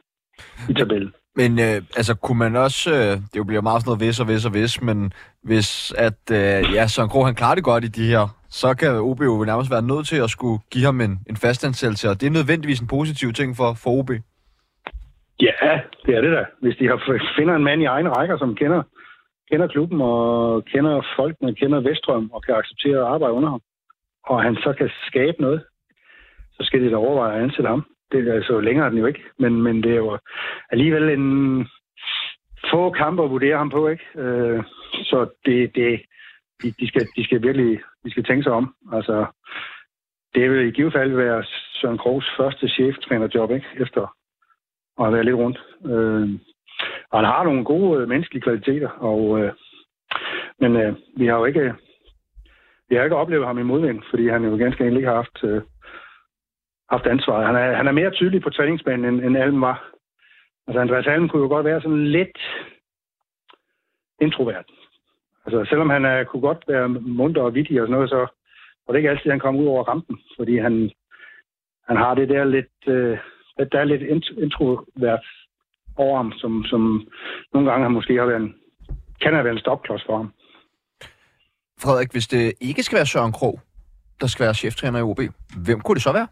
i 0.70 0.74
tabellen. 0.74 1.14
Men 1.36 1.60
øh, 1.60 1.82
altså, 1.98 2.14
kunne 2.16 2.38
man 2.38 2.56
også, 2.56 2.92
øh, 2.92 3.12
det 3.32 3.38
jo 3.38 3.44
bliver 3.44 3.62
meget 3.62 3.82
sådan 3.82 3.90
noget 3.90 4.08
vis 4.08 4.20
og 4.20 4.28
vis 4.28 4.46
og 4.46 4.54
vis, 4.54 4.82
men 4.82 5.14
hvis 5.44 5.94
at, 5.98 6.22
øh, 6.32 6.74
ja, 6.76 6.88
Søren 6.88 7.10
Krog, 7.10 7.26
han 7.26 7.36
klarer 7.36 7.56
det 7.56 7.64
godt 7.64 7.84
i 7.84 7.88
de 7.88 8.08
her, 8.08 8.28
så 8.50 8.74
kan 8.74 8.96
OB 8.96 9.22
jo 9.22 9.44
nærmest 9.46 9.72
være 9.72 9.82
nødt 9.82 10.08
til 10.08 10.16
at 10.16 10.30
skulle 10.30 10.60
give 10.72 10.86
ham 10.86 11.02
en, 11.02 11.20
en 11.30 11.38
fastansættelse, 11.38 12.10
og 12.10 12.22
det 12.22 12.28
er 12.28 12.32
nødvendigvis 12.32 12.80
en 12.80 12.88
positiv 12.88 13.34
ting 13.34 13.58
for, 13.58 13.74
for 13.74 13.92
OB. 13.92 14.12
Ja, 15.42 15.82
det 16.06 16.16
er 16.16 16.22
det 16.22 16.32
da. 16.32 16.46
Hvis 16.62 16.78
de 16.78 16.88
har, 16.88 16.98
finder 17.38 17.56
en 17.56 17.64
mand 17.64 17.82
i 17.82 17.86
egen 17.86 18.18
rækker, 18.18 18.38
som 18.38 18.56
kender, 18.56 18.84
kender 19.52 19.68
klubben 19.68 20.02
og 20.02 20.66
kender 20.66 21.02
folkene, 21.16 21.56
kender 21.56 21.80
Vestrøm 21.80 22.30
og 22.34 22.44
kan 22.44 22.56
acceptere 22.56 22.98
at 22.98 23.14
arbejde 23.14 23.34
under 23.34 23.50
ham, 23.50 23.62
og 24.24 24.44
han 24.44 24.56
så 24.56 24.74
kan 24.78 24.90
skabe 25.08 25.42
noget, 25.42 25.64
så 26.54 26.64
skal 26.64 26.82
de 26.82 26.90
da 26.90 26.96
overveje 26.96 27.38
at 27.38 27.44
ansætte 27.44 27.70
ham. 27.70 27.86
Det 28.12 28.28
er 28.28 28.34
altså 28.34 28.60
længere 28.60 28.90
den 28.90 28.98
jo 28.98 29.06
ikke, 29.06 29.24
men, 29.40 29.62
men 29.62 29.84
det 29.84 29.92
er 29.92 29.96
jo 29.96 30.18
alligevel 30.72 31.10
en 31.10 31.68
få 32.72 32.90
kampe 32.90 33.24
at 33.24 33.30
vurdere 33.30 33.58
ham 33.58 33.70
på, 33.70 33.88
ikke? 33.88 34.06
Øh, 34.16 34.64
så 35.04 35.30
det, 35.46 35.76
det, 35.76 36.02
de, 36.64 36.72
de, 36.80 36.88
skal, 36.88 37.08
de 37.16 37.24
skal 37.24 37.44
virkelig 37.44 37.80
de 38.06 38.12
skal 38.12 38.24
tænke 38.24 38.44
sig 38.44 38.52
om. 38.52 38.76
Altså, 38.94 39.26
det 40.36 40.52
vil 40.52 40.68
i 40.68 40.72
givet 40.72 40.94
fald 40.94 41.16
være 41.16 41.44
Søren 41.74 41.98
Krogs 41.98 42.28
første 42.38 42.68
cheftrænerjob, 42.70 43.52
ikke? 43.52 43.68
Efter 43.80 44.16
og 45.02 45.08
har 45.08 45.12
været 45.12 45.26
lidt 45.26 45.42
rundt. 45.44 45.60
Øh, 45.86 46.30
og 47.12 47.20
han 47.20 47.26
har 47.26 47.44
nogle 47.44 47.66
gode 47.66 48.02
øh, 48.02 48.10
menneskelige 48.10 48.42
kvaliteter, 48.42 48.90
og, 48.90 49.40
øh, 49.40 49.54
men 50.60 50.76
øh, 50.76 50.96
vi 51.18 51.26
har 51.26 51.38
jo 51.38 51.46
ikke 51.46 51.60
øh, 51.60 51.74
vi 52.92 52.96
har 52.96 53.04
ikke 53.04 53.16
oplevet 53.16 53.48
ham 53.48 53.60
i 53.60 53.64
modvind, 53.64 54.04
fordi 54.10 54.28
han 54.28 54.44
jo 54.44 54.58
ganske 54.58 54.84
enkelt 54.84 54.98
ikke 54.98 55.08
har 55.08 55.16
haft, 55.16 55.44
øh, 55.44 55.62
haft 56.90 57.06
ansvaret. 57.06 57.46
Han 57.46 57.56
er, 57.56 57.76
han 57.76 57.88
er 57.88 57.92
mere 57.92 58.12
tydelig 58.12 58.42
på 58.42 58.50
træningsbanen, 58.50 59.06
end, 59.06 59.26
end 59.26 59.38
Alm 59.38 59.62
var. 59.62 59.92
Altså, 60.68 60.80
Andreas 60.80 61.08
Alm 61.08 61.30
kunne 61.30 61.42
jo 61.42 61.48
godt 61.48 61.66
være 61.66 61.82
sådan 61.82 62.08
lidt 62.08 62.38
introvert. 64.22 64.66
Altså, 65.46 65.66
selvom 65.70 65.90
han 65.90 66.06
er, 66.06 66.24
kunne 66.24 66.42
godt 66.42 66.64
være 66.68 66.90
munter 66.90 67.42
og 67.42 67.56
vittig 67.56 67.82
og 67.82 67.86
sådan 67.86 67.94
noget, 67.94 68.10
så 68.10 68.18
var 68.86 68.94
det 68.94 68.98
ikke 69.00 69.10
altid, 69.10 69.32
han 69.32 69.40
kom 69.40 69.56
ud 69.56 69.66
over 69.66 69.84
rampen, 69.84 70.20
fordi 70.38 70.58
han, 70.58 70.92
han 71.88 71.98
har 71.98 72.16
det 72.16 72.30
der 72.30 72.44
lidt... 72.44 72.88
Øh, 72.88 73.18
der 73.72 73.80
er 73.80 73.84
lidt 73.84 74.02
introvert 74.38 75.26
over 75.96 76.18
ham, 76.18 76.32
som, 76.32 76.64
som 76.64 77.08
nogle 77.54 77.72
gange 77.72 77.84
har 77.84 77.90
måske 77.90 78.18
har 78.18 78.26
været 78.26 78.42
en, 78.42 78.54
kan 79.22 79.34
have 79.34 79.44
været 79.44 79.56
en 79.56 79.60
stopklods 79.60 80.04
for 80.06 80.18
ham. 80.18 80.34
Frederik, 81.82 82.12
hvis 82.12 82.28
det 82.28 82.54
ikke 82.62 82.84
skal 82.84 82.96
være 82.96 83.06
Søren 83.06 83.32
Krog, 83.32 83.60
der 84.22 84.28
skal 84.28 84.44
være 84.44 84.54
cheftræner 84.54 85.00
i 85.00 85.02
OB, 85.02 85.20
hvem 85.66 85.80
kunne 85.82 85.96
det 85.96 86.04
så 86.04 86.12
være? 86.12 86.28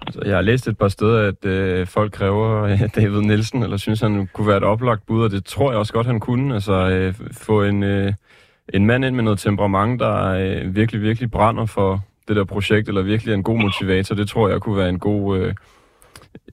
Altså, 0.00 0.20
jeg 0.24 0.34
har 0.34 0.42
læst 0.42 0.68
et 0.68 0.78
par 0.78 0.88
steder, 0.88 1.28
at 1.28 1.44
øh, 1.44 1.86
folk 1.86 2.12
kræver 2.12 2.62
øh, 2.62 2.80
David 2.96 3.20
Nielsen, 3.20 3.62
eller 3.62 3.76
synes, 3.76 4.00
han 4.00 4.28
kunne 4.32 4.46
være 4.46 4.56
et 4.56 4.64
oplagt 4.64 5.06
bud, 5.06 5.24
og 5.24 5.30
det 5.30 5.44
tror 5.44 5.70
jeg 5.70 5.78
også 5.78 5.92
godt, 5.92 6.06
han 6.06 6.20
kunne. 6.20 6.54
Altså, 6.54 6.72
øh, 6.72 7.14
få 7.32 7.62
en, 7.62 7.82
øh, 7.82 8.12
en 8.74 8.86
mand 8.86 9.04
ind 9.04 9.14
med 9.14 9.24
noget 9.24 9.38
temperament, 9.38 10.00
der 10.00 10.26
øh, 10.26 10.76
virkelig, 10.76 11.02
virkelig 11.02 11.30
brænder 11.30 11.66
for 11.66 12.00
det 12.28 12.36
der 12.36 12.44
projekt, 12.44 12.88
eller 12.88 13.02
virkelig 13.02 13.32
er 13.32 13.36
en 13.36 13.42
god 13.42 13.58
motivator, 13.58 14.14
det 14.14 14.28
tror 14.28 14.48
jeg 14.48 14.60
kunne 14.60 14.76
være 14.76 14.88
en 14.88 14.98
god... 14.98 15.38
Øh, 15.38 15.54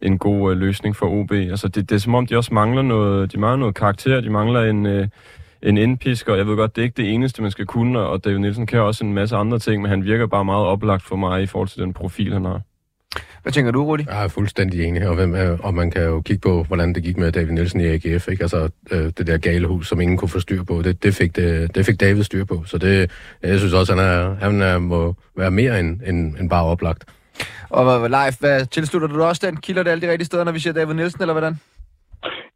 en 0.01 0.17
god 0.17 0.51
øh, 0.51 0.57
løsning 0.57 0.95
for 0.95 1.05
OB. 1.09 1.31
Altså, 1.31 1.67
det, 1.67 1.89
det 1.89 1.95
er 1.95 1.99
som 1.99 2.15
om, 2.15 2.27
de 2.27 2.37
også 2.37 2.53
mangler 2.53 2.81
noget, 2.81 3.31
de 3.31 3.39
mangler 3.39 3.59
noget 3.59 3.75
karakter, 3.75 4.21
de 4.21 4.29
mangler 4.29 4.61
en, 4.61 4.85
øh, 4.85 5.07
en 5.61 5.77
indpisk, 5.77 6.29
og 6.29 6.37
jeg 6.37 6.47
ved 6.47 6.55
godt, 6.55 6.75
det 6.75 6.81
er 6.81 6.85
ikke 6.85 7.01
det 7.01 7.13
eneste, 7.13 7.41
man 7.41 7.51
skal 7.51 7.65
kunne, 7.65 7.99
og 7.99 8.25
David 8.25 8.37
Nielsen 8.37 8.65
kan 8.65 8.79
også 8.79 9.05
en 9.05 9.13
masse 9.13 9.35
andre 9.35 9.59
ting, 9.59 9.81
men 9.81 9.89
han 9.89 10.03
virker 10.03 10.27
bare 10.27 10.45
meget 10.45 10.65
oplagt 10.65 11.03
for 11.03 11.15
mig 11.15 11.43
i 11.43 11.45
forhold 11.45 11.69
til 11.69 11.81
den 11.81 11.93
profil, 11.93 12.33
han 12.33 12.45
har. 12.45 12.61
Hvad 13.43 13.53
tænker 13.53 13.71
du, 13.71 13.85
Rudi? 13.85 14.03
Jeg 14.09 14.23
er 14.23 14.27
fuldstændig 14.27 14.85
enig, 14.85 15.07
og, 15.07 15.15
hvem 15.15 15.35
er, 15.35 15.57
og 15.59 15.73
man 15.73 15.91
kan 15.91 16.03
jo 16.03 16.21
kigge 16.21 16.41
på, 16.41 16.63
hvordan 16.63 16.93
det 16.93 17.03
gik 17.03 17.17
med 17.17 17.31
David 17.31 17.51
Nielsen 17.51 17.81
i 17.81 17.85
AGF. 17.85 18.27
Ikke? 18.27 18.43
Altså, 18.43 18.69
øh, 18.91 19.11
det 19.17 19.27
der 19.27 19.37
gale 19.37 19.67
hus, 19.67 19.87
som 19.87 20.01
ingen 20.01 20.17
kunne 20.17 20.29
få 20.29 20.39
styr 20.39 20.63
på, 20.63 20.81
det, 20.81 21.03
det, 21.03 21.15
fik, 21.15 21.35
det, 21.35 21.75
det 21.75 21.85
fik 21.85 21.99
David 21.99 22.23
styr 22.23 22.45
på. 22.45 22.63
Så 22.65 22.77
det, 22.77 23.11
jeg 23.43 23.59
synes 23.59 23.73
også, 23.73 23.95
han, 23.95 24.05
er, 24.05 24.35
han 24.35 24.61
er, 24.61 24.77
må 24.77 25.15
være 25.37 25.51
mere 25.51 25.79
end, 25.79 26.01
end, 26.05 26.35
end 26.39 26.49
bare 26.49 26.63
oplagt. 26.63 27.05
Og 27.69 28.09
live, 28.09 28.35
hvad, 28.39 28.65
tilslutter 28.65 29.07
du 29.07 29.23
også 29.23 29.47
den? 29.47 29.57
Kilder 29.57 29.83
det 29.83 29.91
alle 29.91 30.01
de 30.07 30.11
rigtige 30.11 30.25
steder, 30.25 30.43
når 30.43 30.51
vi 30.51 30.59
siger 30.59 30.73
David 30.73 30.93
Nielsen, 30.93 31.21
eller 31.21 31.33
hvordan? 31.33 31.55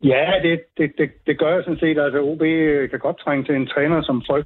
Ja, 0.04 0.26
det, 0.44 0.60
det, 0.78 0.92
det, 0.98 1.10
det 1.28 1.40
gør 1.40 1.54
jeg 1.54 1.64
sådan 1.64 1.80
set. 1.80 2.00
Altså, 2.00 2.20
OB 2.22 2.44
kan 2.90 3.00
godt 3.00 3.20
trænge 3.20 3.44
til 3.46 3.56
en 3.56 3.68
træner, 3.68 4.02
som 4.02 4.24
folk 4.30 4.46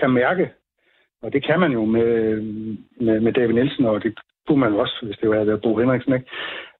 kan 0.00 0.10
mærke. 0.10 0.50
Og 1.22 1.32
det 1.32 1.46
kan 1.46 1.60
man 1.60 1.72
jo 1.72 1.84
med, 1.84 2.40
med, 3.00 3.20
med 3.20 3.32
David 3.32 3.54
Nielsen, 3.54 3.84
og 3.84 4.02
det 4.02 4.18
kunne 4.46 4.60
man 4.60 4.72
også, 4.72 4.98
hvis 5.02 5.16
det 5.16 5.34
havde 5.34 5.46
været 5.46 5.62
Bo 5.62 5.78
Henriksen, 5.78 6.12
ikke? 6.12 6.26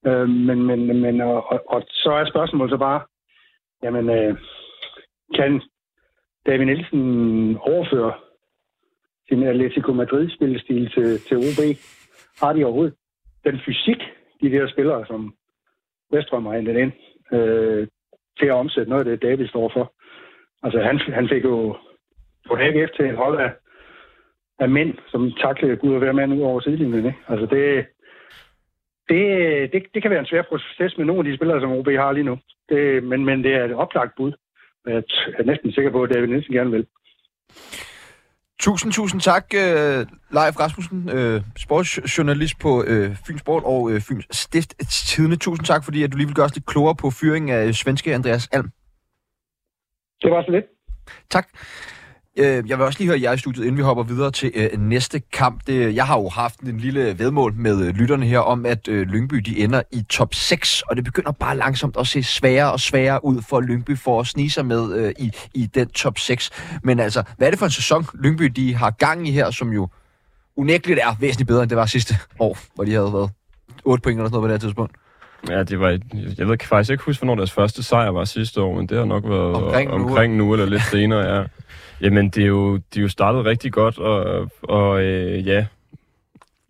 Øh, 0.07 0.29
men, 0.29 0.63
men, 0.63 1.01
men 1.01 1.21
og, 1.21 1.51
og, 1.51 1.59
og 1.67 1.81
så 1.89 2.11
er 2.11 2.29
spørgsmålet 2.29 2.71
så 2.71 2.77
bare, 2.77 3.01
jamen, 3.83 4.09
øh, 4.09 4.37
kan 5.35 5.61
David 6.45 6.65
Nielsen 6.65 7.01
overføre 7.57 8.13
sin 9.27 9.43
Atletico 9.43 9.91
Madrid-spillestil 9.93 10.91
til, 10.91 11.19
til 11.27 11.37
OB? 11.37 11.59
Har 12.41 12.53
de 12.53 12.65
overhovedet 12.65 12.95
den 13.43 13.59
fysik, 13.65 14.01
de 14.41 14.51
der 14.51 14.67
spillere, 14.67 15.05
som 15.05 15.33
Vestrøm 16.11 16.45
har 16.45 16.55
hentet 16.55 16.77
ind, 16.77 16.91
øh, 17.33 17.87
til 18.39 18.45
at 18.45 18.59
omsætte 18.61 18.89
noget 18.89 19.07
af 19.07 19.11
det, 19.11 19.21
David 19.29 19.47
står 19.47 19.71
for? 19.73 19.93
Altså, 20.63 20.79
han, 20.81 20.97
han 20.97 21.29
fik 21.29 21.43
jo 21.43 21.75
på 22.47 22.55
AGF 22.55 22.91
til 22.95 23.05
et 23.05 23.15
hold 23.15 23.39
af, 23.39 23.51
af 24.59 24.69
mænd, 24.69 24.97
som 25.07 25.31
taklede 25.31 25.75
Gud 25.75 25.95
at 25.95 26.01
være 26.01 26.13
mand 26.13 26.33
ud 26.33 26.41
over 26.41 26.59
sidelinjen. 26.59 27.05
Ikke? 27.05 27.17
Altså, 27.27 27.45
det, 27.45 27.85
det, 29.09 29.73
det, 29.73 29.83
det 29.93 30.01
kan 30.01 30.11
være 30.11 30.19
en 30.19 30.25
svær 30.25 30.41
proces 30.41 30.97
med 30.97 31.05
nogle 31.05 31.19
af 31.19 31.25
de 31.25 31.35
spillere, 31.35 31.61
som 31.61 31.71
OB 31.71 31.87
har 31.87 32.11
lige 32.11 32.23
nu. 32.23 32.37
Det, 32.69 33.03
men, 33.03 33.25
men 33.25 33.43
det 33.43 33.53
er 33.53 33.65
et 33.65 33.73
oplagt 33.73 34.13
bud. 34.17 34.33
Jeg 34.85 35.03
er 35.39 35.43
næsten 35.43 35.71
sikker 35.71 35.91
på, 35.91 36.03
at 36.03 36.13
David 36.13 36.27
Nielsen 36.27 36.53
gerne 36.53 36.71
vil. 36.71 36.85
Tusind, 38.59 38.93
tusind 38.93 39.21
tak, 39.21 39.45
uh, 39.53 39.59
Leif 40.37 40.59
Rasmussen, 40.59 41.09
uh, 41.09 41.41
sportsjournalist 41.57 42.59
på 42.59 42.83
uh, 42.83 43.15
Fyns 43.27 43.41
Sport 43.41 43.63
og 43.63 43.81
uh, 43.81 44.01
Fyns 44.01 44.27
Stift 44.31 44.73
Tidene. 44.89 45.35
Tusind 45.35 45.65
tak, 45.65 45.83
fordi 45.83 46.03
at 46.03 46.11
du 46.11 46.17
lige 46.17 46.27
vil 46.27 46.35
gøre 46.35 46.45
os 46.45 46.55
lidt 46.55 46.65
klogere 46.65 46.95
på 46.95 47.11
fyringen 47.11 47.49
af 47.49 47.75
svenske 47.75 48.13
Andreas 48.13 48.47
Alm. 48.51 48.69
Det 50.21 50.31
var 50.31 50.43
så 50.43 50.51
lidt. 50.51 50.65
Tak. 51.29 51.47
Øh, 52.37 52.69
jeg 52.69 52.77
vil 52.77 52.85
også 52.85 52.99
lige 52.99 53.07
høre 53.07 53.21
jer 53.21 53.33
i 53.33 53.37
studiet, 53.37 53.63
inden 53.63 53.77
vi 53.77 53.81
hopper 53.81 54.03
videre 54.03 54.31
til 54.31 54.51
øh, 54.55 54.79
næste 54.79 55.19
kamp. 55.19 55.67
Det, 55.67 55.95
jeg 55.95 56.07
har 56.07 56.19
jo 56.19 56.29
haft 56.29 56.59
en 56.59 56.77
lille 56.77 57.19
vedmål 57.19 57.53
med 57.53 57.87
øh, 57.87 57.95
lytterne 57.95 58.25
her 58.25 58.39
om, 58.39 58.65
at 58.65 58.87
øh, 58.87 59.07
Lyngby 59.07 59.35
de 59.35 59.59
ender 59.59 59.81
i 59.91 60.03
top 60.09 60.33
6, 60.33 60.81
og 60.81 60.95
det 60.95 61.03
begynder 61.03 61.31
bare 61.31 61.57
langsomt 61.57 61.97
at 61.99 62.07
se 62.07 62.23
sværere 62.23 62.71
og 62.71 62.79
sværere 62.79 63.25
ud 63.25 63.41
for 63.41 63.61
Lyngby 63.61 63.97
for 63.97 64.19
at 64.19 64.27
snige 64.27 64.49
sig 64.49 64.65
med 64.65 64.93
øh, 64.93 65.13
i, 65.19 65.31
i 65.53 65.65
den 65.65 65.89
top 65.89 66.19
6. 66.19 66.49
Men 66.83 66.99
altså, 66.99 67.23
hvad 67.37 67.47
er 67.47 67.51
det 67.51 67.59
for 67.59 67.65
en 67.65 67.71
sæson, 67.71 68.05
Lyngby 68.13 68.45
de 68.45 68.75
har 68.75 68.91
gang 68.91 69.27
i 69.27 69.31
her, 69.31 69.51
som 69.51 69.73
jo 69.73 69.89
unægteligt 70.55 70.99
er 70.99 71.15
væsentligt 71.19 71.47
bedre, 71.47 71.61
end 71.61 71.69
det 71.69 71.77
var 71.77 71.85
sidste 71.85 72.15
år, 72.39 72.57
hvor 72.75 72.83
de 72.83 72.93
havde 72.93 73.13
været 73.13 73.29
8 73.83 74.01
point 74.01 74.19
eller 74.19 74.29
sådan 74.29 74.35
noget 74.35 74.49
på 74.49 74.53
det 74.53 74.61
tidspunkt? 74.61 74.95
Ja, 75.49 75.63
det 75.63 75.79
var, 75.79 75.99
jeg 76.37 76.47
ved 76.47 76.57
faktisk 76.63 76.91
ikke 76.91 77.03
huske, 77.03 77.19
hvornår 77.19 77.35
deres 77.35 77.51
første 77.51 77.83
sejr 77.83 78.09
var 78.09 78.25
sidste 78.25 78.61
år, 78.61 78.75
men 78.75 78.87
det 78.87 78.97
har 78.97 79.05
nok 79.05 79.23
været 79.23 79.55
omkring, 79.55 79.91
omkring 79.91 80.35
nu, 80.35 80.53
eller 80.53 80.65
lidt 80.65 80.83
senere, 80.83 81.35
ja. 81.35 81.43
Jamen, 82.01 82.29
det 82.29 82.43
er 82.43 82.47
jo, 82.47 82.75
de 82.77 82.99
er 82.99 83.01
jo 83.01 83.07
startet 83.09 83.45
rigtig 83.45 83.73
godt, 83.73 83.97
og, 83.97 84.51
og 84.61 85.03
øh, 85.03 85.47
ja, 85.47 85.65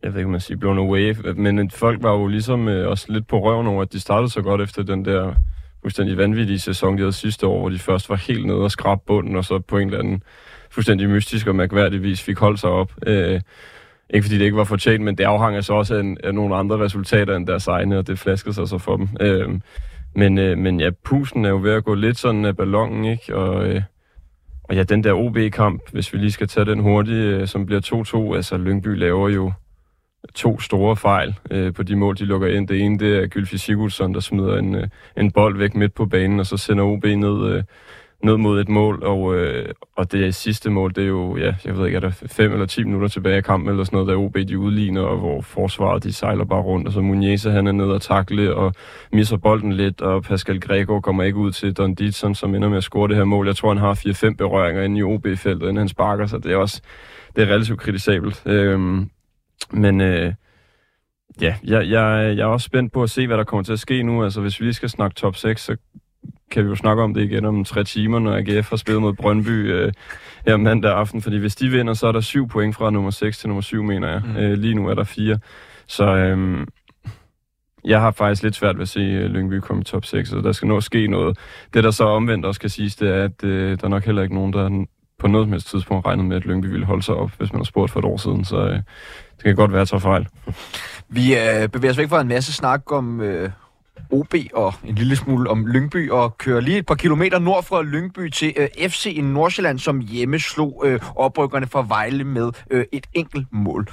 jeg 0.03 0.13
ved 0.13 0.19
ikke, 0.19 0.25
om 0.25 0.31
man 0.31 0.41
siger 0.41 0.57
blown 0.57 0.77
away, 0.77 1.15
men 1.35 1.59
øh, 1.59 1.71
folk 1.71 2.03
var 2.03 2.11
jo 2.11 2.27
ligesom 2.27 2.67
øh, 2.67 2.89
også 2.89 3.05
lidt 3.09 3.27
på 3.27 3.39
røven 3.39 3.67
over, 3.67 3.81
at 3.81 3.93
de 3.93 3.99
startede 3.99 4.29
så 4.29 4.41
godt 4.41 4.61
efter 4.61 4.83
den 4.83 5.05
der 5.05 5.33
fuldstændig 5.81 6.17
vanvittige 6.17 6.59
sæson, 6.59 6.93
de 6.93 6.99
havde 6.99 7.13
sidste 7.13 7.47
år, 7.47 7.59
hvor 7.59 7.69
de 7.69 7.79
først 7.79 8.09
var 8.09 8.15
helt 8.15 8.45
nede 8.45 8.57
og 8.57 8.71
skrab 8.71 8.99
bunden, 9.07 9.35
og 9.35 9.45
så 9.45 9.59
på 9.59 9.77
en 9.77 9.87
eller 9.87 9.99
anden 9.99 10.23
fuldstændig 10.69 11.09
mystisk 11.09 11.47
og 11.47 11.55
mærkværdig 11.55 12.03
vis 12.03 12.21
fik 12.21 12.39
holdt 12.39 12.59
sig 12.59 12.69
op. 12.69 12.91
Øh, 13.07 13.41
ikke 14.09 14.23
fordi 14.23 14.37
det 14.37 14.45
ikke 14.45 14.57
var 14.57 14.63
fortjent, 14.63 15.03
men 15.03 15.17
det 15.17 15.23
afhang 15.23 15.55
altså 15.55 15.73
også 15.73 15.95
af, 15.95 15.99
en, 15.99 16.17
af 16.23 16.35
nogle 16.35 16.55
andre 16.55 16.79
resultater 16.79 17.35
end 17.35 17.47
deres 17.47 17.67
egne, 17.67 17.97
og 17.97 18.07
det 18.07 18.19
flaskede 18.19 18.53
sig 18.53 18.67
så 18.67 18.77
for 18.77 18.97
dem. 18.97 19.09
Øh, 19.21 19.49
men, 20.15 20.37
øh, 20.37 20.57
men 20.57 20.79
ja, 20.79 20.89
pusen 21.03 21.45
er 21.45 21.49
jo 21.49 21.59
ved 21.61 21.71
at 21.71 21.83
gå 21.83 21.93
lidt 21.93 22.17
sådan 22.17 22.45
af 22.45 22.57
ballonen, 22.57 23.05
ikke? 23.05 23.35
Og, 23.35 23.67
øh, 23.67 23.81
og 24.69 24.75
ja, 24.75 24.83
den 24.83 25.03
der 25.03 25.13
OB-kamp, 25.13 25.81
hvis 25.91 26.13
vi 26.13 26.17
lige 26.17 26.31
skal 26.31 26.47
tage 26.47 26.65
den 26.65 26.79
hurtigt, 26.79 27.17
øh, 27.17 27.47
som 27.47 27.65
bliver 27.65 28.31
2-2, 28.31 28.35
altså 28.35 28.57
Lyngby 28.57 28.97
laver 28.97 29.29
jo 29.29 29.51
to 30.35 30.59
store 30.59 30.95
fejl 30.95 31.35
øh, 31.51 31.73
på 31.73 31.83
de 31.83 31.95
mål, 31.95 32.17
de 32.17 32.25
lukker 32.25 32.47
ind. 32.47 32.67
Det 32.67 32.81
ene, 32.81 32.99
det 32.99 33.17
er 33.23 33.27
Gylfi 33.27 33.57
Sigurdsson, 33.57 34.13
der 34.13 34.19
smider 34.19 34.57
en, 34.57 34.75
øh, 34.75 34.87
en 35.17 35.31
bold 35.31 35.57
væk 35.57 35.75
midt 35.75 35.93
på 35.93 36.05
banen, 36.05 36.39
og 36.39 36.45
så 36.45 36.57
sender 36.57 36.83
OB 36.83 37.03
ned, 37.03 37.51
øh, 37.53 37.63
ned 38.23 38.37
mod 38.37 38.61
et 38.61 38.69
mål, 38.69 39.03
og, 39.03 39.35
øh, 39.35 39.69
og 39.95 40.11
det 40.11 40.35
sidste 40.35 40.69
mål, 40.69 40.95
det 40.95 41.03
er 41.03 41.07
jo, 41.07 41.37
ja, 41.37 41.53
jeg 41.65 41.77
ved 41.77 41.85
ikke, 41.85 41.95
er 41.95 41.99
der 41.99 42.09
fem 42.27 42.51
eller 42.51 42.65
ti 42.65 42.83
minutter 42.83 43.07
tilbage 43.07 43.37
i 43.37 43.41
kampen, 43.41 43.69
eller 43.69 43.83
sådan 43.83 43.97
noget, 43.97 44.07
der 44.07 44.15
OB 44.15 44.37
de 44.49 44.59
udligner, 44.59 45.01
og 45.01 45.17
hvor 45.17 45.41
forsvaret, 45.41 46.03
de 46.03 46.13
sejler 46.13 46.45
bare 46.45 46.61
rundt, 46.61 46.87
og 46.87 46.93
så 46.93 47.01
Muniesa, 47.01 47.49
han 47.49 47.67
er 47.67 47.71
nede 47.71 47.93
og 47.93 48.01
takle, 48.01 48.55
og 48.55 48.73
misser 49.11 49.37
bolden 49.37 49.73
lidt, 49.73 50.01
og 50.01 50.23
Pascal 50.23 50.59
Greco 50.59 50.99
kommer 50.99 51.23
ikke 51.23 51.37
ud 51.37 51.51
til 51.51 51.73
Don 51.73 51.95
Ditson, 51.95 52.35
som 52.35 52.55
ender 52.55 52.69
med 52.69 52.77
at 52.77 52.83
score 52.83 53.07
det 53.07 53.15
her 53.15 53.23
mål. 53.23 53.47
Jeg 53.47 53.55
tror, 53.55 53.69
han 53.69 53.77
har 53.77 54.29
4-5 54.31 54.35
berøringer 54.35 54.83
inde 54.83 54.99
i 54.99 55.03
OB-feltet, 55.03 55.61
inden 55.61 55.77
han 55.77 55.89
sparker, 55.89 56.25
så 56.25 56.37
det 56.37 56.51
er 56.51 56.57
også, 56.57 56.81
det 57.35 57.43
er 57.43 57.47
relativt 57.47 57.79
kritisabelt. 57.79 58.43
Øhm, 58.45 59.09
men 59.71 60.01
øh, 60.01 60.33
ja, 61.41 61.55
jeg, 61.63 61.89
jeg, 61.89 62.37
jeg 62.37 62.43
er 62.43 62.45
også 62.45 62.65
spændt 62.65 62.93
på 62.93 63.03
at 63.03 63.09
se, 63.09 63.27
hvad 63.27 63.37
der 63.37 63.43
kommer 63.43 63.63
til 63.63 63.73
at 63.73 63.79
ske 63.79 64.03
nu. 64.03 64.23
Altså, 64.23 64.41
hvis 64.41 64.59
vi 64.59 64.65
lige 64.65 64.73
skal 64.73 64.89
snakke 64.89 65.15
top 65.15 65.35
6, 65.35 65.61
så 65.61 65.77
kan 66.51 66.63
vi 66.63 66.69
jo 66.69 66.75
snakke 66.75 67.03
om 67.03 67.13
det 67.13 67.21
igen 67.21 67.45
om 67.45 67.63
tre 67.63 67.83
timer, 67.83 68.19
når 68.19 68.35
AGF 68.35 68.69
har 68.69 68.77
spillet 68.77 69.01
mod 69.01 69.13
Brøndby 69.13 69.73
øh, 69.73 69.91
her 70.47 70.57
mandag 70.57 70.91
aften. 70.91 71.21
Fordi 71.21 71.37
hvis 71.37 71.55
de 71.55 71.69
vinder, 71.69 71.93
så 71.93 72.07
er 72.07 72.11
der 72.11 72.21
syv 72.21 72.47
point 72.47 72.75
fra 72.75 72.89
nummer 72.89 73.11
6 73.11 73.37
til 73.37 73.49
nummer 73.49 73.61
7, 73.61 73.83
mener 73.83 74.09
jeg. 74.11 74.21
Mm. 74.25 74.37
Øh, 74.37 74.57
lige 74.57 74.73
nu 74.73 74.87
er 74.87 74.93
der 74.93 75.03
fire. 75.03 75.39
Så 75.87 76.05
øh, 76.05 76.67
jeg 77.85 78.01
har 78.01 78.11
faktisk 78.11 78.43
lidt 78.43 78.55
svært 78.55 78.75
ved 78.75 78.81
at 78.81 78.89
se 78.89 78.99
øh, 78.99 79.25
Lyngby 79.25 79.59
komme 79.59 79.81
i 79.81 79.83
top 79.83 80.05
6, 80.05 80.29
så 80.29 80.35
der 80.35 80.51
skal 80.51 80.67
nå 80.67 80.77
at 80.77 80.83
ske 80.83 81.07
noget. 81.07 81.37
Det, 81.73 81.83
der 81.83 81.91
så 81.91 82.03
omvendt 82.03 82.45
også 82.45 82.59
kan 82.59 82.69
siges, 82.69 82.95
det 82.95 83.09
er, 83.09 83.23
at 83.23 83.43
øh, 83.43 83.77
der 83.77 83.83
er 83.85 83.89
nok 83.89 84.05
heller 84.05 84.21
ikke 84.21 84.35
nogen, 84.35 84.53
der 84.53 84.85
på 85.19 85.27
noget 85.27 85.45
som 85.45 85.51
helst 85.51 85.69
tidspunkt 85.69 86.05
regnet 86.05 86.25
med, 86.25 86.37
at 86.37 86.45
Lyngby 86.45 86.65
ville 86.65 86.85
holde 86.85 87.03
sig 87.03 87.15
op, 87.15 87.31
hvis 87.37 87.53
man 87.53 87.59
har 87.59 87.65
spurgt 87.65 87.91
for 87.91 87.99
et 87.99 88.05
år 88.05 88.17
siden. 88.17 88.45
Så 88.45 88.57
øh, 88.57 88.75
det 89.35 89.43
kan 89.43 89.55
godt 89.55 89.71
være, 89.71 89.81
at 89.81 89.91
jeg 89.91 90.01
fejl. 90.01 90.27
Vi 91.09 91.35
øh, 91.35 91.69
bevæger 91.69 91.91
os 91.91 91.97
væk 91.97 92.09
fra 92.09 92.21
en 92.21 92.27
masse 92.27 92.53
snak 92.53 92.91
om 92.91 93.21
øh, 93.21 93.49
OB 94.11 94.35
og 94.53 94.73
en 94.83 94.95
lille 94.95 95.15
smule 95.15 95.49
om 95.49 95.67
Lyngby 95.67 96.09
og 96.09 96.37
kører 96.37 96.59
lige 96.59 96.77
et 96.77 96.85
par 96.85 96.95
kilometer 96.95 97.39
nord 97.39 97.63
fra 97.63 97.81
Lyngby 97.81 98.29
til 98.29 98.53
øh, 98.57 98.89
FC 98.89 99.05
i 99.05 99.21
Nordsjælland, 99.21 99.79
som 99.79 99.99
hjemme 99.99 100.39
slog 100.39 100.83
øh, 100.85 100.99
oprykkerne 101.15 101.67
fra 101.67 101.85
Vejle 101.87 102.23
med 102.23 102.51
øh, 102.71 102.85
et 102.91 103.07
enkelt 103.13 103.47
mål. 103.51 103.87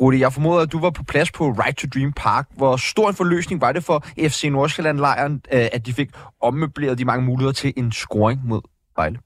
Rudi, 0.00 0.20
jeg 0.20 0.32
formoder, 0.32 0.62
at 0.62 0.72
du 0.72 0.80
var 0.80 0.90
på 0.90 1.04
plads 1.04 1.30
på 1.30 1.50
Right 1.50 1.76
to 1.76 1.88
Dream 1.94 2.12
Park. 2.12 2.46
Hvor 2.56 2.76
stor 2.76 3.08
en 3.08 3.14
forløsning 3.14 3.60
var 3.60 3.72
det 3.72 3.84
for 3.84 4.04
FC 4.18 4.44
Nordsjælland-lejren, 4.50 5.42
øh, 5.52 5.68
at 5.72 5.86
de 5.86 5.92
fik 5.92 6.10
ommøbleret 6.40 6.98
de 6.98 7.04
mange 7.04 7.24
muligheder 7.24 7.52
til 7.52 7.72
en 7.76 7.92
scoring 7.92 8.40
mod 8.44 8.60
Vejle? 8.96 9.18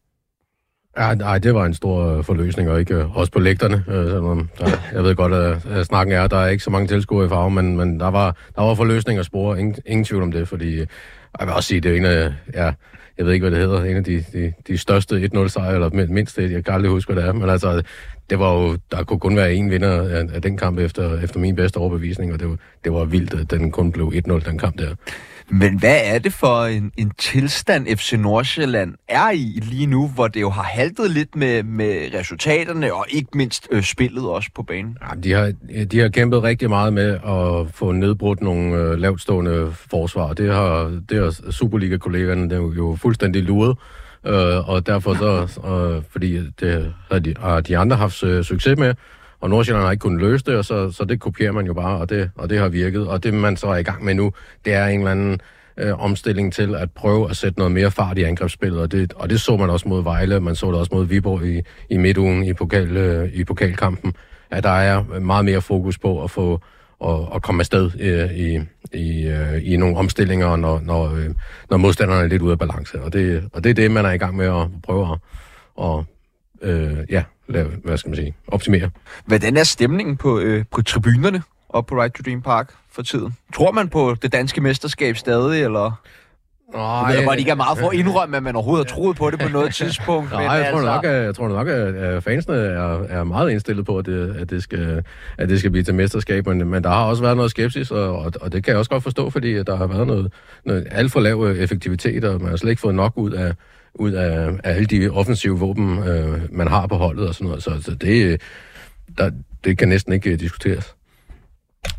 Ja, 0.98 1.14
nej, 1.14 1.38
det 1.38 1.54
var 1.54 1.64
en 1.66 1.74
stor 1.74 2.16
øh, 2.16 2.24
forløsning, 2.24 2.70
og 2.70 2.80
ikke 2.80 2.94
øh, 2.94 3.16
også 3.16 3.32
på 3.32 3.38
lægterne. 3.38 3.84
Øh, 3.88 4.04
selvom 4.04 4.50
der, 4.58 4.66
jeg 4.92 5.04
ved 5.04 5.14
godt, 5.14 5.32
at, 5.32 5.66
at 5.66 5.86
snakken 5.86 6.14
er, 6.14 6.22
at 6.22 6.30
der 6.30 6.36
er 6.36 6.48
ikke 6.48 6.64
så 6.64 6.70
mange 6.70 6.88
tilskuere 6.88 7.26
i 7.26 7.28
farve, 7.28 7.50
men, 7.50 7.76
men 7.76 8.00
der, 8.00 8.10
var, 8.10 8.36
der 8.56 8.62
var 8.62 8.74
forløsning 8.74 9.18
og 9.18 9.24
spore. 9.24 9.60
Ingen, 9.60 9.76
ingen 9.86 10.04
tvivl 10.04 10.22
om 10.22 10.32
det, 10.32 10.48
fordi 10.48 10.72
øh, 10.72 10.86
jeg 11.38 11.46
vil 11.46 11.54
også 11.54 11.68
sige, 11.68 11.80
det 11.80 11.92
er 11.92 11.96
en 11.96 12.04
af, 12.04 12.32
ja, 12.54 12.72
jeg 13.18 13.26
ved 13.26 13.32
ikke, 13.32 13.48
hvad 13.48 13.58
det 13.58 13.68
hedder, 13.68 13.84
en 13.84 13.96
af 13.96 14.04
de, 14.04 14.24
de, 14.32 14.52
de 14.66 14.78
største 14.78 15.30
1-0-sejre, 15.34 15.74
eller 15.74 16.06
mindst 16.06 16.36
det, 16.36 16.52
jeg 16.52 16.64
kan 16.64 16.74
aldrig 16.74 16.90
huske, 16.90 17.12
hvad 17.12 17.22
det 17.22 17.28
er, 17.28 17.32
men 17.32 17.50
altså, 17.50 17.82
det 18.30 18.38
var 18.38 18.52
jo, 18.52 18.76
der 18.90 19.04
kunne 19.04 19.20
kun 19.20 19.36
være 19.36 19.54
en 19.54 19.70
vinder 19.70 20.02
af, 20.02 20.24
af 20.34 20.42
den 20.42 20.56
kamp 20.56 20.78
efter, 20.78 21.20
efter 21.20 21.40
min 21.40 21.56
bedste 21.56 21.76
overbevisning, 21.76 22.32
og 22.32 22.40
det 22.40 22.48
var, 22.48 22.56
det 22.84 22.92
var 22.92 23.04
vildt, 23.04 23.34
at 23.34 23.50
den 23.50 23.70
kun 23.70 23.92
blev 23.92 24.12
1-0, 24.14 24.50
den 24.50 24.58
kamp 24.58 24.78
der. 24.78 24.94
Men 25.50 25.78
hvad 25.78 26.00
er 26.04 26.18
det 26.18 26.32
for 26.32 26.64
en, 26.64 26.92
en 26.96 27.12
tilstand, 27.18 27.96
FC 27.96 28.12
Nordsjælland 28.12 28.94
er 29.08 29.30
i 29.30 29.60
lige 29.62 29.86
nu, 29.86 30.08
hvor 30.08 30.28
det 30.28 30.40
jo 30.40 30.50
har 30.50 30.62
haltet 30.62 31.10
lidt 31.10 31.36
med, 31.36 31.62
med 31.62 32.14
resultaterne, 32.14 32.94
og 32.94 33.06
ikke 33.08 33.28
mindst 33.34 33.68
øh, 33.70 33.82
spillet 33.82 34.24
også 34.24 34.50
på 34.54 34.62
banen? 34.62 34.96
Ja, 35.02 35.20
de, 35.20 35.32
har, 35.32 35.52
de 35.84 36.00
har 36.00 36.08
kæmpet 36.08 36.42
rigtig 36.42 36.68
meget 36.68 36.92
med 36.92 37.10
at 37.10 37.74
få 37.74 37.92
nedbrudt 37.92 38.40
nogle 38.40 38.76
øh, 38.76 38.98
lavtstående 38.98 39.72
forsvar. 39.90 40.32
Det 40.32 40.54
har, 40.54 41.00
det 41.08 41.18
har 41.22 41.50
Superliga-kollegerne 41.50 42.54
jo, 42.54 42.72
jo 42.72 42.96
fuldstændig 43.00 43.42
luret. 43.42 43.76
Øh, 44.26 44.68
og 44.68 44.86
derfor 44.86 45.14
så, 45.14 45.60
øh, 45.68 46.02
fordi 46.10 46.50
det 46.60 46.94
har 47.10 47.18
de, 47.18 47.34
har 47.40 47.60
de 47.60 47.78
andre 47.78 47.96
haft 47.96 48.22
øh, 48.22 48.44
succes 48.44 48.78
med, 48.78 48.94
og 49.40 49.50
Nordsjælland 49.50 49.84
har 49.84 49.90
ikke 49.90 50.02
kunnet 50.02 50.20
løse 50.20 50.44
det, 50.44 50.56
og 50.56 50.64
så, 50.64 50.90
så 50.90 51.04
det 51.04 51.20
kopierer 51.20 51.52
man 51.52 51.66
jo 51.66 51.74
bare, 51.74 51.98
og 51.98 52.10
det, 52.10 52.30
og 52.34 52.50
det 52.50 52.58
har 52.58 52.68
virket. 52.68 53.08
Og 53.08 53.22
det, 53.22 53.34
man 53.34 53.56
så 53.56 53.66
er 53.66 53.76
i 53.76 53.82
gang 53.82 54.04
med 54.04 54.14
nu, 54.14 54.32
det 54.64 54.74
er 54.74 54.86
en 54.86 55.00
eller 55.00 55.10
anden 55.10 55.40
øh, 55.76 56.02
omstilling 56.02 56.52
til 56.52 56.74
at 56.74 56.90
prøve 56.90 57.30
at 57.30 57.36
sætte 57.36 57.58
noget 57.58 57.72
mere 57.72 57.90
fart 57.90 58.18
i 58.18 58.22
angrebsspillet, 58.22 58.80
og 58.80 58.92
det, 58.92 59.12
og 59.12 59.30
det 59.30 59.40
så 59.40 59.56
man 59.56 59.70
også 59.70 59.88
mod 59.88 60.02
Vejle, 60.02 60.40
man 60.40 60.56
så 60.56 60.66
det 60.66 60.74
også 60.74 60.94
mod 60.94 61.06
Viborg 61.06 61.46
i, 61.46 61.62
i 61.90 61.96
midtugen 61.96 62.44
i, 62.44 62.52
pokal, 62.52 62.96
øh, 62.96 63.32
i 63.32 63.44
pokalkampen, 63.44 64.14
at 64.50 64.64
der 64.64 64.70
er 64.70 65.20
meget 65.20 65.44
mere 65.44 65.62
fokus 65.62 65.98
på 65.98 66.24
at 66.24 66.30
få 66.30 66.60
og, 67.00 67.32
og 67.32 67.42
komme 67.42 67.60
afsted 67.60 67.90
øh, 68.00 68.32
i, 68.32 68.60
i, 68.92 69.26
øh, 69.26 69.72
i 69.72 69.76
nogle 69.76 69.96
omstillinger, 69.96 70.56
når, 70.56 70.80
når, 70.80 71.14
øh, 71.14 71.30
når 71.70 71.76
modstanderne 71.76 72.22
er 72.22 72.26
lidt 72.26 72.42
ude 72.42 72.52
af 72.52 72.58
balance. 72.58 73.02
Og 73.02 73.12
det, 73.12 73.48
og 73.52 73.64
det 73.64 73.70
er 73.70 73.74
det, 73.74 73.90
man 73.90 74.04
er 74.04 74.10
i 74.10 74.18
gang 74.18 74.36
med 74.36 74.46
at 74.46 74.66
prøve 74.82 75.12
at 75.12 75.18
og, 75.78 76.04
øh, 76.62 76.96
ja, 77.10 77.24
lave, 77.48 77.68
hvad 77.84 77.98
skal 77.98 78.08
man 78.08 78.16
sige, 78.16 78.34
optimere. 78.46 78.90
Hvordan 79.26 79.56
er 79.56 79.64
stemningen 79.64 80.16
på, 80.16 80.38
øh, 80.38 80.64
på 80.70 80.82
tribunerne 80.82 81.42
op 81.68 81.86
på 81.86 82.02
Right 82.02 82.14
to 82.14 82.22
Dream 82.26 82.42
Park 82.42 82.72
for 82.92 83.02
tiden? 83.02 83.34
Tror 83.54 83.72
man 83.72 83.88
på 83.88 84.16
det 84.22 84.32
danske 84.32 84.60
mesterskab 84.60 85.16
stadig, 85.16 85.62
eller? 85.62 86.00
Nej, 86.74 86.82
Jeg 86.82 87.18
ved 87.18 87.26
godt, 87.26 87.38
ikke 87.38 87.50
er 87.50 87.54
meget 87.54 87.78
for 87.78 87.88
at 87.88 87.94
indrømme, 87.94 88.36
at 88.36 88.42
man 88.42 88.56
overhovedet 88.56 88.90
har 88.90 88.96
troet 88.96 89.16
på 89.16 89.30
det 89.30 89.40
på 89.40 89.48
noget 89.48 89.74
tidspunkt. 89.80 90.30
Nej, 90.30 90.42
jeg 90.42 90.72
tror 90.72 90.82
nok, 90.82 91.04
at, 91.04 91.24
jeg 91.24 91.34
tror 91.34 91.48
nok, 91.48 91.68
at 91.68 92.22
fansene 92.22 92.56
er, 92.56 93.02
er 93.08 93.24
meget 93.24 93.50
indstillet 93.50 93.86
på, 93.86 93.98
at 93.98 94.06
det, 94.06 94.36
at, 94.38 94.50
det 94.50 94.62
skal, 94.62 95.04
at 95.38 95.48
det 95.48 95.58
skal 95.58 95.70
blive 95.70 95.84
til 95.84 95.94
mesterskab, 95.94 96.46
men, 96.46 96.68
men 96.68 96.84
der 96.84 96.90
har 96.90 97.04
også 97.04 97.22
været 97.22 97.36
noget 97.36 97.50
skepsis, 97.50 97.90
og, 97.90 98.18
og, 98.18 98.32
og 98.40 98.52
det 98.52 98.64
kan 98.64 98.70
jeg 98.70 98.78
også 98.78 98.90
godt 98.90 99.02
forstå, 99.02 99.30
fordi 99.30 99.62
der 99.62 99.76
har 99.76 99.86
været 99.86 100.06
noget, 100.06 100.32
noget 100.64 100.86
alt 100.90 101.12
for 101.12 101.20
lav 101.20 101.44
effektivitet, 101.44 102.24
og 102.24 102.40
man 102.40 102.50
har 102.50 102.56
slet 102.56 102.70
ikke 102.70 102.80
fået 102.80 102.94
nok 102.94 103.12
ud 103.16 103.30
af, 103.30 103.54
ud 103.94 104.12
af, 104.12 104.48
af 104.64 104.74
alle 104.74 104.86
de 104.86 105.10
offensive 105.10 105.58
våben, 105.58 105.98
øh, 105.98 106.40
man 106.52 106.68
har 106.68 106.86
på 106.86 106.96
holdet 106.96 107.28
og 107.28 107.34
sådan 107.34 107.46
noget. 107.46 107.62
Så, 107.62 107.82
så 107.82 107.94
det, 107.94 108.24
øh, 108.24 108.38
der, 109.18 109.30
det 109.64 109.78
kan 109.78 109.88
næsten 109.88 110.12
ikke 110.12 110.30
øh, 110.30 110.40
diskuteres. 110.40 110.94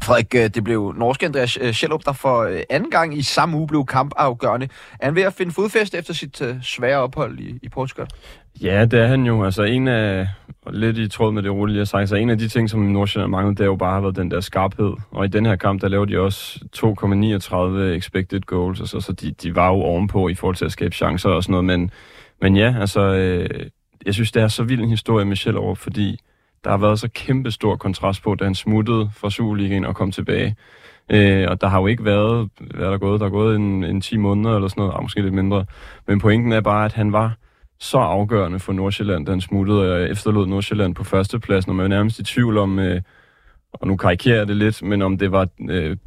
Frederik, 0.03 0.35
øh, 0.35 0.49
det 0.55 0.63
blev 0.63 0.93
norske 0.97 1.25
Andreas 1.25 1.57
øh, 1.61 1.73
Schellup, 1.73 2.05
der 2.05 2.13
for 2.13 2.43
øh, 2.43 2.61
anden 2.69 2.91
gang 2.91 3.17
i 3.17 3.21
samme 3.21 3.57
uge 3.57 3.67
blev 3.67 3.85
kampafgørende. 3.85 4.69
Er 4.99 5.05
han 5.05 5.15
ved 5.15 5.23
at 5.23 5.33
finde 5.33 5.51
fodfæste 5.51 5.97
efter 5.97 6.13
sit 6.13 6.41
svære 6.61 6.97
ophold 6.97 7.39
i, 7.39 7.59
i 7.63 7.69
Portugal? 7.69 8.07
Ja, 8.61 8.85
det 8.85 8.99
er 8.99 9.07
han 9.07 9.23
jo. 9.23 9.43
Altså 9.43 9.63
en 9.63 9.87
af, 9.87 10.27
lidt 10.71 10.97
i 10.97 11.07
tråd 11.07 11.31
med 11.31 11.43
det 11.43 11.51
rolige, 11.51 11.77
jeg 11.77 11.87
sagde, 11.87 12.07
så 12.07 12.15
en 12.15 12.29
af 12.29 12.37
de 12.37 12.47
ting, 12.47 12.69
som 12.69 12.79
Nordsjælland 12.79 13.31
manglede, 13.31 13.55
det 13.55 13.61
er 13.61 13.65
jo 13.65 13.75
bare 13.75 13.93
har 13.93 14.01
været 14.01 14.15
den 14.15 14.31
der 14.31 14.39
skarphed. 14.39 14.93
Og 15.11 15.25
i 15.25 15.27
den 15.27 15.45
her 15.45 15.55
kamp, 15.55 15.81
der 15.81 15.87
lavede 15.87 16.11
de 16.11 16.19
også 16.19 16.59
2,39 16.77 17.79
expected 17.97 18.41
goals, 18.41 18.79
altså, 18.79 18.99
så 18.99 19.13
de, 19.13 19.31
de 19.31 19.55
var 19.55 19.67
jo 19.67 19.81
ovenpå 19.81 20.27
i 20.27 20.35
forhold 20.35 20.55
til 20.55 20.65
at 20.65 20.71
skabe 20.71 20.95
chancer 20.95 21.29
og 21.29 21.43
sådan 21.43 21.51
noget. 21.51 21.65
Men, 21.65 21.91
men 22.41 22.55
ja, 22.55 22.75
altså, 22.79 23.01
øh, 23.01 23.69
jeg 24.05 24.13
synes, 24.13 24.31
det 24.31 24.43
er 24.43 24.47
så 24.47 24.63
vild 24.63 24.81
en 24.81 24.89
historie 24.89 25.25
med 25.25 25.35
Schellerup, 25.35 25.77
fordi 25.77 26.19
der 26.63 26.69
har 26.69 26.77
været 26.77 26.99
så 26.99 27.09
kæmpe 27.13 27.51
stor 27.51 27.75
kontrast 27.75 28.23
på, 28.23 28.35
da 28.35 28.43
han 28.43 28.55
smuttede 28.55 29.09
fra 29.13 29.29
Superligaen 29.29 29.85
og 29.85 29.95
kom 29.95 30.11
tilbage. 30.11 30.55
Øh, 31.11 31.47
og 31.49 31.61
der 31.61 31.67
har 31.67 31.79
jo 31.79 31.87
ikke 31.87 32.05
været, 32.05 32.49
hvad 32.59 32.85
er 32.85 32.89
der 32.89 32.97
gået? 32.97 33.19
Der 33.19 33.25
er 33.25 33.29
gået 33.29 33.55
en, 33.55 33.83
en 33.83 34.01
10 34.01 34.17
måneder 34.17 34.55
eller 34.55 34.67
sådan 34.67 34.81
noget, 34.81 34.95
ah, 34.95 35.01
måske 35.01 35.21
lidt 35.21 35.33
mindre. 35.33 35.65
Men 36.07 36.19
pointen 36.19 36.51
er 36.51 36.61
bare, 36.61 36.85
at 36.85 36.93
han 36.93 37.13
var 37.13 37.35
så 37.79 37.97
afgørende 37.97 38.59
for 38.59 38.73
Nordsjælland, 38.73 39.25
da 39.25 39.31
han 39.31 39.41
smuttede 39.41 39.93
og 39.93 40.09
efterlod 40.09 40.47
Nordsjælland 40.47 40.95
på 40.95 41.03
førstepladsen, 41.03 41.69
og 41.69 41.75
man 41.75 41.83
er 41.83 41.95
nærmest 41.95 42.19
i 42.19 42.23
tvivl 42.23 42.57
om, 42.57 42.79
øh, 42.79 43.01
og 43.73 43.87
nu 43.87 43.97
karikerer 43.97 44.37
jeg 44.37 44.47
det 44.47 44.57
lidt, 44.57 44.83
men 44.83 45.01
om 45.01 45.17
det 45.17 45.31
var 45.31 45.47
øh, 45.69 45.97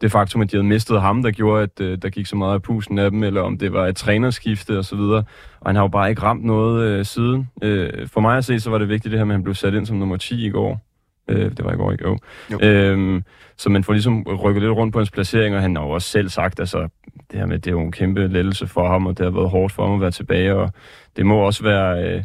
det 0.00 0.12
faktum, 0.12 0.40
at 0.40 0.50
de 0.50 0.56
havde 0.56 0.68
mistet 0.68 1.00
ham, 1.00 1.22
der 1.22 1.30
gjorde, 1.30 1.62
at 1.62 1.80
øh, 1.80 1.98
der 2.02 2.08
gik 2.08 2.26
så 2.26 2.36
meget 2.36 2.54
af 2.54 2.62
pusen 2.62 2.98
af 2.98 3.10
dem, 3.10 3.22
eller 3.22 3.42
om 3.42 3.58
det 3.58 3.72
var 3.72 3.86
et 3.86 3.96
trænerskifte 3.96 4.78
og 4.78 4.84
så 4.84 4.96
videre. 4.96 5.24
Og 5.60 5.68
han 5.68 5.76
har 5.76 5.82
jo 5.82 5.88
bare 5.88 6.10
ikke 6.10 6.22
ramt 6.22 6.44
noget 6.44 6.82
øh, 6.82 7.04
siden. 7.04 7.50
Øh, 7.62 8.08
for 8.08 8.20
mig 8.20 8.36
at 8.36 8.44
se, 8.44 8.60
så 8.60 8.70
var 8.70 8.78
det 8.78 8.88
vigtigt 8.88 9.12
det 9.12 9.20
her 9.20 9.24
med, 9.24 9.34
at 9.34 9.38
han 9.38 9.44
blev 9.44 9.54
sat 9.54 9.74
ind 9.74 9.86
som 9.86 9.96
nummer 9.96 10.16
10 10.16 10.46
i 10.46 10.50
går. 10.50 10.80
Øh, 11.28 11.50
det 11.50 11.64
var 11.64 11.72
i 11.72 11.76
går, 11.76 11.92
ikke? 11.92 12.08
Jo. 12.08 12.18
jo. 12.52 12.58
Øhm, 12.62 13.24
så 13.56 13.70
man 13.70 13.84
får 13.84 13.92
ligesom 13.92 14.22
rykket 14.22 14.62
lidt 14.62 14.72
rundt 14.72 14.92
på 14.92 14.98
hans 14.98 15.10
placering, 15.10 15.56
og 15.56 15.62
han 15.62 15.76
har 15.76 15.82
jo 15.82 15.90
også 15.90 16.08
selv 16.08 16.28
sagt, 16.28 16.60
altså, 16.60 16.88
det 17.30 17.38
her 17.38 17.46
med, 17.46 17.58
det 17.58 17.66
er 17.66 17.74
jo 17.74 17.80
en 17.80 17.92
kæmpe 17.92 18.26
lettelse 18.26 18.66
for 18.66 18.88
ham, 18.88 19.06
og 19.06 19.18
det 19.18 19.24
har 19.24 19.30
været 19.30 19.50
hårdt 19.50 19.72
for 19.72 19.86
ham 19.86 19.94
at 19.94 20.00
være 20.00 20.10
tilbage, 20.10 20.54
og 20.54 20.70
det 21.16 21.26
må 21.26 21.38
også 21.38 21.62
være, 21.62 22.04
øh, 22.04 22.24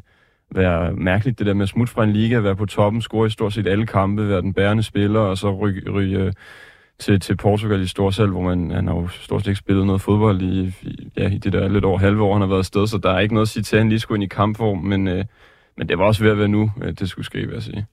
være 0.51 0.93
mærkeligt, 0.93 1.39
det 1.39 1.47
der 1.47 1.53
med 1.53 1.63
at 1.63 1.69
smutte 1.69 1.93
fra 1.93 2.03
en 2.03 2.13
liga, 2.13 2.39
være 2.39 2.55
på 2.55 2.65
toppen, 2.65 3.01
score 3.01 3.27
i 3.27 3.29
stort 3.29 3.53
set 3.53 3.67
alle 3.67 3.85
kampe, 3.85 4.29
være 4.29 4.41
den 4.41 4.53
bærende 4.53 4.83
spiller, 4.83 5.19
og 5.19 5.37
så 5.37 5.55
ryge, 5.55 5.91
ryge 5.91 6.33
til, 7.03 7.19
til 7.19 7.37
Portugal 7.37 7.81
i 7.81 7.87
Storsal, 7.87 8.27
hvor 8.27 8.41
man, 8.41 8.71
han 8.71 8.87
har 8.87 8.95
jo 8.95 9.07
stort 9.07 9.41
set 9.41 9.47
ikke 9.47 9.59
spillet 9.59 9.85
noget 9.85 10.01
fodbold 10.01 10.41
i, 10.41 10.73
i, 10.81 11.11
ja, 11.17 11.29
i 11.29 11.37
det 11.37 11.53
der 11.53 11.67
lidt 11.67 11.85
over 11.85 11.97
halve 11.99 12.23
år, 12.23 12.33
han 12.33 12.41
har 12.41 12.47
været 12.47 12.59
afsted, 12.59 12.87
så 12.87 12.97
der 12.97 13.11
er 13.11 13.19
ikke 13.19 13.33
noget 13.33 13.45
at 13.45 13.49
sige 13.49 13.63
til, 13.63 13.75
at 13.75 13.81
han 13.81 13.89
lige 13.89 13.99
skulle 13.99 14.15
ind 14.15 14.31
i 14.31 14.35
kampform, 14.35 14.77
men, 14.77 15.07
øh, 15.07 15.25
men 15.77 15.89
det 15.89 15.97
var 15.97 16.05
også 16.05 16.23
ved 16.23 16.31
at 16.31 16.37
være 16.37 16.47
nu, 16.47 16.71
at 16.81 16.99
det 16.99 17.09
skulle 17.09 17.25
ske, 17.25 17.39
vil 17.39 17.53
jeg 17.53 17.63
sige. 17.63 17.85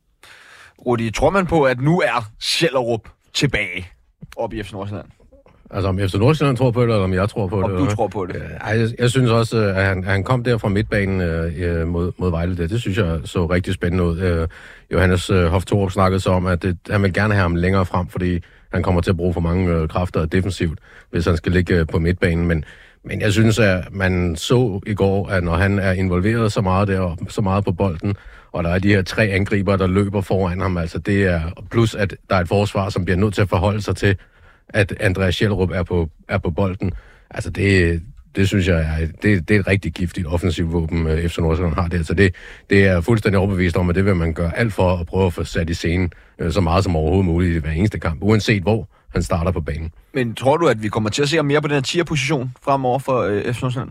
Rudi, 0.87 1.11
tror 1.11 1.31
man 1.31 1.47
på, 1.47 1.63
at 1.63 1.81
nu 1.81 2.01
er 2.01 2.31
Schellerup 2.39 3.09
tilbage 3.33 3.87
op 4.37 4.53
i 4.53 4.63
FC 4.63 4.73
Nordsjælland? 4.73 5.07
Altså 5.71 5.89
om 5.89 5.99
FC 5.99 6.15
Nordsjælland 6.15 6.57
tror 6.57 6.71
på 6.71 6.81
det, 6.81 6.89
eller 6.89 7.05
om 7.05 7.15
jeg 7.15 7.29
tror 7.29 7.47
på 7.47 7.63
om 7.63 7.71
det? 7.71 7.81
Om 7.81 7.87
du 7.87 7.95
tror 7.95 8.09
på 8.09 8.27
det? 8.27 8.43
Ej, 8.61 8.79
jeg, 8.79 8.89
jeg 8.99 9.11
synes 9.11 9.31
også, 9.31 9.57
at 9.57 9.85
han, 9.85 10.05
han 10.05 10.25
kom 10.25 10.45
der 10.45 10.59
fra 10.59 10.69
midtbanen 10.69 11.21
øh, 11.21 11.89
mod, 11.89 12.13
mod 12.19 12.31
Vejle. 12.31 12.57
Det, 12.57 12.71
det 12.71 12.81
synes 12.81 12.99
jeg 12.99 13.21
så 13.25 13.47
rigtig 13.47 13.75
spændende 13.75 14.05
ud. 14.05 14.19
Øh, 14.19 14.49
Johannes 14.93 15.31
øh, 15.31 15.45
Hoftorup 15.45 15.91
snakkede 15.91 16.21
så 16.21 16.31
om, 16.31 16.47
at 16.47 16.63
det, 16.63 16.79
han 16.91 17.03
vil 17.03 17.13
gerne 17.13 17.35
have 17.35 17.43
ham 17.43 17.55
længere 17.55 17.87
frem, 17.87 18.09
fordi 18.09 18.41
han 18.73 18.83
kommer 18.83 19.01
til 19.01 19.11
at 19.11 19.17
bruge 19.17 19.35
for 19.35 19.41
mange 19.41 19.73
øh, 19.73 19.89
kræfter 19.89 20.27
defensivt, 20.27 20.79
hvis 21.11 21.27
han 21.27 21.37
skal 21.37 21.53
ligge 21.53 21.75
øh, 21.75 21.87
på 21.87 21.99
midtbanen. 21.99 22.47
Men, 22.47 22.65
men 23.05 23.21
jeg 23.21 23.33
synes, 23.33 23.59
at 23.59 23.85
man 23.93 24.37
så 24.37 24.81
i 24.87 24.95
går, 24.95 25.29
at 25.29 25.45
når 25.45 25.57
han 25.57 25.79
er 25.79 25.93
involveret 25.93 26.53
så 26.53 26.61
meget 26.61 26.89
der, 26.89 27.01
og 27.01 27.19
så 27.29 27.41
meget 27.41 27.65
på 27.65 27.73
bolden, 27.73 28.17
og 28.53 28.65
der 28.65 28.71
er 28.71 28.79
de 28.79 28.89
her 28.89 29.03
tre 29.03 29.25
angriber, 29.25 29.77
der 29.77 29.87
løber 29.87 30.21
foran 30.21 30.61
ham, 30.61 30.77
altså 30.77 30.99
det 30.99 31.23
er, 31.25 31.41
plus 31.71 31.95
at 31.95 32.17
der 32.31 32.37
er 32.37 32.41
et 32.41 32.49
forsvar, 32.49 32.89
som 32.89 33.05
bliver 33.05 33.19
nødt 33.19 33.35
til 33.35 33.43
at 33.43 33.49
forholde 33.49 33.83
sig 33.83 33.97
til, 33.97 34.17
at 34.69 34.95
Andreas 35.01 35.35
Schjellerup 35.35 35.71
er 35.71 35.83
på, 35.83 36.11
er 36.29 36.39
på 36.39 36.51
bolden. 36.51 36.93
Altså 37.31 37.51
det, 37.51 38.03
det 38.37 38.49
synes 38.49 38.69
jeg 38.69 38.81
er, 38.81 39.07
det, 39.23 39.49
det 39.49 39.57
er 39.57 39.61
et 39.61 39.67
rigtig 39.67 39.93
giftigt 39.93 40.27
offensivt 40.27 40.73
våben, 40.73 41.07
øh, 41.07 41.29
FC 41.29 41.39
Nordsjælland 41.39 41.75
har 41.75 41.89
der. 41.89 42.03
Så 42.03 42.15
det, 42.15 42.35
det 42.71 42.87
er 42.87 43.01
fuldstændig 43.01 43.39
overbevist 43.39 43.77
om, 43.77 43.89
at 43.89 43.95
det 43.95 44.05
vil 44.05 44.17
man 44.17 44.35
gøre 44.35 44.59
alt 44.59 44.73
for 44.73 44.97
at 44.97 45.07
prøve 45.07 45.27
at 45.27 45.33
få 45.33 45.45
sat 45.45 45.71
i 45.71 45.75
scenen 45.75 46.13
øh, 46.39 46.53
så 46.53 46.61
meget 46.61 46.85
som 46.85 46.97
overhovedet 46.97 47.27
muligt 47.27 47.57
i 47.57 47.59
hver 47.59 47.71
eneste 47.71 47.99
kamp, 47.99 48.19
uanset 48.23 48.63
hvor 48.63 48.89
han 49.13 49.23
starter 49.23 49.51
på 49.51 49.61
banen. 49.61 49.93
Men 50.15 50.35
tror 50.35 50.57
du, 50.57 50.67
at 50.67 50.83
vi 50.83 50.89
kommer 50.89 51.11
til 51.11 51.23
at 51.23 51.29
se 51.29 51.43
mere 51.43 51.63
på 51.63 51.69
den 51.69 51.75
her 51.75 51.83
tier-position 51.83 52.53
fremover 52.65 52.99
for 52.99 53.21
øh, 53.21 53.55
FC 53.55 53.63
Nordsjælland? 53.63 53.91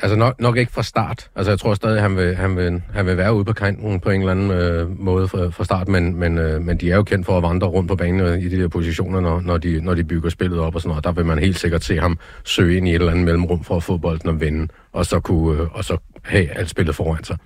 Altså 0.00 0.16
nok, 0.16 0.40
nok 0.40 0.56
ikke 0.56 0.72
fra 0.72 0.82
start. 0.82 1.30
Altså 1.36 1.52
jeg 1.52 1.58
tror 1.58 1.74
stadig, 1.74 2.02
han 2.02 2.16
vil, 2.16 2.36
han 2.36 2.56
vil, 2.56 2.82
han 2.94 3.06
vil 3.06 3.16
være 3.16 3.34
ude 3.34 3.44
på 3.44 3.52
kanten 3.52 4.00
på 4.00 4.10
en 4.10 4.20
eller 4.20 4.32
anden 4.32 4.50
øh, 4.50 5.00
måde 5.00 5.28
fra, 5.28 5.48
fra 5.48 5.64
start, 5.64 5.88
men, 5.88 6.16
men, 6.16 6.38
øh, 6.38 6.62
men 6.62 6.76
de 6.76 6.90
er 6.90 6.96
jo 6.96 7.02
kendt 7.02 7.26
for 7.26 7.36
at 7.36 7.42
vandre 7.42 7.66
rundt 7.66 7.88
på 7.88 7.96
banen 7.96 8.20
øh, 8.20 8.38
i 8.42 8.48
de 8.48 8.62
der 8.62 8.68
positioner, 8.68 9.20
når, 9.20 9.40
når, 9.40 9.58
de, 9.58 9.80
når 9.80 9.94
de 9.94 10.04
bygger 10.04 10.30
spillet 10.30 10.60
op 10.60 10.74
og 10.74 10.80
sådan 10.80 10.88
noget. 10.88 11.04
Der 11.04 11.12
vil 11.12 11.26
man 11.26 11.38
helt 11.38 11.58
sikkert 11.58 11.84
se 11.84 11.98
ham 11.98 12.18
søge 12.44 12.76
ind 12.76 12.88
i 12.88 12.90
et 12.90 12.94
eller 12.94 13.10
andet 13.10 13.24
mellemrum 13.24 13.64
for 13.64 13.76
at 13.76 13.82
få 13.82 13.96
bolden 13.96 14.28
og 14.28 14.40
vinde, 14.40 14.68
og 14.92 15.06
så, 15.06 15.20
kunne, 15.20 15.62
øh, 15.62 15.74
og 15.74 15.84
så 15.84 15.96
have 16.24 16.48
alt 16.50 16.70
spillet 16.70 16.94
foran 16.94 17.24
sig. 17.24 17.38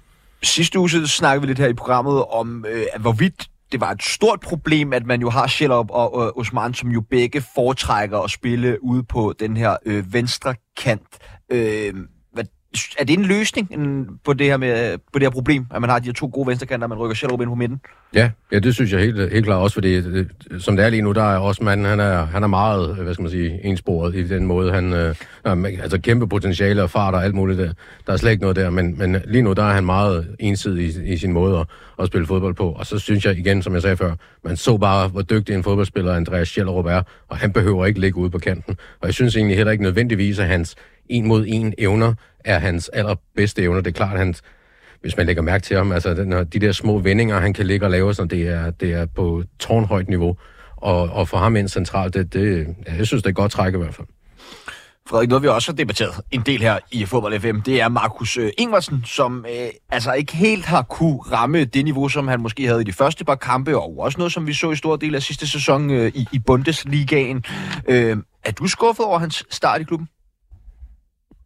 Sidste 0.43 0.79
uge 0.79 0.91
snakkede 1.07 1.41
vi 1.41 1.47
lidt 1.47 1.59
her 1.59 1.69
i 1.69 1.75
programmet 1.75 2.25
om, 2.25 2.65
øh, 2.69 3.01
hvorvidt 3.01 3.49
det 3.73 3.81
var 3.81 3.91
et 3.91 4.03
stort 4.03 4.41
problem, 4.41 4.93
at 4.93 5.07
man 5.07 5.21
jo 5.21 5.31
har 5.31 5.47
Schellop 5.47 5.87
og 5.91 6.27
øh, 6.27 6.41
Osman, 6.41 6.75
som 6.75 6.91
jo 6.91 7.01
begge 7.01 7.43
foretrækker 7.55 8.19
at 8.19 8.31
spille 8.31 8.85
ude 8.85 9.03
på 9.03 9.35
den 9.41 9.57
her 9.57 9.77
øh, 9.87 10.15
venstre 10.15 10.55
kant. 10.77 11.19
Øh, 11.53 11.95
er 12.99 13.05
det 13.05 13.19
en 13.19 13.25
løsning 13.25 13.69
på 14.25 14.33
det 14.33 14.47
her 14.47 14.57
med 14.57 14.99
på 15.13 15.19
det 15.19 15.23
her 15.23 15.31
problem, 15.31 15.67
at 15.75 15.81
man 15.81 15.91
har 15.91 15.99
de 15.99 16.07
her 16.07 16.13
to 16.13 16.31
gode 16.33 16.47
venstrekanter, 16.47 16.87
man 16.87 16.99
rykker 16.99 17.15
Schellerup 17.15 17.41
ind 17.41 17.51
på 17.51 17.55
midten? 17.55 17.81
Ja, 18.15 18.31
ja, 18.53 18.59
det 18.59 18.75
synes 18.75 18.93
jeg 18.93 19.01
helt, 19.01 19.33
helt 19.33 19.45
klart 19.45 19.63
også, 19.63 19.75
fordi 19.75 20.01
det, 20.01 20.29
som 20.59 20.77
det 20.77 20.85
er 20.85 20.91
lige 20.91 21.03
nu, 21.03 21.13
der 21.13 21.23
er 21.23 21.39
også 21.39 21.65
manden, 21.65 21.87
han 21.87 22.01
er, 22.01 22.25
han 22.25 22.43
er 22.43 22.47
meget, 22.47 22.91
øh, 22.91 23.05
hvad 23.05 23.15
skal 23.15 23.23
man 23.23 23.31
sige, 23.31 23.65
ensporet 23.65 24.15
i 24.15 24.29
den 24.29 24.47
måde, 24.47 24.73
han, 24.73 24.93
øh, 24.93 25.15
altså 25.45 26.01
kæmpe 26.01 26.29
potentiale 26.29 26.83
og 26.83 26.91
fart 26.91 27.15
og 27.15 27.25
alt 27.25 27.35
muligt 27.35 27.59
der. 27.59 27.73
Der 28.07 28.13
er 28.13 28.17
slet 28.17 28.31
ikke 28.31 28.43
noget 28.43 28.57
der, 28.57 28.71
men, 28.71 28.99
men 28.99 29.17
lige 29.25 29.43
nu, 29.43 29.53
der 29.53 29.63
er 29.63 29.73
han 29.73 29.85
meget 29.85 30.37
ensidig 30.39 30.85
i, 30.85 31.13
i 31.13 31.17
sin 31.17 31.33
måde 31.33 31.59
at, 31.59 31.67
at 31.99 32.07
spille 32.07 32.27
fodbold 32.27 32.55
på, 32.55 32.73
og 32.73 32.87
så 32.87 32.99
synes 32.99 33.25
jeg 33.25 33.39
igen, 33.39 33.63
som 33.63 33.75
jeg 33.75 33.83
sagde 33.83 33.97
før, 33.97 34.15
man 34.45 34.57
så 34.57 34.77
bare, 34.77 35.09
hvor 35.09 35.23
dygtig 35.23 35.55
en 35.55 35.63
fodboldspiller 35.63 36.15
Andreas 36.15 36.49
Schellerup 36.49 36.87
er, 36.87 37.03
og 37.29 37.37
han 37.37 37.53
behøver 37.53 37.87
ikke 37.87 38.01
ligge 38.01 38.19
ude 38.19 38.31
på 38.31 38.39
kanten, 38.39 38.77
og 39.01 39.07
jeg 39.07 39.15
synes 39.15 39.37
egentlig 39.37 39.57
heller 39.57 39.73
ikke 39.73 39.85
nødvendigvis, 39.85 40.39
at 40.39 40.47
hans 40.47 40.77
en 41.13 41.29
mod 41.29 41.45
en 41.49 41.75
evner 41.79 42.15
er 42.45 42.59
hans 42.59 42.89
allerbedste 42.89 43.63
evner. 43.63 43.81
Det 43.81 43.91
er 43.91 43.95
klart, 43.95 44.13
at 44.13 44.19
hans, 44.19 44.43
hvis 45.01 45.17
man 45.17 45.27
lægger 45.27 45.43
mærke 45.43 45.63
til 45.63 45.77
ham, 45.77 45.93
altså 45.93 46.15
når 46.15 46.45
de 46.45 46.59
der 46.59 46.73
små 46.73 46.99
vendinger, 46.99 47.41
han 47.41 47.53
kan 47.53 47.67
ligge 47.67 47.87
og 47.87 47.91
lave, 47.91 48.15
så 48.15 48.25
det 48.25 48.49
er, 48.49 48.71
det 48.71 48.93
er 48.93 49.07
på 49.07 49.43
tårnhøjt 49.59 50.09
niveau. 50.09 50.37
Og, 50.77 51.03
og 51.03 51.29
for 51.29 51.37
ham 51.37 51.57
ind 51.57 51.69
centralt, 51.69 52.15
det, 52.15 52.33
det, 52.33 52.67
ja, 52.87 52.95
jeg 52.95 53.07
synes, 53.07 53.23
det 53.23 53.31
er 53.31 53.35
godt 53.35 53.53
træk 53.53 53.75
i 53.75 53.77
hvert 53.77 53.95
fald. 53.95 54.07
Frederik, 55.09 55.29
noget 55.29 55.43
vi 55.43 55.49
også 55.49 55.73
har 55.73 55.77
debatteret 55.77 56.21
en 56.31 56.41
del 56.41 56.61
her 56.61 56.79
i 56.93 57.05
Fodbold 57.05 57.41
FM, 57.41 57.61
det 57.61 57.81
er 57.81 57.89
Markus 57.89 58.37
øh, 58.37 58.51
Ingvarsen, 58.59 59.03
som 59.07 59.47
øh, 59.49 59.69
altså 59.91 60.13
ikke 60.13 60.37
helt 60.37 60.65
har 60.65 60.83
kunne 60.83 61.19
ramme 61.19 61.65
det 61.65 61.85
niveau, 61.85 62.09
som 62.09 62.29
han 62.29 62.41
måske 62.41 62.67
havde 62.67 62.81
i 62.81 62.85
de 62.85 62.93
første 62.93 63.25
par 63.25 63.35
kampe, 63.35 63.79
og 63.79 63.99
også 63.99 64.19
noget, 64.19 64.33
som 64.33 64.47
vi 64.47 64.53
så 64.53 64.71
i 64.71 64.77
stor 64.77 64.97
del 64.97 65.15
af 65.15 65.23
sidste 65.23 65.47
sæson 65.47 65.91
øh, 65.91 66.13
i, 66.15 66.27
i 66.33 66.39
Bundesligaen. 66.39 67.45
Øh, 67.89 68.17
er 68.45 68.53
du 68.53 68.67
skuffet 68.67 69.07
over 69.07 69.19
hans 69.19 69.45
start 69.51 69.81
i 69.81 69.85
klubben? 69.85 70.09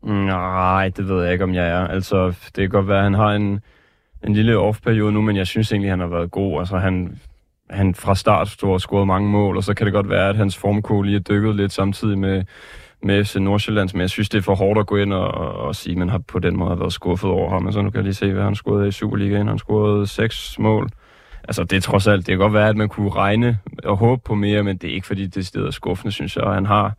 Nej, 0.07 0.89
det 0.97 1.09
ved 1.09 1.23
jeg 1.23 1.33
ikke, 1.33 1.45
om 1.45 1.55
jeg 1.55 1.69
er. 1.69 1.87
Altså, 1.87 2.27
det 2.27 2.55
kan 2.55 2.69
godt 2.69 2.89
være, 2.89 2.99
at 2.99 3.05
han 3.05 3.15
har 3.15 3.33
en, 3.33 3.61
en 4.25 4.35
lille 4.35 4.59
off-periode 4.59 5.13
nu, 5.13 5.21
men 5.21 5.37
jeg 5.37 5.47
synes 5.47 5.73
egentlig, 5.73 5.89
at 5.89 5.93
han 5.93 6.01
har 6.01 6.07
været 6.07 6.31
god. 6.31 6.59
Altså, 6.59 6.79
han, 6.79 7.21
han 7.71 7.95
fra 7.95 8.15
start 8.15 8.49
stod 8.49 8.73
og 8.73 8.81
scoret 8.81 9.07
mange 9.07 9.31
mål, 9.31 9.57
og 9.57 9.65
så 9.65 9.75
kan 9.75 9.87
det 9.87 9.93
godt 9.93 10.09
være, 10.09 10.29
at 10.29 10.37
hans 10.37 10.57
formkode 10.57 11.07
lige 11.07 11.17
er 11.17 11.21
dykket 11.21 11.57
lidt 11.57 11.73
samtidig 11.73 12.19
med, 12.19 12.45
med 13.03 13.25
FC 13.25 13.37
Nordsjællands, 13.37 13.95
men 13.95 14.01
jeg 14.01 14.11
synes, 14.11 14.29
det 14.29 14.39
er 14.39 14.43
for 14.43 14.55
hårdt 14.55 14.81
at 14.81 14.87
gå 14.87 14.97
ind 14.97 15.13
og, 15.13 15.29
og, 15.29 15.53
og 15.53 15.75
sige, 15.75 15.93
at 15.93 15.99
man 15.99 16.09
har 16.09 16.19
på 16.19 16.39
den 16.39 16.57
måde 16.57 16.81
været 16.81 16.93
skuffet 16.93 17.31
over 17.31 17.51
ham. 17.51 17.67
Altså, 17.67 17.83
nu 17.83 17.91
kan 17.91 17.97
jeg 17.97 18.05
lige 18.05 18.15
se, 18.15 18.33
hvad 18.33 18.45
han 18.45 18.55
scorede 18.55 18.89
i 18.89 18.93
Superligaen. 18.93 19.49
Han 19.49 19.59
scorede 19.59 20.07
seks 20.07 20.59
mål. 20.59 20.89
altså 21.45 21.65
det 21.65 21.77
er 21.77 21.81
trods 21.81 22.07
alt, 22.07 22.27
det 22.27 22.33
kan 22.33 22.39
godt 22.39 22.53
være, 22.53 22.69
at 22.69 22.77
man 22.77 22.89
kunne 22.89 23.11
regne 23.11 23.59
og 23.85 23.97
håbe 23.97 24.23
på 24.25 24.35
mere, 24.35 24.63
men 24.63 24.77
det 24.77 24.91
er 24.91 24.95
ikke 24.95 25.07
fordi, 25.07 25.27
det 25.27 25.57
er 25.57 25.71
skuffende, 25.71 26.13
synes 26.13 26.37
jeg. 26.37 26.45
Og 26.45 26.55
han 26.55 26.67
har 26.67 26.95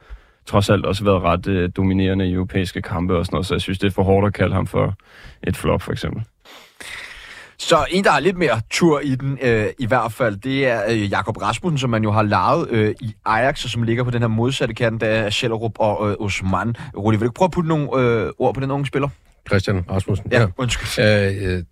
trods 0.48 0.70
alt 0.70 0.86
også 0.86 1.04
været 1.04 1.22
ret 1.22 1.48
øh, 1.48 1.70
dominerende 1.78 2.30
i 2.30 2.34
europæiske 2.34 2.82
kampe 2.82 3.18
og 3.18 3.26
sådan 3.26 3.36
noget, 3.36 3.46
så 3.46 3.54
jeg 3.54 3.62
synes, 3.62 3.80
det 3.80 3.88
er 3.88 3.92
for 3.92 4.04
hårdt 4.04 4.28
at 4.28 4.34
kalde 4.34 4.54
ham 4.54 4.68
for 4.68 4.96
et 5.44 5.58
flop, 5.58 5.82
for 5.82 5.92
eksempel. 5.92 6.24
Så 7.60 7.86
en, 7.92 8.04
der 8.04 8.12
har 8.12 8.20
lidt 8.20 8.38
mere 8.38 8.62
tur 8.70 9.00
i 9.00 9.16
den, 9.16 9.38
øh, 9.42 9.66
i 9.80 9.86
hvert 9.86 10.12
fald, 10.12 10.38
det 10.38 10.68
er 10.68 10.82
øh, 10.90 11.12
Jakob 11.12 11.42
Rasmussen, 11.42 11.78
som 11.78 11.90
man 11.90 12.04
jo 12.04 12.12
har 12.12 12.24
lavet 12.24 12.70
øh, 12.70 12.96
i 13.02 13.16
Ajax, 13.26 13.64
og 13.64 13.70
som 13.70 13.84
ligger 13.84 14.04
på 14.04 14.12
den 14.12 14.22
her 14.22 14.28
modsatte 14.28 14.74
kant 14.74 15.04
af 15.04 15.34
Schellerup 15.34 15.72
og 15.80 16.10
øh, 16.10 16.16
Osman. 16.20 16.76
Rudi, 16.98 17.18
vil 17.18 17.20
du 17.20 17.26
ikke 17.26 17.38
prøve 17.38 17.48
at 17.48 17.52
putte 17.52 17.70
nogle 17.70 17.90
øh, 17.98 18.32
ord 18.40 18.54
på 18.54 18.60
den 18.60 18.72
unge 18.72 18.86
spiller? 18.86 19.10
Christian 19.48 19.86
Rasmussen. 19.90 20.28
Ja, 20.32 20.42
ja. 20.42 20.48
undskyld. 20.58 21.06
Øh, 21.06 21.54
øh, 21.54 21.64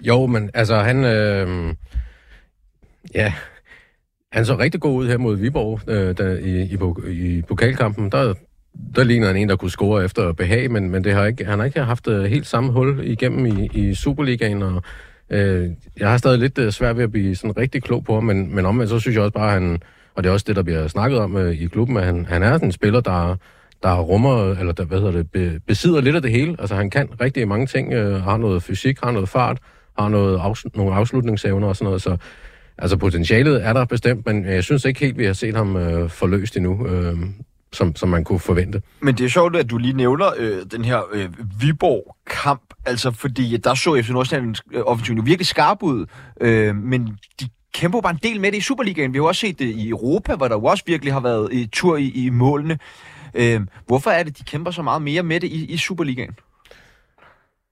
jo, 0.00 0.26
men 0.26 0.50
altså 0.54 0.76
han... 0.76 1.04
Øh, 1.04 1.74
ja, 3.14 3.32
han 4.36 4.44
så 4.44 4.58
rigtig 4.58 4.80
god 4.80 4.94
ud 4.94 5.08
her 5.08 5.18
mod 5.18 5.36
Viborg 5.36 5.80
øh, 5.88 6.16
der, 6.16 6.38
i, 6.38 6.78
i, 7.10 7.38
i 7.38 7.42
pokalkampen. 7.42 8.12
Der, 8.12 8.34
der 8.96 9.04
ligner 9.04 9.26
han 9.26 9.36
en, 9.36 9.48
der 9.48 9.56
kunne 9.56 9.70
score 9.70 10.04
efter 10.04 10.32
behag, 10.32 10.70
men, 10.70 10.90
men 10.90 11.04
det 11.04 11.12
har 11.12 11.24
ikke, 11.24 11.44
han 11.44 11.58
har 11.58 11.66
ikke 11.66 11.80
haft 11.80 12.08
øh, 12.08 12.24
helt 12.24 12.46
samme 12.46 12.72
hul 12.72 13.00
igennem 13.04 13.46
i, 13.46 13.68
i 13.72 13.94
Superligaen, 13.94 14.62
og 14.62 14.82
øh, 15.30 15.70
jeg 15.98 16.10
har 16.10 16.16
stadig 16.16 16.38
lidt 16.38 16.58
øh, 16.58 16.72
svært 16.72 16.96
ved 16.96 17.04
at 17.04 17.12
blive 17.12 17.36
sådan 17.36 17.56
rigtig 17.56 17.82
klog 17.82 18.04
på 18.04 18.14
ham, 18.14 18.24
men, 18.24 18.54
men 18.54 18.66
omvendt 18.66 18.90
så 18.90 18.98
synes 18.98 19.14
jeg 19.14 19.22
også 19.22 19.32
bare, 19.32 19.56
at 19.56 19.62
han, 19.62 19.82
og 20.14 20.24
det 20.24 20.28
er 20.28 20.32
også 20.32 20.44
det, 20.48 20.56
der 20.56 20.62
bliver 20.62 20.88
snakket 20.88 21.18
om 21.18 21.36
øh, 21.36 21.52
i 21.52 21.66
klubben, 21.66 21.96
at 21.96 22.04
han, 22.04 22.26
han 22.26 22.42
er 22.42 22.58
en 22.58 22.72
spiller, 22.72 23.00
der, 23.00 23.36
der 23.82 24.00
rummer, 24.00 24.50
eller 24.50 24.72
der, 24.72 24.84
hvad 24.84 24.98
hedder 24.98 25.12
det, 25.12 25.30
be, 25.30 25.60
besidder 25.66 26.00
lidt 26.00 26.16
af 26.16 26.22
det 26.22 26.30
hele. 26.30 26.56
Altså 26.58 26.74
han 26.74 26.90
kan 26.90 27.08
rigtig 27.20 27.48
mange 27.48 27.66
ting, 27.66 27.92
øh, 27.92 28.22
har 28.22 28.36
noget 28.36 28.62
fysik, 28.62 28.98
har 29.02 29.10
noget 29.10 29.28
fart, 29.28 29.58
har 29.98 30.08
noget 30.08 30.38
afs, 30.38 30.66
nogle 30.74 30.94
afslutningsevner 30.94 31.68
og 31.68 31.76
sådan 31.76 31.84
noget, 31.84 32.02
så 32.02 32.16
altså 32.78 32.96
potentialet 32.96 33.66
er 33.66 33.72
der 33.72 33.84
bestemt, 33.84 34.26
men 34.26 34.44
jeg 34.44 34.64
synes 34.64 34.84
ikke 34.84 35.00
helt, 35.00 35.18
vi 35.18 35.24
har 35.24 35.32
set 35.32 35.56
ham 35.56 35.76
øh, 35.76 36.10
forløst 36.10 36.56
endnu. 36.56 36.86
Øh, 36.86 37.16
som, 37.72 37.96
som 37.96 38.08
man 38.08 38.24
kunne 38.24 38.40
forvente. 38.40 38.82
Men 39.00 39.14
det 39.14 39.24
er 39.24 39.28
sjovt, 39.28 39.56
at 39.56 39.70
du 39.70 39.78
lige 39.78 39.92
nævner 39.92 40.26
øh, 40.36 40.62
den 40.70 40.84
her 40.84 41.00
øh, 41.12 41.28
Viborg-kamp, 41.60 42.62
altså 42.86 43.10
fordi 43.10 43.56
der 43.56 43.74
så 43.74 44.02
FC 44.02 44.08
Nordsjælland 44.08 44.56
øh, 44.72 44.82
offensiven 44.86 45.18
jo 45.18 45.24
virkelig 45.24 45.46
skarp 45.46 45.82
ud, 45.82 46.06
øh, 46.40 46.76
men 46.76 47.18
de 47.40 47.48
kæmper 47.74 48.00
bare 48.00 48.12
en 48.12 48.20
del 48.22 48.40
med 48.40 48.52
det 48.52 48.58
i 48.58 48.60
Superligaen. 48.60 49.12
Vi 49.12 49.18
har 49.18 49.24
også 49.24 49.40
set 49.40 49.58
det 49.58 49.64
i 49.66 49.88
Europa, 49.88 50.34
hvor 50.34 50.48
der 50.48 50.54
jo 50.54 50.64
også 50.64 50.84
virkelig 50.86 51.12
har 51.12 51.20
været 51.20 51.52
i 51.52 51.66
tur 51.66 51.96
i, 51.96 52.08
i 52.08 52.30
målene. 52.30 52.78
Øh, 53.34 53.60
hvorfor 53.86 54.10
er 54.10 54.22
det, 54.22 54.38
de 54.38 54.44
kæmper 54.44 54.70
så 54.70 54.82
meget 54.82 55.02
mere 55.02 55.22
med 55.22 55.40
det 55.40 55.48
i, 55.48 55.64
i 55.64 55.76
Superligaen? 55.76 56.34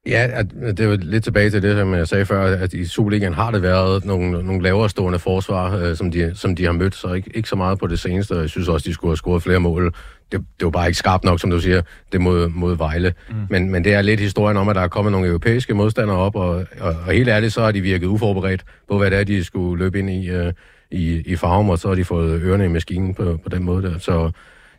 Ja, 0.07 0.43
det 0.67 0.81
er 0.81 0.85
jo 0.85 0.99
lidt 1.03 1.25
tilbage 1.25 1.51
til 1.51 1.63
det, 1.63 1.77
som 1.77 1.95
jeg 1.95 2.09
sagde 2.09 2.27
før, 2.27 2.57
at 2.57 2.73
i 2.73 2.87
Superligaen 2.87 3.35
har 3.35 3.51
det 3.51 3.63
været 3.63 4.05
nogle, 4.05 4.43
nogle 4.43 4.63
lavere 4.63 4.91
stående 4.91 5.19
forsvar, 5.19 5.77
øh, 5.77 5.97
som, 5.97 6.11
de, 6.11 6.33
som 6.35 6.57
de 6.57 6.65
har 6.65 6.73
mødt, 6.73 6.95
så 6.95 7.13
ikke, 7.13 7.31
ikke 7.35 7.49
så 7.49 7.57
meget 7.57 7.79
på 7.79 7.87
det 7.87 7.99
seneste. 7.99 8.35
Jeg 8.35 8.49
synes 8.49 8.69
også, 8.69 8.89
de 8.89 8.95
skulle 8.95 9.11
have 9.11 9.17
scoret 9.17 9.43
flere 9.43 9.61
mål. 9.61 9.95
Det, 10.33 10.41
det 10.59 10.65
var 10.65 10.71
bare 10.71 10.87
ikke 10.87 10.99
skarpt 10.99 11.25
nok, 11.25 11.41
som 11.41 11.51
du 11.51 11.61
siger, 11.61 11.83
det 12.13 12.21
mod, 12.21 12.49
mod 12.49 12.77
Vejle. 12.77 13.15
Mm. 13.29 13.35
Men, 13.51 13.71
men 13.71 13.85
det 13.85 13.95
er 13.95 14.03
lidt 14.03 14.21
historien 14.21 14.57
om, 14.57 14.69
at 14.69 14.77
der 14.77 14.83
er 14.83 14.89
kommet 14.89 15.13
nogle 15.13 15.27
europæiske 15.29 15.75
modstandere 15.75 16.17
op, 16.17 16.37
og, 16.37 16.67
og, 16.81 16.97
og 17.07 17.13
helt 17.13 17.29
ærligt, 17.29 17.53
så 17.53 17.61
har 17.61 17.73
de 17.73 17.81
virket 17.81 18.07
uforberedt 18.07 18.65
på, 18.89 18.99
hvad 18.99 19.11
det 19.11 19.21
er, 19.21 19.25
de 19.25 19.45
skulle 19.45 19.85
løbe 19.85 19.99
ind 19.99 20.11
i, 20.11 20.37
uh, 20.37 20.53
i, 20.91 21.23
i 21.27 21.37
farven, 21.37 21.71
og 21.71 21.79
så 21.79 21.89
har 21.89 21.95
de 21.95 22.05
fået 22.05 22.43
ørerne 22.43 22.65
i 22.65 22.69
maskinen 22.69 23.15
på, 23.15 23.39
på 23.43 23.49
den 23.49 23.65
måde 23.65 23.83
der. 23.83 23.99
Så 23.99 24.31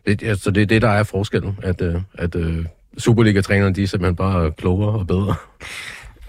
det, 0.06 0.22
altså, 0.22 0.50
det 0.50 0.62
er 0.62 0.66
det, 0.66 0.82
der 0.82 0.90
er 0.90 1.02
forskellen, 1.02 1.58
at, 1.62 1.82
uh, 1.82 2.00
at 2.14 2.34
uh, 2.34 2.64
Superliga-trænerne, 2.98 3.74
de 3.74 3.82
er 3.82 3.86
simpelthen 3.86 4.16
bare 4.16 4.52
klogere 4.52 4.98
og 4.98 5.06
bedre. 5.06 5.34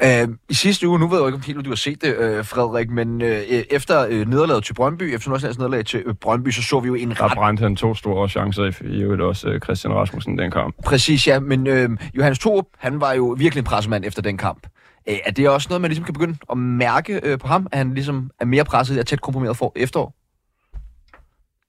Uh, 0.03 0.33
I 0.49 0.53
sidste 0.53 0.87
uge, 0.87 0.99
nu 0.99 1.07
ved 1.07 1.17
jeg 1.17 1.27
ikke, 1.27 1.35
om 1.35 1.41
helt 1.41 1.65
du 1.65 1.69
har 1.69 1.75
set 1.75 2.01
det, 2.01 2.15
uh, 2.17 2.45
Frederik, 2.45 2.89
men 2.89 3.21
uh, 3.21 3.27
efter 3.27 4.07
uh, 4.07 4.29
nederlaget 4.29 4.63
til 4.63 4.73
Brøndby, 4.73 5.03
efter 5.03 5.29
Nordsjællands 5.29 5.57
nederlag 5.57 5.85
til 5.85 6.07
uh, 6.07 6.13
Brøndby, 6.21 6.49
så 6.49 6.61
så 6.61 6.79
vi 6.79 6.87
jo 6.87 6.95
en 6.95 7.11
ret... 7.11 7.29
Der 7.29 7.35
brændte 7.35 7.61
han 7.61 7.75
to 7.75 7.95
store 7.95 8.29
chancer 8.29 8.71
i 8.81 9.01
øvrigt 9.01 9.21
også 9.21 9.49
uh, 9.49 9.59
Christian 9.59 9.93
Rasmussen 9.93 10.37
den 10.37 10.51
kamp. 10.51 10.75
Præcis, 10.85 11.27
ja, 11.27 11.39
men 11.39 11.67
uh, 11.67 11.97
Johannes 12.17 12.39
Thorup, 12.39 12.65
han 12.77 13.01
var 13.01 13.13
jo 13.13 13.35
virkelig 13.39 13.61
en 13.61 13.65
pressemand 13.65 14.05
efter 14.05 14.21
den 14.21 14.37
kamp. 14.37 14.67
Uh, 15.09 15.15
er 15.25 15.31
det 15.31 15.49
også 15.49 15.67
noget, 15.69 15.81
man 15.81 15.89
ligesom 15.89 16.05
kan 16.05 16.13
begynde 16.13 16.37
at 16.51 16.57
mærke 16.57 17.21
uh, 17.33 17.39
på 17.39 17.47
ham, 17.47 17.67
at 17.71 17.77
han 17.77 17.93
ligesom 17.93 18.31
er 18.39 18.45
mere 18.45 18.65
presset 18.65 18.99
og 18.99 19.05
tæt 19.05 19.21
komprimeret 19.21 19.57
for 19.57 19.71
efterår? 19.75 20.13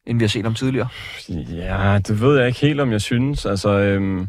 end 0.08 0.18
vi 0.18 0.24
har 0.24 0.28
set 0.28 0.44
ham 0.44 0.54
tidligere? 0.54 0.88
Ja, 1.28 1.98
det 1.98 2.20
ved 2.20 2.38
jeg 2.38 2.46
ikke 2.46 2.60
helt, 2.60 2.80
om 2.80 2.92
jeg 2.92 3.00
synes. 3.00 3.46
Altså, 3.46 3.68
øhm, 3.68 4.28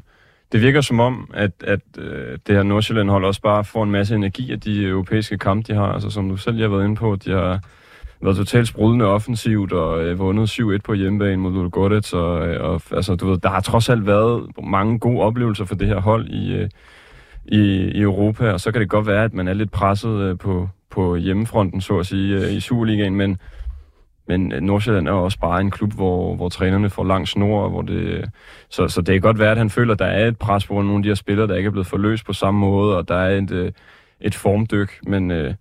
det 0.51 0.61
virker 0.61 0.81
som 0.81 0.99
om, 0.99 1.31
at, 1.33 1.51
at 1.63 1.79
øh, 1.97 2.37
det 2.47 2.55
her 2.55 2.63
Nordsjælland-hold 2.63 3.25
også 3.25 3.41
bare 3.41 3.63
får 3.63 3.83
en 3.83 3.91
masse 3.91 4.15
energi 4.15 4.51
af 4.51 4.59
de 4.59 4.83
europæiske 4.83 5.37
kampe, 5.37 5.73
de 5.73 5.77
har. 5.77 5.91
Altså, 5.93 6.09
som 6.09 6.29
du 6.29 6.37
selv 6.37 6.61
har 6.61 6.67
været 6.67 6.83
inde 6.83 6.95
på, 6.95 7.15
de 7.15 7.31
har 7.31 7.59
været 8.21 8.37
totalt 8.37 8.67
sprudlende 8.67 9.05
offensivt 9.05 9.73
og 9.73 10.03
øh, 10.03 10.19
vundet 10.19 10.59
7-1 10.59 10.77
på 10.83 10.93
hjemmebane 10.93 11.37
mod 11.37 11.51
Ludogorets. 11.51 12.13
Og, 12.13 12.47
øh, 12.47 12.63
og, 12.63 12.81
altså, 12.91 13.15
du 13.15 13.29
ved, 13.29 13.37
der 13.37 13.49
har 13.49 13.61
trods 13.61 13.89
alt 13.89 14.05
været 14.05 14.43
mange 14.63 14.99
gode 14.99 15.19
oplevelser 15.19 15.65
for 15.65 15.75
det 15.75 15.87
her 15.87 15.99
hold 16.01 16.27
i, 16.27 16.53
øh, 16.53 16.69
i, 17.45 17.59
i 17.95 18.01
Europa, 18.01 18.51
og 18.51 18.59
så 18.59 18.71
kan 18.71 18.81
det 18.81 18.89
godt 18.89 19.07
være, 19.07 19.23
at 19.23 19.33
man 19.33 19.47
er 19.47 19.53
lidt 19.53 19.71
presset 19.71 20.19
øh, 20.21 20.37
på, 20.37 20.69
på 20.89 21.15
hjemmefronten, 21.15 21.81
så 21.81 21.97
at 21.97 22.05
sige, 22.05 22.35
øh, 22.35 22.53
i 22.53 22.59
Superligaen, 22.59 23.15
men 23.15 23.37
men 24.29 24.51
øh, 24.51 24.61
Nordsjælland 24.61 25.07
er 25.07 25.11
også 25.11 25.39
bare 25.39 25.61
en 25.61 25.71
klub, 25.71 25.93
hvor, 25.93 26.35
hvor 26.35 26.49
trænerne 26.49 26.89
får 26.89 27.03
lang 27.03 27.27
snor, 27.27 27.69
hvor 27.69 27.81
det, 27.81 28.31
så, 28.69 28.87
så 28.87 29.01
det 29.01 29.13
kan 29.13 29.21
godt 29.21 29.39
være, 29.39 29.51
at 29.51 29.57
han 29.57 29.69
føler, 29.69 29.93
at 29.93 29.99
der 29.99 30.05
er 30.05 30.27
et 30.27 30.37
pres 30.37 30.67
på 30.67 30.73
nogle 30.73 30.95
af 30.95 31.03
de 31.03 31.09
her 31.09 31.15
spillere, 31.15 31.47
der 31.47 31.55
ikke 31.55 31.67
er 31.67 31.71
blevet 31.71 31.87
forløst 31.87 32.25
på 32.25 32.33
samme 32.33 32.59
måde, 32.59 32.97
og 32.97 33.07
der 33.07 33.15
er 33.15 33.37
et, 33.37 33.51
øh, 33.51 33.71
et 34.21 34.35
formdyk, 34.35 34.99
men, 35.07 35.31
øh, 35.31 35.53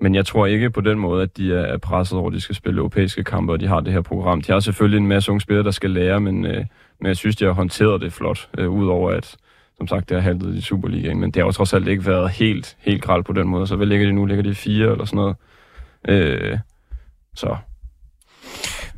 men 0.00 0.14
jeg 0.14 0.26
tror 0.26 0.46
ikke 0.46 0.70
på 0.70 0.80
den 0.80 0.98
måde, 0.98 1.22
at 1.22 1.36
de 1.36 1.54
er 1.54 1.78
presset 1.78 2.18
over, 2.18 2.28
at 2.28 2.34
de 2.34 2.40
skal 2.40 2.54
spille 2.54 2.78
europæiske 2.78 3.24
kampe, 3.24 3.52
og 3.52 3.60
de 3.60 3.66
har 3.66 3.80
det 3.80 3.92
her 3.92 4.00
program. 4.00 4.42
De 4.42 4.52
har 4.52 4.60
selvfølgelig 4.60 4.98
en 4.98 5.06
masse 5.06 5.30
unge 5.30 5.40
spillere, 5.40 5.64
der 5.64 5.70
skal 5.70 5.90
lære, 5.90 6.20
men, 6.20 6.40
men 6.42 7.06
jeg 7.06 7.16
synes, 7.16 7.36
de 7.36 7.44
har 7.44 7.52
håndteret 7.52 8.00
det 8.00 8.12
flot, 8.12 8.48
udover 8.58 9.10
at, 9.10 9.36
som 9.76 9.88
sagt, 9.88 10.08
det 10.08 10.14
har 10.16 10.22
haltet 10.22 10.54
i 10.54 10.60
Superligaen, 10.60 11.20
men 11.20 11.30
det 11.30 11.40
har 11.40 11.46
jo 11.46 11.52
trods 11.52 11.74
alt 11.74 11.88
ikke 11.88 12.06
været 12.06 12.30
helt, 12.30 12.76
helt 12.80 13.02
gralt 13.02 13.26
på 13.26 13.32
den 13.32 13.48
måde, 13.48 13.66
så 13.66 13.76
hvad 13.76 13.86
ligger 13.86 14.06
de 14.06 14.12
nu? 14.12 14.24
Ligger 14.24 14.42
de 14.42 14.54
fire 14.54 14.92
eller 14.92 15.04
sådan 15.04 15.16
noget? 15.16 15.36
Øh, 16.08 16.58
så 17.34 17.56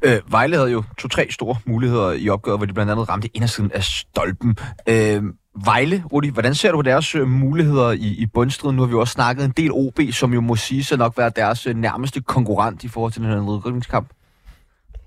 Øh, 0.06 0.20
Vejle 0.28 0.56
havde 0.56 0.70
jo 0.70 0.82
to-tre 0.98 1.26
store 1.30 1.56
muligheder 1.64 2.12
i 2.12 2.28
opgøret, 2.28 2.58
hvor 2.58 2.66
de 2.66 2.72
blandt 2.72 2.92
andet 2.92 3.08
ramte 3.08 3.28
indersiden 3.34 3.72
af 3.72 3.84
stolpen. 3.84 4.56
Øh, 4.88 5.22
Vejle, 5.64 6.02
Rudi, 6.12 6.28
hvordan 6.28 6.54
ser 6.54 6.70
du 6.70 6.78
på 6.78 6.82
deres 6.82 7.14
øh, 7.14 7.28
muligheder 7.28 7.90
i, 7.90 8.14
i 8.18 8.26
bundstriden? 8.26 8.76
Nu 8.76 8.82
har 8.82 8.86
vi 8.86 8.92
jo 8.92 9.00
også 9.00 9.12
snakket 9.12 9.44
en 9.44 9.50
del 9.56 9.70
OB, 9.72 10.00
som 10.12 10.34
jo 10.34 10.40
må 10.40 10.56
sige 10.56 10.84
sig 10.84 10.98
nok 10.98 11.18
være 11.18 11.30
deres 11.36 11.66
øh, 11.66 11.76
nærmeste 11.76 12.20
konkurrent 12.20 12.84
i 12.84 12.88
forhold 12.88 13.12
til 13.12 13.22
den 13.22 13.30
her 13.30 13.36
nedrykningskamp. 13.36 14.08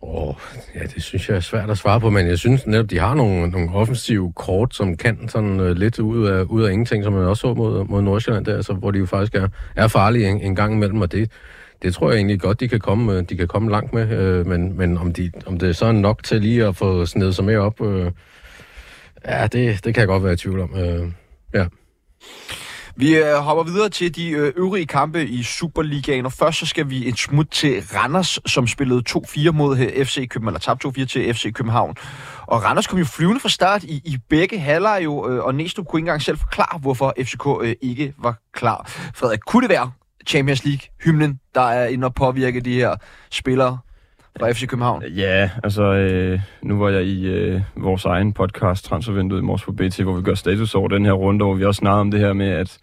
Åh, 0.01 0.27
oh, 0.27 0.35
ja, 0.75 0.83
det 0.83 1.03
synes 1.03 1.29
jeg 1.29 1.35
er 1.35 1.39
svært 1.39 1.69
at 1.69 1.77
svare 1.77 1.99
på, 1.99 2.09
men 2.09 2.27
jeg 2.27 2.39
synes 2.39 2.67
netop, 2.67 2.89
de 2.89 2.99
har 2.99 3.13
nogle, 3.13 3.49
nogle 3.49 3.71
offensive 3.73 4.33
kort, 4.35 4.75
som 4.75 4.97
kan 4.97 5.29
sådan 5.29 5.59
uh, 5.59 5.69
lidt 5.69 5.99
ud 5.99 6.27
af, 6.27 6.41
ud 6.43 6.63
af 6.63 6.71
ingenting, 6.71 7.03
som 7.03 7.13
man 7.13 7.23
også 7.23 7.41
så 7.41 7.53
mod, 7.53 7.85
mod 7.85 8.01
Nordsjælland 8.01 8.45
der, 8.45 8.55
altså, 8.55 8.73
hvor 8.73 8.91
de 8.91 8.99
jo 8.99 9.05
faktisk 9.05 9.35
er, 9.35 9.47
er 9.75 9.87
farlige 9.87 10.29
en, 10.29 10.41
en 10.41 10.55
gang 10.55 10.73
imellem, 10.73 11.01
og 11.01 11.11
det, 11.11 11.31
det 11.81 11.93
tror 11.93 12.09
jeg 12.09 12.17
egentlig 12.17 12.39
godt, 12.39 12.59
de 12.59 12.67
kan 12.67 12.79
komme, 12.79 13.13
øh, 13.13 13.23
de 13.29 13.37
kan 13.37 13.47
komme 13.47 13.71
langt 13.71 13.93
med, 13.93 14.09
øh, 14.09 14.47
men, 14.47 14.77
men 14.77 14.97
om, 14.97 15.13
de, 15.13 15.31
om 15.45 15.59
det 15.59 15.69
er 15.69 15.73
så 15.73 15.91
nok 15.91 16.23
til 16.23 16.41
lige 16.41 16.65
at 16.65 16.75
få 16.75 17.05
snedet 17.05 17.35
sig 17.35 17.45
mere 17.45 17.59
op, 17.59 17.81
øh, 17.81 18.11
ja, 19.25 19.47
det, 19.47 19.85
det 19.85 19.93
kan 19.93 19.99
jeg 19.99 20.07
godt 20.07 20.23
være 20.23 20.33
i 20.33 20.37
tvivl 20.37 20.59
om. 20.59 20.75
Øh, 20.75 21.11
ja. 21.53 21.65
Vi 22.95 23.17
øh, 23.17 23.35
hopper 23.35 23.63
videre 23.63 23.89
til 23.89 24.15
de 24.15 24.29
øh, 24.29 24.53
øvrige 24.55 24.85
kampe 24.85 25.25
i 25.25 25.43
Superligaen, 25.43 26.25
og 26.25 26.33
først 26.33 26.59
så 26.59 26.65
skal 26.65 26.89
vi 26.89 27.07
et 27.07 27.19
smut 27.19 27.47
til 27.51 27.83
Randers, 27.95 28.39
som 28.45 28.67
spillede 28.67 29.03
2-4 29.09 29.51
mod 29.51 29.77
øh, 29.77 30.05
FC 30.05 30.27
København, 30.29 30.47
eller 30.47 30.59
tabte 30.59 30.87
2-4 30.87 31.05
til 31.05 31.33
FC 31.33 31.53
København. 31.53 31.95
Og 32.47 32.63
Randers 32.63 32.87
kom 32.87 32.99
jo 32.99 33.05
flyvende 33.05 33.39
fra 33.39 33.49
start 33.49 33.83
i, 33.83 34.01
i 34.05 34.17
begge 34.29 34.59
halvleje 34.59 35.03
jo, 35.03 35.29
øh, 35.29 35.43
og 35.43 35.55
Næstrup 35.55 35.87
kunne 35.87 35.99
ikke 35.99 36.03
engang 36.03 36.21
selv 36.21 36.37
forklare, 36.37 36.79
hvorfor 36.79 37.13
FCK 37.21 37.47
øh, 37.61 37.75
ikke 37.81 38.13
var 38.17 38.35
klar. 38.53 38.91
Frederik, 39.15 39.39
kunne 39.39 39.61
det 39.61 39.69
være 39.69 39.91
Champions 40.29 40.65
League-hymnen, 40.65 41.39
der 41.55 41.61
er 41.61 41.87
inde 41.87 42.05
og 42.05 42.13
påvirke 42.13 42.59
de 42.59 42.73
her 42.73 42.95
spillere 43.31 43.77
fra 44.39 44.51
FC 44.51 44.67
København? 44.67 45.03
Ja, 45.03 45.49
altså 45.63 45.83
øh, 45.83 46.39
nu 46.61 46.79
var 46.79 46.89
jeg 46.89 47.03
i 47.03 47.27
øh, 47.27 47.61
vores 47.75 48.05
egen 48.05 48.33
podcast, 48.33 48.85
Transfervinduet 48.85 49.39
i 49.39 49.43
morges 49.43 49.63
på 49.63 49.71
BT, 49.71 49.99
hvor 49.99 50.13
vi 50.13 50.21
gør 50.21 50.33
status 50.33 50.75
over 50.75 50.87
den 50.87 51.05
her 51.05 51.11
runde, 51.11 51.45
hvor 51.45 51.53
vi 51.53 51.65
også 51.65 51.79
snakkede 51.79 52.01
om 52.01 52.11
det 52.11 52.19
her 52.19 52.33
med, 52.33 52.49
at 52.49 52.77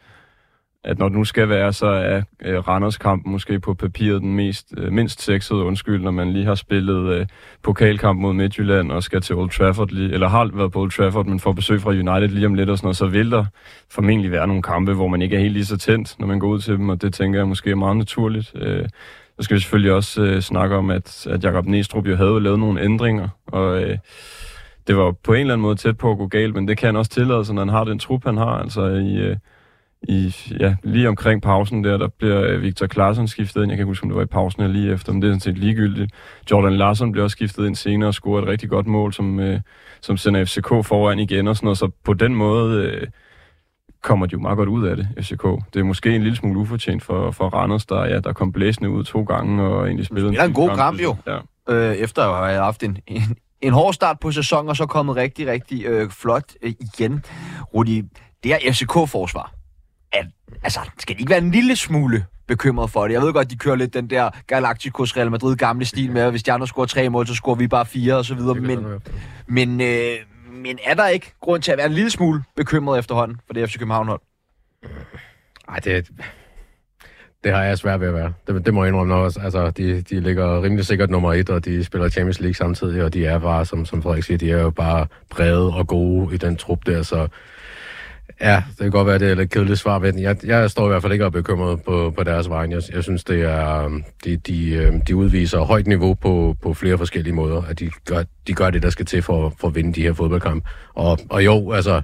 at 0.87 0.99
når 0.99 1.09
det 1.09 1.19
nu 1.19 1.25
skal 1.25 1.49
være, 1.49 1.73
så 1.73 1.87
er 1.87 2.23
øh, 2.43 2.69
Randers 2.69 2.97
kamp 2.97 3.27
måske 3.27 3.61
på 3.61 3.75
papiret 3.75 4.23
den 4.23 4.37
mest, 4.37 4.75
øh, 4.77 4.93
mindst 4.93 5.23
sexede 5.23 5.63
undskyld, 5.63 6.03
når 6.03 6.11
man 6.11 6.33
lige 6.33 6.45
har 6.45 6.55
spillet 6.55 7.13
øh, 7.13 7.27
pokalkamp 7.63 8.21
mod 8.21 8.33
Midtjylland 8.33 8.93
og 8.93 9.03
skal 9.03 9.21
til 9.21 9.35
Old 9.35 9.51
Trafford, 9.51 9.91
lige, 9.91 10.13
eller 10.13 10.29
har 10.29 10.51
været 10.55 10.73
på 10.73 10.81
Old 10.81 10.91
Trafford, 10.91 11.27
men 11.27 11.41
får 11.41 11.53
besøg 11.53 11.81
fra 11.81 11.91
United 11.91 12.29
lige 12.29 12.47
om 12.47 12.55
lidt 12.55 12.71
og 12.71 12.79
sådan 12.79 12.87
noget, 12.87 12.97
så 12.97 13.07
vil 13.07 13.31
der 13.31 13.45
formentlig 13.91 14.31
være 14.31 14.47
nogle 14.47 14.63
kampe, 14.63 14.95
hvor 14.95 15.09
man 15.09 15.23
ikke 15.23 15.37
er 15.37 15.41
helt 15.41 15.53
lige 15.53 15.65
så 15.65 15.79
tændt, 15.79 16.17
når 16.19 16.27
man 16.27 16.39
går 16.39 16.49
ud 16.49 16.59
til 16.59 16.75
dem, 16.75 16.89
og 16.89 17.03
det 17.03 17.15
tænker 17.15 17.39
jeg 17.39 17.49
måske 17.49 17.71
er 17.71 17.75
meget 17.75 17.97
naturligt. 17.97 18.53
Øh, 18.55 18.89
så 19.37 19.43
skal 19.43 19.55
vi 19.55 19.61
selvfølgelig 19.61 19.93
også 19.93 20.23
øh, 20.23 20.41
snakke 20.41 20.77
om, 20.77 20.91
at, 20.91 21.27
at 21.27 21.45
Jakob 21.45 21.67
Næstrup 21.67 22.07
jo 22.07 22.17
havde 22.17 22.41
lavet 22.41 22.59
nogle 22.59 22.83
ændringer, 22.83 23.29
og 23.47 23.83
øh, 23.83 23.99
det 24.87 24.97
var 24.97 25.13
på 25.25 25.33
en 25.33 25.41
eller 25.41 25.55
anden 25.55 25.63
måde 25.63 25.77
tæt 25.77 25.99
på 25.99 26.11
at 26.11 26.19
gå 26.19 26.27
galt, 26.27 26.55
men 26.55 26.69
det 26.69 26.79
kan 26.79 26.87
han 26.87 26.97
også 26.97 27.11
tillade 27.11 27.45
sig, 27.45 27.55
når 27.55 27.63
han 27.63 27.75
har 27.75 27.85
den 27.85 27.99
trup, 27.99 28.25
han 28.25 28.37
har. 28.37 28.59
Altså 28.59 28.87
i, 28.87 29.17
øh, 29.17 29.37
i, 30.09 30.35
ja, 30.61 30.75
lige 30.83 31.09
omkring 31.09 31.43
pausen 31.43 31.85
der, 31.85 31.97
der 31.97 32.09
bliver 32.09 32.43
øh, 32.43 32.63
Victor 32.63 32.87
Claesson 32.87 33.29
skiftet 33.29 33.63
ind. 33.63 33.71
Jeg 33.71 33.77
kan 33.77 33.83
ikke 33.83 33.91
huske, 33.91 34.05
om 34.05 34.09
det 34.11 34.17
var 34.17 34.23
i 34.23 34.27
pausen 34.27 34.63
eller 34.63 34.77
lige 34.81 34.93
efter, 34.93 35.13
men 35.13 35.23
det 35.23 35.29
er 35.29 35.33
sådan 35.33 35.41
set 35.41 35.59
ligegyldigt. 35.59 36.13
Jordan 36.51 36.73
Larsen 36.77 37.13
bliver 37.13 37.25
også 37.25 37.33
skiftet 37.33 37.67
ind 37.67 37.77
senere 37.77 38.09
og 38.11 38.15
scorer 38.15 38.43
et 38.43 38.49
rigtig 38.49 38.69
godt 38.69 38.87
mål, 38.87 39.13
som, 39.13 39.41
øh, 39.41 39.61
som 40.01 40.17
sender 40.17 40.45
FCK 40.45 40.69
foran 40.69 41.19
igen 41.19 41.49
og 41.49 41.57
sådan 41.57 41.67
noget. 41.67 41.79
Så 41.79 41.91
på 42.05 42.15
den 42.15 42.35
måde 42.35 42.83
øh, 42.83 43.07
kommer 44.03 44.27
de 44.27 44.33
jo 44.33 44.39
meget 44.39 44.57
godt 44.57 44.69
ud 44.69 44.87
af 44.87 44.97
det, 44.97 45.09
FCK. 45.21 45.43
Det 45.75 45.81
er 45.81 45.85
måske 45.85 46.15
en 46.15 46.23
lille 46.23 46.37
smule 46.37 46.59
ufortjent 46.61 47.03
for, 47.03 47.31
for 47.31 47.49
Randers, 47.49 47.87
der, 47.87 48.05
ja, 48.05 48.21
der 48.21 48.33
kom 48.33 48.53
blæsende 48.53 48.91
ud 48.91 49.05
to 49.05 49.23
gange 49.23 49.63
og 49.63 49.87
egentlig 49.87 50.07
spillede 50.07 50.33
Det 50.33 50.41
er 50.41 50.45
en 50.45 50.53
god 50.53 50.71
kamp 50.77 51.01
jo, 51.01 51.17
Ja. 51.27 51.39
øh, 51.75 51.95
efter 51.97 52.23
at 52.23 52.49
have 52.51 52.63
haft 52.65 52.83
en, 52.83 52.97
en, 53.07 53.23
en 53.61 53.73
hård 53.73 53.93
start 53.93 54.21
på 54.21 54.31
sæsonen, 54.31 54.69
og 54.69 54.77
så 54.77 54.87
kommet 54.87 55.17
rigtig, 55.17 55.47
rigtig 55.47 55.85
øh, 55.87 56.11
flot 56.11 56.45
øh, 56.63 56.73
igen. 56.81 57.25
Rudi, 57.75 58.03
det 58.45 58.53
her 58.53 58.73
FCK-forsvar, 58.73 59.53
at, 60.19 60.27
altså, 60.63 60.81
skal 60.99 61.17
de 61.17 61.21
ikke 61.21 61.31
være 61.31 61.43
en 61.43 61.51
lille 61.51 61.77
smule 61.77 62.25
bekymret 62.49 62.91
for 62.91 63.07
det? 63.07 63.15
Jeg 63.15 63.23
ved 63.23 63.33
godt, 63.33 63.51
de 63.51 63.57
kører 63.57 63.77
lidt 63.77 63.95
den 63.95 64.11
der 64.11 64.31
Galacticos 64.47 65.17
Real 65.17 65.31
Madrid 65.31 65.57
gamle 65.57 65.85
stil 65.85 66.13
med, 66.13 66.23
at 66.23 66.31
hvis 66.31 66.43
de 66.43 66.53
andre 66.53 66.67
scorer 66.67 66.87
tre 66.87 67.09
mål, 67.09 67.27
så 67.27 67.35
scorer 67.35 67.57
vi 67.57 67.69
bare 67.69 67.87
fire 67.87 68.17
og 68.17 68.25
så 68.25 68.35
videre. 68.35 68.55
Men, 68.55 68.87
men, 69.47 69.81
øh, 69.81 70.17
men 70.53 70.79
er 70.85 70.95
der 70.95 71.09
ikke 71.09 71.33
grund 71.41 71.63
til 71.63 71.73
at 71.73 71.79
være 71.79 71.87
en 71.87 71.93
lille 71.93 72.11
smule 72.11 72.43
bekymret 72.57 72.99
efterhånden 72.99 73.41
for 73.47 73.55
det 73.55 73.71
FC 73.71 73.79
København-hold? 73.79 74.21
Ej, 75.69 75.79
det, 75.79 76.11
det 77.45 77.55
har 77.55 77.63
jeg 77.63 77.79
svært 77.79 78.01
ved 78.01 78.09
at 78.09 78.15
være. 78.15 78.33
Det, 78.47 78.67
det 78.67 78.75
må 78.75 78.85
jeg 78.85 78.89
indrømme 78.89 79.15
også. 79.15 79.41
Altså, 79.41 79.71
de, 79.71 80.03
de 80.03 80.21
ligger 80.21 80.63
rimelig 80.63 80.87
sikkert 80.87 81.11
nummer 81.11 81.33
et, 81.33 81.51
og 81.51 81.65
de 81.65 81.85
spiller 81.85 82.09
Champions 82.09 82.41
League 82.41 82.55
samtidig, 82.55 83.03
og 83.03 83.15
de 83.15 83.27
er 83.27 83.39
bare, 83.39 83.67
som, 83.67 83.85
som 83.85 84.03
Frederik 84.03 84.25
siger, 84.25 84.39
de 84.39 84.51
er 84.51 84.63
jo 84.63 84.71
bare 84.71 85.07
brede 85.31 85.75
og 85.75 85.87
gode 85.87 86.35
i 86.35 86.39
den 86.39 86.57
trup 86.57 86.87
der, 86.87 87.03
så 87.03 87.29
ja, 88.41 88.63
det 88.69 88.79
kan 88.79 88.91
godt 88.91 89.07
være, 89.07 89.19
det 89.19 89.31
er 89.31 89.35
lidt 89.35 89.51
kedeligt 89.51 89.79
svar, 89.79 89.99
men 89.99 90.19
jeg, 90.19 90.47
jeg 90.47 90.71
står 90.71 90.85
i 90.85 90.89
hvert 90.89 91.03
fald 91.03 91.13
ikke 91.13 91.25
og 91.25 91.33
bekymret 91.33 91.83
på, 91.83 92.13
på 92.17 92.25
deres 92.25 92.49
vegne. 92.49 92.75
Jeg, 92.75 92.83
jeg 92.95 93.03
synes, 93.03 93.25
det 93.25 93.43
er, 93.43 93.85
øhm, 93.85 94.05
de, 94.25 94.37
de, 94.37 94.75
øhm, 94.75 95.01
de 95.01 95.17
udviser 95.17 95.61
højt 95.61 95.87
niveau 95.87 96.15
på, 96.15 96.57
på 96.63 96.75
flere 96.75 96.99
forskellige 96.99 97.35
måder, 97.35 97.63
at 97.63 97.79
de 97.79 97.91
gør, 98.05 98.23
de 98.47 98.55
gør 98.55 98.71
det, 98.71 98.83
der 98.83 98.91
skal 98.91 99.07
til 99.07 99.23
for, 99.23 99.55
for 99.61 99.69
at 99.69 99.75
vinde 99.75 99.93
de 99.93 100.03
her 100.03 100.13
fodboldkampe. 100.13 100.69
Og, 100.95 101.19
og 101.31 101.45
jo, 101.45 101.73
altså, 101.73 102.03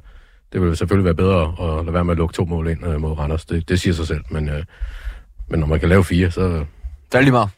det 0.53 0.63
vil 0.63 0.77
selvfølgelig 0.77 1.05
være 1.05 1.15
bedre 1.15 1.43
at 1.43 1.85
lade 1.85 1.95
være 1.95 2.05
med 2.05 2.13
at 2.13 2.19
lukke 2.19 2.35
to 2.35 2.45
mål 2.45 2.69
ind 2.69 2.87
øh, 2.87 3.01
mod 3.01 3.19
Randers. 3.19 3.45
Det, 3.45 3.69
det 3.69 3.81
siger 3.81 3.95
sig 3.95 4.07
selv, 4.07 4.21
men, 4.31 4.49
øh, 4.49 4.65
men 5.49 5.61
når 5.61 5.67
man 5.67 5.81
kan 5.81 5.89
lave 5.89 6.05
fire, 6.05 6.31
så... 6.31 6.43
Det 7.13 7.19
er 7.19 7.21
lige 7.21 7.33
meget. 7.33 7.49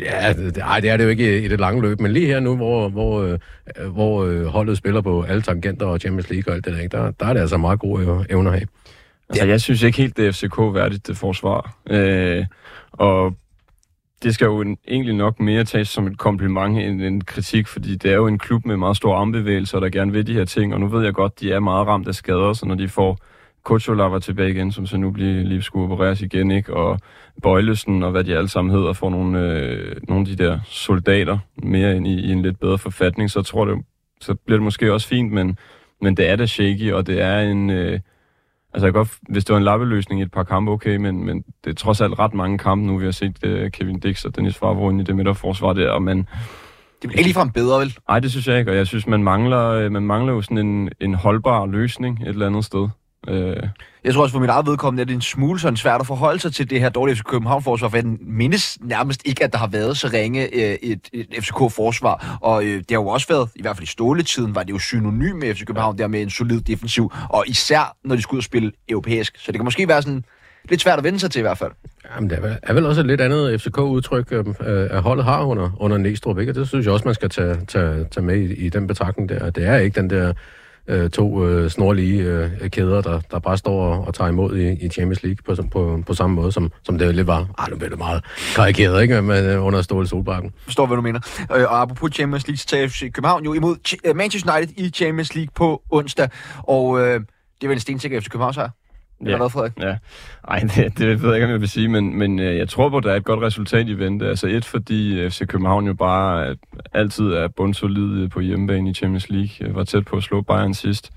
Ja, 0.00 0.32
det, 0.32 0.58
ej, 0.58 0.80
det 0.80 0.90
er 0.90 0.96
det 0.96 1.04
jo 1.04 1.08
ikke 1.08 1.44
i, 1.44 1.48
det 1.48 1.60
lange 1.60 1.82
løb, 1.82 2.00
men 2.00 2.12
lige 2.12 2.26
her 2.26 2.40
nu, 2.40 2.56
hvor, 2.56 2.88
hvor, 2.88 3.22
øh, 3.22 3.38
hvor 3.92 4.24
øh, 4.24 4.44
holdet 4.44 4.76
spiller 4.76 5.00
på 5.00 5.22
alle 5.22 5.42
tangenter 5.42 5.86
og 5.86 6.00
Champions 6.00 6.30
League 6.30 6.52
og 6.52 6.56
alt 6.56 6.64
det 6.64 6.74
der, 6.74 6.80
ikke, 6.80 6.96
der, 6.96 7.10
der 7.10 7.26
er 7.26 7.32
det 7.32 7.40
altså 7.40 7.56
meget 7.56 7.80
gode 7.80 8.06
øh, 8.06 8.24
evner 8.30 8.50
at 8.50 8.58
have. 8.58 8.68
Altså, 9.28 9.46
jeg 9.46 9.60
synes 9.60 9.82
ikke 9.82 9.98
helt, 9.98 10.16
det 10.16 10.26
er 10.26 10.32
FCK-værdigt, 10.32 11.06
det 11.06 11.12
øh, 11.12 11.16
forsvar. 11.16 11.76
Øh, 11.90 12.44
og 12.92 13.36
det 14.22 14.34
skal 14.34 14.44
jo 14.44 14.60
en, 14.60 14.76
egentlig 14.88 15.14
nok 15.14 15.40
mere 15.40 15.64
tages 15.64 15.88
som 15.88 16.06
et 16.06 16.18
kompliment 16.18 16.78
end 16.78 17.02
en 17.02 17.24
kritik, 17.24 17.66
fordi 17.66 17.96
det 17.96 18.10
er 18.10 18.14
jo 18.14 18.26
en 18.26 18.38
klub 18.38 18.66
med 18.66 18.76
meget 18.76 18.96
store 18.96 19.16
armbevægelser, 19.16 19.80
der 19.80 19.88
gerne 19.88 20.12
vil 20.12 20.26
de 20.26 20.32
her 20.32 20.44
ting, 20.44 20.74
og 20.74 20.80
nu 20.80 20.88
ved 20.88 21.04
jeg 21.04 21.14
godt, 21.14 21.40
de 21.40 21.52
er 21.52 21.60
meget 21.60 21.86
ramt 21.86 22.08
af 22.08 22.14
skader, 22.14 22.52
så 22.52 22.66
når 22.66 22.74
de 22.74 22.88
får 22.88 23.18
Kutsulava 23.66 24.18
tilbage 24.18 24.50
igen, 24.50 24.72
som 24.72 24.86
så 24.86 24.96
nu 24.96 25.10
bliver, 25.10 25.44
lige 25.44 25.62
skulle 25.62 25.84
opereres 25.84 26.22
igen, 26.22 26.50
ikke? 26.50 26.74
og 26.74 27.00
Bøjlesen 27.42 28.02
og 28.02 28.10
hvad 28.10 28.24
de 28.24 28.36
alle 28.36 28.48
sammen 28.48 28.74
hedder, 28.74 28.92
får 28.92 29.10
nogle, 29.10 29.40
øh, 29.40 29.96
nogle 30.08 30.20
af 30.20 30.36
de 30.36 30.44
der 30.44 30.60
soldater 30.64 31.38
mere 31.62 31.96
ind 31.96 32.06
i, 32.06 32.20
i 32.20 32.32
en 32.32 32.42
lidt 32.42 32.60
bedre 32.60 32.78
forfatning, 32.78 33.30
så 33.30 33.42
tror 33.42 33.64
det, 33.64 33.84
så 34.20 34.34
bliver 34.34 34.58
det 34.58 34.64
måske 34.64 34.92
også 34.92 35.08
fint, 35.08 35.32
men, 35.32 35.58
men 36.02 36.16
det 36.16 36.30
er 36.30 36.36
da 36.36 36.46
shaky, 36.46 36.92
og 36.92 37.06
det 37.06 37.22
er 37.22 37.40
en... 37.40 37.70
Øh, 37.70 38.00
Altså, 38.74 38.86
jeg 38.86 38.94
godt, 38.94 39.08
hvis 39.28 39.44
det 39.44 39.52
var 39.52 39.58
en 39.58 39.64
lappeløsning 39.64 40.20
i 40.20 40.24
et 40.24 40.30
par 40.30 40.42
kampe, 40.42 40.72
okay, 40.72 40.96
men, 40.96 41.24
men 41.24 41.44
det 41.64 41.70
er 41.70 41.74
trods 41.74 42.00
alt 42.00 42.18
ret 42.18 42.34
mange 42.34 42.58
kampe 42.58 42.86
nu, 42.86 42.98
vi 42.98 43.04
har 43.04 43.12
set 43.12 43.38
uh, 43.46 43.70
Kevin 43.70 44.00
Dix 44.00 44.24
og 44.24 44.36
Dennis 44.36 44.56
Favre 44.56 45.00
i 45.00 45.04
det 45.04 45.16
midterforsvar 45.16 45.72
der, 45.72 45.90
og 45.90 46.02
man... 46.02 46.16
Det 46.16 46.26
bliver 47.00 47.12
ikke 47.12 47.28
ligefrem 47.28 47.50
bedre, 47.50 47.80
vel? 47.80 47.94
Nej, 48.08 48.20
det 48.20 48.30
synes 48.30 48.48
jeg 48.48 48.58
ikke, 48.58 48.70
og 48.70 48.76
jeg 48.76 48.86
synes, 48.86 49.06
man 49.06 49.22
mangler, 49.22 49.68
øh, 49.68 49.92
man 49.92 50.02
mangler 50.02 50.32
jo 50.32 50.42
sådan 50.42 50.58
en, 50.58 50.90
en 51.00 51.14
holdbar 51.14 51.66
løsning 51.66 52.22
et 52.22 52.28
eller 52.28 52.46
andet 52.46 52.64
sted. 52.64 52.88
Øh. 53.28 53.56
Jeg 54.04 54.14
tror 54.14 54.22
også 54.22 54.32
for 54.32 54.40
mit 54.40 54.50
eget 54.50 54.66
vedkommende, 54.66 55.00
at 55.00 55.08
det 55.08 55.14
er 55.14 55.18
en 55.18 55.22
smule 55.22 55.60
sådan 55.60 55.76
svært 55.76 56.00
at 56.00 56.06
forholde 56.06 56.40
sig 56.40 56.54
til 56.54 56.70
det 56.70 56.80
her 56.80 56.88
dårlige 56.88 57.16
FC 57.16 57.22
København-forsvar, 57.22 57.88
for 57.88 57.96
jeg 57.96 58.04
mindes 58.20 58.78
nærmest 58.80 59.22
ikke, 59.24 59.44
at 59.44 59.52
der 59.52 59.58
har 59.58 59.66
været 59.66 59.96
så 59.96 60.10
ringe 60.12 60.54
øh, 60.54 60.78
et, 60.82 61.00
et 61.12 61.26
FCK-forsvar. 61.40 62.38
Og 62.40 62.64
øh, 62.64 62.78
det 62.78 62.90
har 62.90 62.96
jo 62.96 63.06
også 63.06 63.28
været, 63.28 63.48
i 63.56 63.62
hvert 63.62 63.76
fald 63.76 63.84
i 63.84 63.90
ståletiden, 63.90 64.54
var 64.54 64.62
det 64.62 64.70
jo 64.70 64.78
synonym 64.78 65.36
med 65.36 65.54
FC 65.54 65.64
København, 65.64 65.98
der 65.98 66.06
med 66.06 66.22
en 66.22 66.30
solid 66.30 66.60
defensiv, 66.60 67.12
og 67.30 67.44
især 67.46 67.96
når 68.04 68.16
de 68.16 68.22
skulle 68.22 68.38
ud 68.38 68.40
og 68.40 68.44
spille 68.44 68.72
europæisk. 68.88 69.38
Så 69.38 69.52
det 69.52 69.58
kan 69.58 69.64
måske 69.64 69.88
være 69.88 70.02
sådan 70.02 70.24
lidt 70.68 70.80
svært 70.80 70.98
at 70.98 71.04
vende 71.04 71.18
sig 71.18 71.30
til 71.30 71.38
i 71.38 71.42
hvert 71.42 71.58
fald. 71.58 71.72
Jamen, 72.14 72.30
det 72.30 72.38
er 72.38 72.42
vel, 72.42 72.56
er 72.62 72.72
vel 72.72 72.86
også 72.86 73.00
et 73.00 73.06
lidt 73.06 73.20
andet 73.20 73.60
FCK-udtryk, 73.60 74.32
øhm, 74.32 74.54
øh, 74.60 74.88
at 74.90 75.02
holdet 75.02 75.24
har 75.24 75.44
under, 75.44 75.70
under 75.80 75.98
Næstrup, 75.98 76.38
ikke? 76.38 76.52
Og 76.52 76.54
det 76.54 76.68
synes 76.68 76.86
jeg 76.86 76.92
også, 76.92 77.04
man 77.04 77.14
skal 77.14 77.28
tage, 77.28 77.56
tage, 77.68 78.04
tage 78.04 78.24
med 78.24 78.36
i, 78.36 78.54
i 78.54 78.68
den 78.68 78.86
betragtning 78.86 79.28
der. 79.28 79.50
Det 79.50 79.66
er 79.66 79.76
ikke 79.76 80.00
den 80.00 80.10
der 80.10 80.32
øh, 80.88 81.10
to 81.10 81.46
øh, 81.48 81.70
snorlige 81.70 82.22
øh, 82.22 82.70
kæder, 82.70 83.00
der, 83.00 83.20
der 83.30 83.38
bare 83.38 83.58
står 83.58 83.94
og, 83.94 84.06
og 84.06 84.14
tager 84.14 84.28
imod 84.28 84.56
i, 84.56 84.84
i 84.84 84.88
Champions 84.88 85.22
League 85.22 85.56
på, 85.56 85.62
på, 85.72 86.02
på 86.06 86.14
samme 86.14 86.36
måde, 86.36 86.52
som, 86.52 86.72
som 86.82 86.98
det 86.98 87.14
lidt 87.14 87.26
var. 87.26 87.46
Ej, 87.58 87.66
nu 87.70 87.76
bliver 87.76 87.90
det 87.90 87.98
meget 87.98 88.24
karikeret, 88.54 89.02
ikke? 89.02 89.22
Men 89.22 89.44
øh, 89.44 89.64
under 89.64 89.82
Ståle 89.82 90.08
Solbakken. 90.08 90.52
Forstår, 90.64 90.86
hvad 90.86 90.96
du 90.96 91.02
mener. 91.02 91.20
Øh, 91.56 91.62
og 91.62 91.80
apropos 91.82 92.14
Champions 92.14 92.46
League, 92.46 92.56
så 92.58 92.66
tager 92.66 92.88
FC 92.88 93.12
København 93.12 93.44
jo 93.44 93.52
imod 93.54 93.76
Ch- 93.88 93.96
øh, 94.04 94.16
Manchester 94.16 94.56
United 94.56 94.74
i 94.76 94.90
Champions 94.90 95.34
League 95.34 95.50
på 95.54 95.82
onsdag. 95.90 96.28
Og 96.56 97.00
øh, 97.00 97.14
det 97.14 97.18
er 97.62 97.68
vel 97.68 97.76
en 97.76 97.80
stensikker 97.80 98.20
FC 98.20 98.28
København 98.28 98.54
sejr? 98.54 98.68
Eller 99.20 99.30
Ja. 99.32 99.36
hvad, 99.36 99.50
Frederik? 99.50 99.72
Ja, 99.80 99.96
Ej, 100.48 100.58
det, 100.76 100.98
det 100.98 101.22
ved 101.22 101.28
jeg 101.28 101.36
ikke, 101.36 101.44
om 101.46 101.50
jeg 101.52 101.60
vil 101.60 101.68
sige, 101.68 101.88
men, 101.88 102.18
men 102.18 102.38
øh, 102.38 102.56
jeg 102.56 102.68
tror 102.68 102.88
på, 102.88 102.96
at 102.96 103.04
der 103.04 103.12
er 103.12 103.16
et 103.16 103.24
godt 103.24 103.42
resultat 103.42 103.88
i 103.88 103.98
vente. 103.98 104.28
Altså 104.28 104.46
et, 104.48 104.64
fordi 104.64 105.28
FC 105.30 105.46
København 105.46 105.86
jo 105.86 105.94
bare 105.94 106.48
øh, 106.50 106.56
altid 106.92 107.24
er 107.32 107.48
bundsolid 107.48 108.28
på 108.28 108.40
hjemmebane 108.40 108.90
i 108.90 108.94
Champions 108.94 109.30
League. 109.30 109.50
Jeg 109.60 109.74
var 109.74 109.84
tæt 109.84 110.04
på 110.04 110.16
at 110.16 110.22
slå 110.22 110.40
Bayern 110.40 110.74
sidst. 110.74 111.10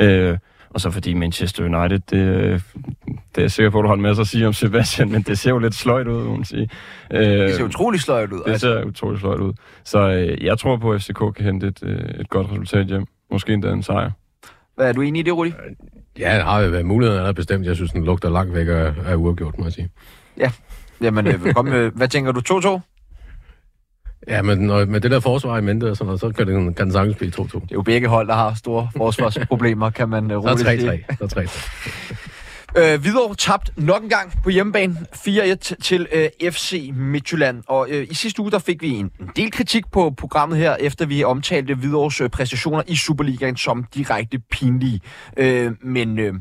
Øh, 0.00 0.38
og 0.70 0.80
så 0.80 0.90
fordi 0.90 1.14
Manchester 1.14 1.64
United, 1.64 1.98
det, 2.10 2.16
øh, 2.36 2.60
det 3.08 3.38
er 3.38 3.42
jeg 3.42 3.50
sikker 3.50 3.70
på, 3.70 3.78
at 3.78 3.82
du 3.82 3.86
har 3.88 3.94
en 3.94 4.00
masse 4.02 4.20
at 4.20 4.26
sige 4.28 4.46
om 4.46 4.52
Sebastian, 4.52 5.12
men 5.12 5.22
det 5.22 5.38
ser 5.38 5.50
jo 5.50 5.58
lidt 5.58 5.74
sløjt 5.74 6.06
ud, 6.08 6.24
må 6.24 6.34
man 6.36 6.44
sige. 6.44 6.70
Øh, 7.10 7.20
Det 7.22 7.54
ser 7.54 7.64
utrolig 7.64 8.00
sløjt 8.00 8.32
ud. 8.32 8.38
det 8.46 8.50
Altså, 8.52 8.66
ser 8.66 8.84
utroligt 8.84 9.20
sløjt 9.20 9.40
ud. 9.40 9.52
Så 9.84 9.98
øh, 10.10 10.44
jeg 10.44 10.58
tror 10.58 10.76
på, 10.76 10.92
at 10.92 11.02
FCK 11.02 11.18
kan 11.36 11.44
hente 11.44 11.66
et, 11.66 11.78
øh, 11.82 11.98
et 12.20 12.28
godt 12.28 12.46
resultat 12.52 12.86
hjem. 12.86 13.06
Måske 13.30 13.52
endda 13.52 13.70
en 13.72 13.82
sejr. 13.82 14.10
Hvad 14.80 14.88
er 14.88 14.92
du 14.92 15.00
enig 15.00 15.20
i 15.20 15.22
det, 15.22 15.36
Rudi? 15.36 15.52
Ja, 16.18 16.36
der 16.36 16.44
har 16.44 16.60
jo 16.60 16.70
været 16.70 16.86
muligheden 16.86 17.26
er 17.26 17.32
bestemt. 17.32 17.66
Jeg 17.66 17.76
synes, 17.76 17.90
den 17.90 18.04
lugter 18.04 18.30
langt 18.30 18.54
væk 18.54 18.68
af, 18.68 18.94
af 19.06 19.14
uafgjort, 19.14 19.58
må 19.58 19.64
jeg 19.64 19.72
sige. 19.72 19.88
Jamen, 21.00 21.26
øh, 21.26 21.52
kom, 21.54 21.68
øh, 21.68 21.96
hvad 21.96 22.08
tænker 22.08 22.32
du? 22.32 22.40
2-2? 22.40 22.80
Ja, 24.28 24.42
men 24.42 24.58
når, 24.58 24.84
med 24.84 25.00
det 25.00 25.10
der 25.10 25.20
forsvar 25.20 25.58
i 25.58 25.60
mente 25.60 25.90
og 25.90 25.96
sådan 25.96 26.06
noget, 26.06 26.20
så 26.20 26.30
kan, 26.30 26.46
det, 26.46 26.76
kan 26.76 26.86
den 26.86 26.92
sagtens 26.92 27.16
blive 27.16 27.32
2-2. 27.38 27.42
Det 27.42 27.54
er 27.54 27.58
jo 27.72 27.82
begge 27.82 28.08
hold, 28.08 28.28
der 28.28 28.34
har 28.34 28.54
store 28.54 28.88
forsvarsproblemer, 28.96 29.90
kan 29.90 30.08
man 30.08 30.30
øh, 30.30 30.42
Så 30.42 30.48
er 30.48 30.52
roligt 30.52 30.80
sige. 30.80 31.04
3-3. 31.20 31.28
Så 31.28 31.40
er 31.40 31.44
3-3. 31.44 32.39
Øh, 32.76 33.00
Hvidovre 33.00 33.34
tabt 33.34 33.70
nok 33.76 34.02
en 34.02 34.08
gang 34.08 34.32
på 34.44 34.50
hjemmebane 34.50 34.96
4-1 35.14 35.54
til 35.54 36.06
øh, 36.12 36.50
FC 36.50 36.90
Midtjylland. 36.94 37.62
Og 37.66 37.86
øh, 37.90 38.06
i 38.10 38.14
sidste 38.14 38.42
uge 38.42 38.50
der 38.50 38.58
fik 38.58 38.82
vi 38.82 38.88
en, 38.88 39.10
en 39.20 39.30
del 39.36 39.50
kritik 39.50 39.84
på 39.92 40.10
programmet 40.10 40.58
her, 40.58 40.76
efter 40.80 41.06
vi 41.06 41.24
omtalte 41.24 41.74
Hvidovres 41.74 42.20
øh, 42.20 42.30
præstationer 42.30 42.82
i 42.86 42.96
Superligaen 42.96 43.56
som 43.56 43.84
direkte 43.94 44.38
pinlige. 44.38 45.00
Øh, 45.36 45.72
men 45.82 46.18
øh, 46.18 46.34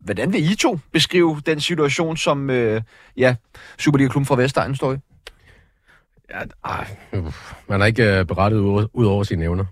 hvordan 0.00 0.32
vil 0.32 0.52
I 0.52 0.54
to 0.54 0.78
beskrive 0.92 1.42
den 1.46 1.60
situation, 1.60 2.16
som 2.16 2.50
øh, 2.50 2.82
ja, 3.16 3.34
Superliga-klubben 3.78 4.26
fra 4.26 4.36
Vestegnen 4.36 4.76
står 4.76 4.92
i? 4.92 4.96
Ja, 6.30 6.40
ej, 6.64 6.86
man 7.68 7.82
er 7.82 7.86
ikke 7.86 8.18
øh, 8.18 8.24
berettet 8.24 8.58
ud, 8.58 8.88
ud 8.92 9.06
over 9.06 9.24
sine 9.24 9.44
evner. 9.44 9.64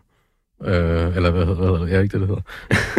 Øh, 0.64 1.16
eller 1.16 1.30
hvad, 1.30 1.44
hvad 1.44 1.56
hedder 1.56 1.78
det? 1.84 1.90
Ja, 1.92 2.00
ikke 2.00 2.18
det, 2.18 2.28
det 2.28 2.28
hedder. 2.28 2.42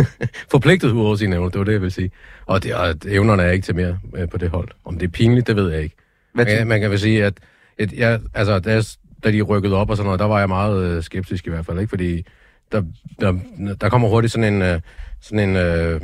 Forpligtet 0.51 0.91
ud 0.91 1.05
over 1.05 1.15
sine 1.15 1.35
evner, 1.35 1.49
det 1.49 1.59
var 1.59 1.65
det, 1.65 1.71
jeg 1.71 1.81
vil 1.81 1.91
sige. 1.91 2.11
Og, 2.45 2.63
det, 2.63 2.75
og 2.75 2.95
evnerne 3.07 3.43
er 3.43 3.51
ikke 3.51 3.65
til 3.65 3.75
mere 3.75 3.99
uh, 4.23 4.29
på 4.29 4.37
det 4.37 4.49
hold. 4.49 4.67
Om 4.85 4.99
det 4.99 5.07
er 5.07 5.11
pinligt, 5.11 5.47
det 5.47 5.55
ved 5.55 5.71
jeg 5.71 5.81
ikke. 5.83 5.95
Hvad 6.33 6.45
Man, 6.45 6.55
kan- 6.57 6.67
man 6.67 6.81
kan 6.81 6.89
vel 6.91 6.99
sige, 6.99 7.25
at 7.25 7.33
et, 7.77 7.93
ja, 7.93 8.17
altså, 8.33 8.59
da, 8.59 8.71
jeg, 8.71 8.83
da 9.23 9.31
de 9.31 9.41
rykkede 9.41 9.75
op 9.75 9.89
og 9.89 9.97
sådan 9.97 10.05
noget, 10.05 10.19
der 10.19 10.25
var 10.25 10.39
jeg 10.39 10.47
meget 10.47 10.83
øh, 10.97 11.03
skeptisk 11.03 11.47
i 11.47 11.49
hvert 11.49 11.65
fald, 11.65 11.79
ikke? 11.79 11.89
Fordi 11.89 12.25
der, 12.71 12.83
der, 13.21 13.39
der 13.81 13.89
kommer 13.89 14.07
hurtigt 14.07 14.33
sådan 14.33 14.53
en, 14.53 14.61
øh, 14.61 14.79
sådan 15.21 15.49
en 15.49 15.55
øh, 15.55 16.01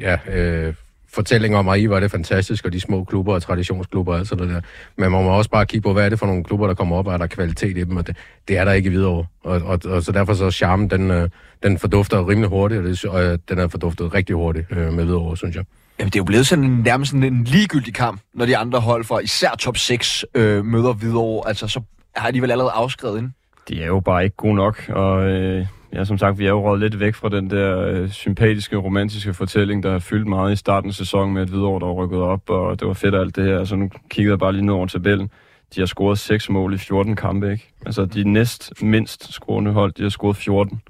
ja, 0.00 0.18
øh, 0.34 0.74
fortælling 1.12 1.56
om, 1.56 1.68
at 1.68 1.80
I 1.80 1.88
var 1.88 2.00
det 2.00 2.10
fantastisk, 2.10 2.64
og 2.64 2.72
de 2.72 2.80
små 2.80 3.04
klubber 3.04 3.34
og 3.34 3.42
traditionsklubber 3.42 4.12
og 4.12 4.18
alt 4.18 4.28
sådan 4.28 4.48
der. 4.48 4.60
Men 4.96 5.10
man 5.10 5.24
må 5.24 5.30
også 5.30 5.50
bare 5.50 5.66
kigge 5.66 5.82
på, 5.82 5.92
hvad 5.92 6.04
er 6.04 6.08
det 6.08 6.18
for 6.18 6.26
nogle 6.26 6.44
klubber, 6.44 6.66
der 6.66 6.74
kommer 6.74 6.96
op, 6.96 7.06
og 7.06 7.12
er 7.12 7.18
der 7.18 7.26
kvalitet 7.26 7.76
i 7.76 7.84
dem, 7.84 7.96
og 7.96 8.06
det, 8.06 8.16
det 8.48 8.58
er 8.58 8.64
der 8.64 8.72
ikke 8.72 8.86
i 8.86 8.90
Hvidovre. 8.90 9.26
Og, 9.44 9.62
og, 9.62 9.80
og 9.84 10.02
så 10.02 10.12
derfor 10.12 10.34
så 10.34 10.50
charmen, 10.50 10.90
den, 10.90 11.10
øh, 11.10 11.28
den 11.62 11.78
fordufter 11.78 12.28
rimelig 12.28 12.50
hurtigt, 12.50 12.80
og, 12.80 12.86
det, 12.86 13.04
og 13.04 13.24
øh, 13.24 13.38
den 13.48 13.58
er 13.58 13.68
forduftet 13.68 14.14
rigtig 14.14 14.36
hurtigt 14.36 14.66
øh, 14.70 14.92
med 14.92 15.04
Hvidovre, 15.04 15.36
synes 15.36 15.56
jeg. 15.56 15.64
Jamen, 15.98 16.10
det 16.10 16.16
er 16.16 16.20
jo 16.20 16.24
blevet 16.24 16.46
sådan 16.46 16.64
en, 16.64 16.80
nærmest 16.84 17.10
sådan 17.10 17.22
en 17.22 17.44
ligegyldig 17.44 17.94
kamp, 17.94 18.20
når 18.34 18.46
de 18.46 18.56
andre 18.56 18.80
hold 18.80 19.04
fra 19.04 19.18
især 19.18 19.50
top 19.58 19.76
6 19.76 20.24
øh, 20.34 20.64
møder 20.64 20.92
Hvidovre. 20.92 21.48
Altså, 21.48 21.68
så 21.68 21.80
har 22.16 22.30
de 22.30 22.42
vel 22.42 22.50
allerede 22.50 22.72
afskrevet 22.74 23.18
ind. 23.18 23.30
De 23.68 23.82
er 23.82 23.86
jo 23.86 24.00
bare 24.00 24.24
ikke 24.24 24.36
gode 24.36 24.54
nok, 24.54 24.88
og 24.88 25.28
øh, 25.28 25.66
ja, 25.92 26.04
som 26.04 26.18
sagt, 26.18 26.38
vi 26.38 26.46
er 26.46 26.50
jo 26.50 26.66
røget 26.66 26.80
lidt 26.80 27.00
væk 27.00 27.14
fra 27.14 27.28
den 27.28 27.50
der 27.50 27.78
øh, 27.78 28.10
sympatiske, 28.10 28.76
romantiske 28.76 29.34
fortælling, 29.34 29.82
der 29.82 29.90
har 29.90 29.98
fyldt 29.98 30.26
meget 30.26 30.52
i 30.52 30.56
starten 30.56 30.90
af 30.90 30.94
sæsonen 30.94 31.34
med 31.34 31.42
et 31.42 31.48
Hvidovre, 31.48 31.80
der 31.80 31.86
var 31.86 31.92
rykket 31.92 32.20
op, 32.20 32.50
og 32.50 32.80
det 32.80 32.88
var 32.88 32.94
fedt 32.94 33.14
alt 33.14 33.36
det 33.36 33.44
her. 33.44 33.58
Altså 33.58 33.76
nu 33.76 33.90
kiggede 34.10 34.32
jeg 34.32 34.38
bare 34.38 34.52
lige 34.52 34.66
ned 34.66 34.74
over 34.74 34.86
tabellen. 34.86 35.30
De 35.74 35.80
har 35.80 35.86
scoret 35.86 36.18
6 36.18 36.50
mål 36.50 36.74
i 36.74 36.78
14 36.78 37.16
kampe, 37.16 37.52
ikke? 37.52 37.72
Altså 37.86 38.04
de 38.04 38.32
næst 38.32 38.82
mindst 38.82 39.32
scorende 39.32 39.72
hold, 39.72 39.92
de 39.92 40.02
har 40.02 40.10
scoret 40.10 40.36
14. 40.36 40.80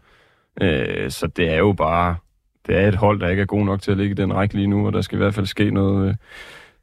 Øh, 0.62 1.10
så 1.10 1.26
det 1.26 1.50
er 1.52 1.58
jo 1.58 1.72
bare, 1.72 2.16
det 2.66 2.76
er 2.76 2.88
et 2.88 2.94
hold, 2.94 3.20
der 3.20 3.28
ikke 3.28 3.42
er 3.42 3.46
god 3.46 3.64
nok 3.64 3.82
til 3.82 3.90
at 3.90 3.96
ligge 3.96 4.10
i 4.10 4.14
den 4.14 4.34
række 4.34 4.54
lige 4.54 4.66
nu, 4.66 4.86
og 4.86 4.92
der 4.92 5.00
skal 5.00 5.16
i 5.16 5.18
hvert 5.18 5.34
fald 5.34 5.46
ske 5.46 5.70
noget, 5.70 6.08
øh, 6.08 6.14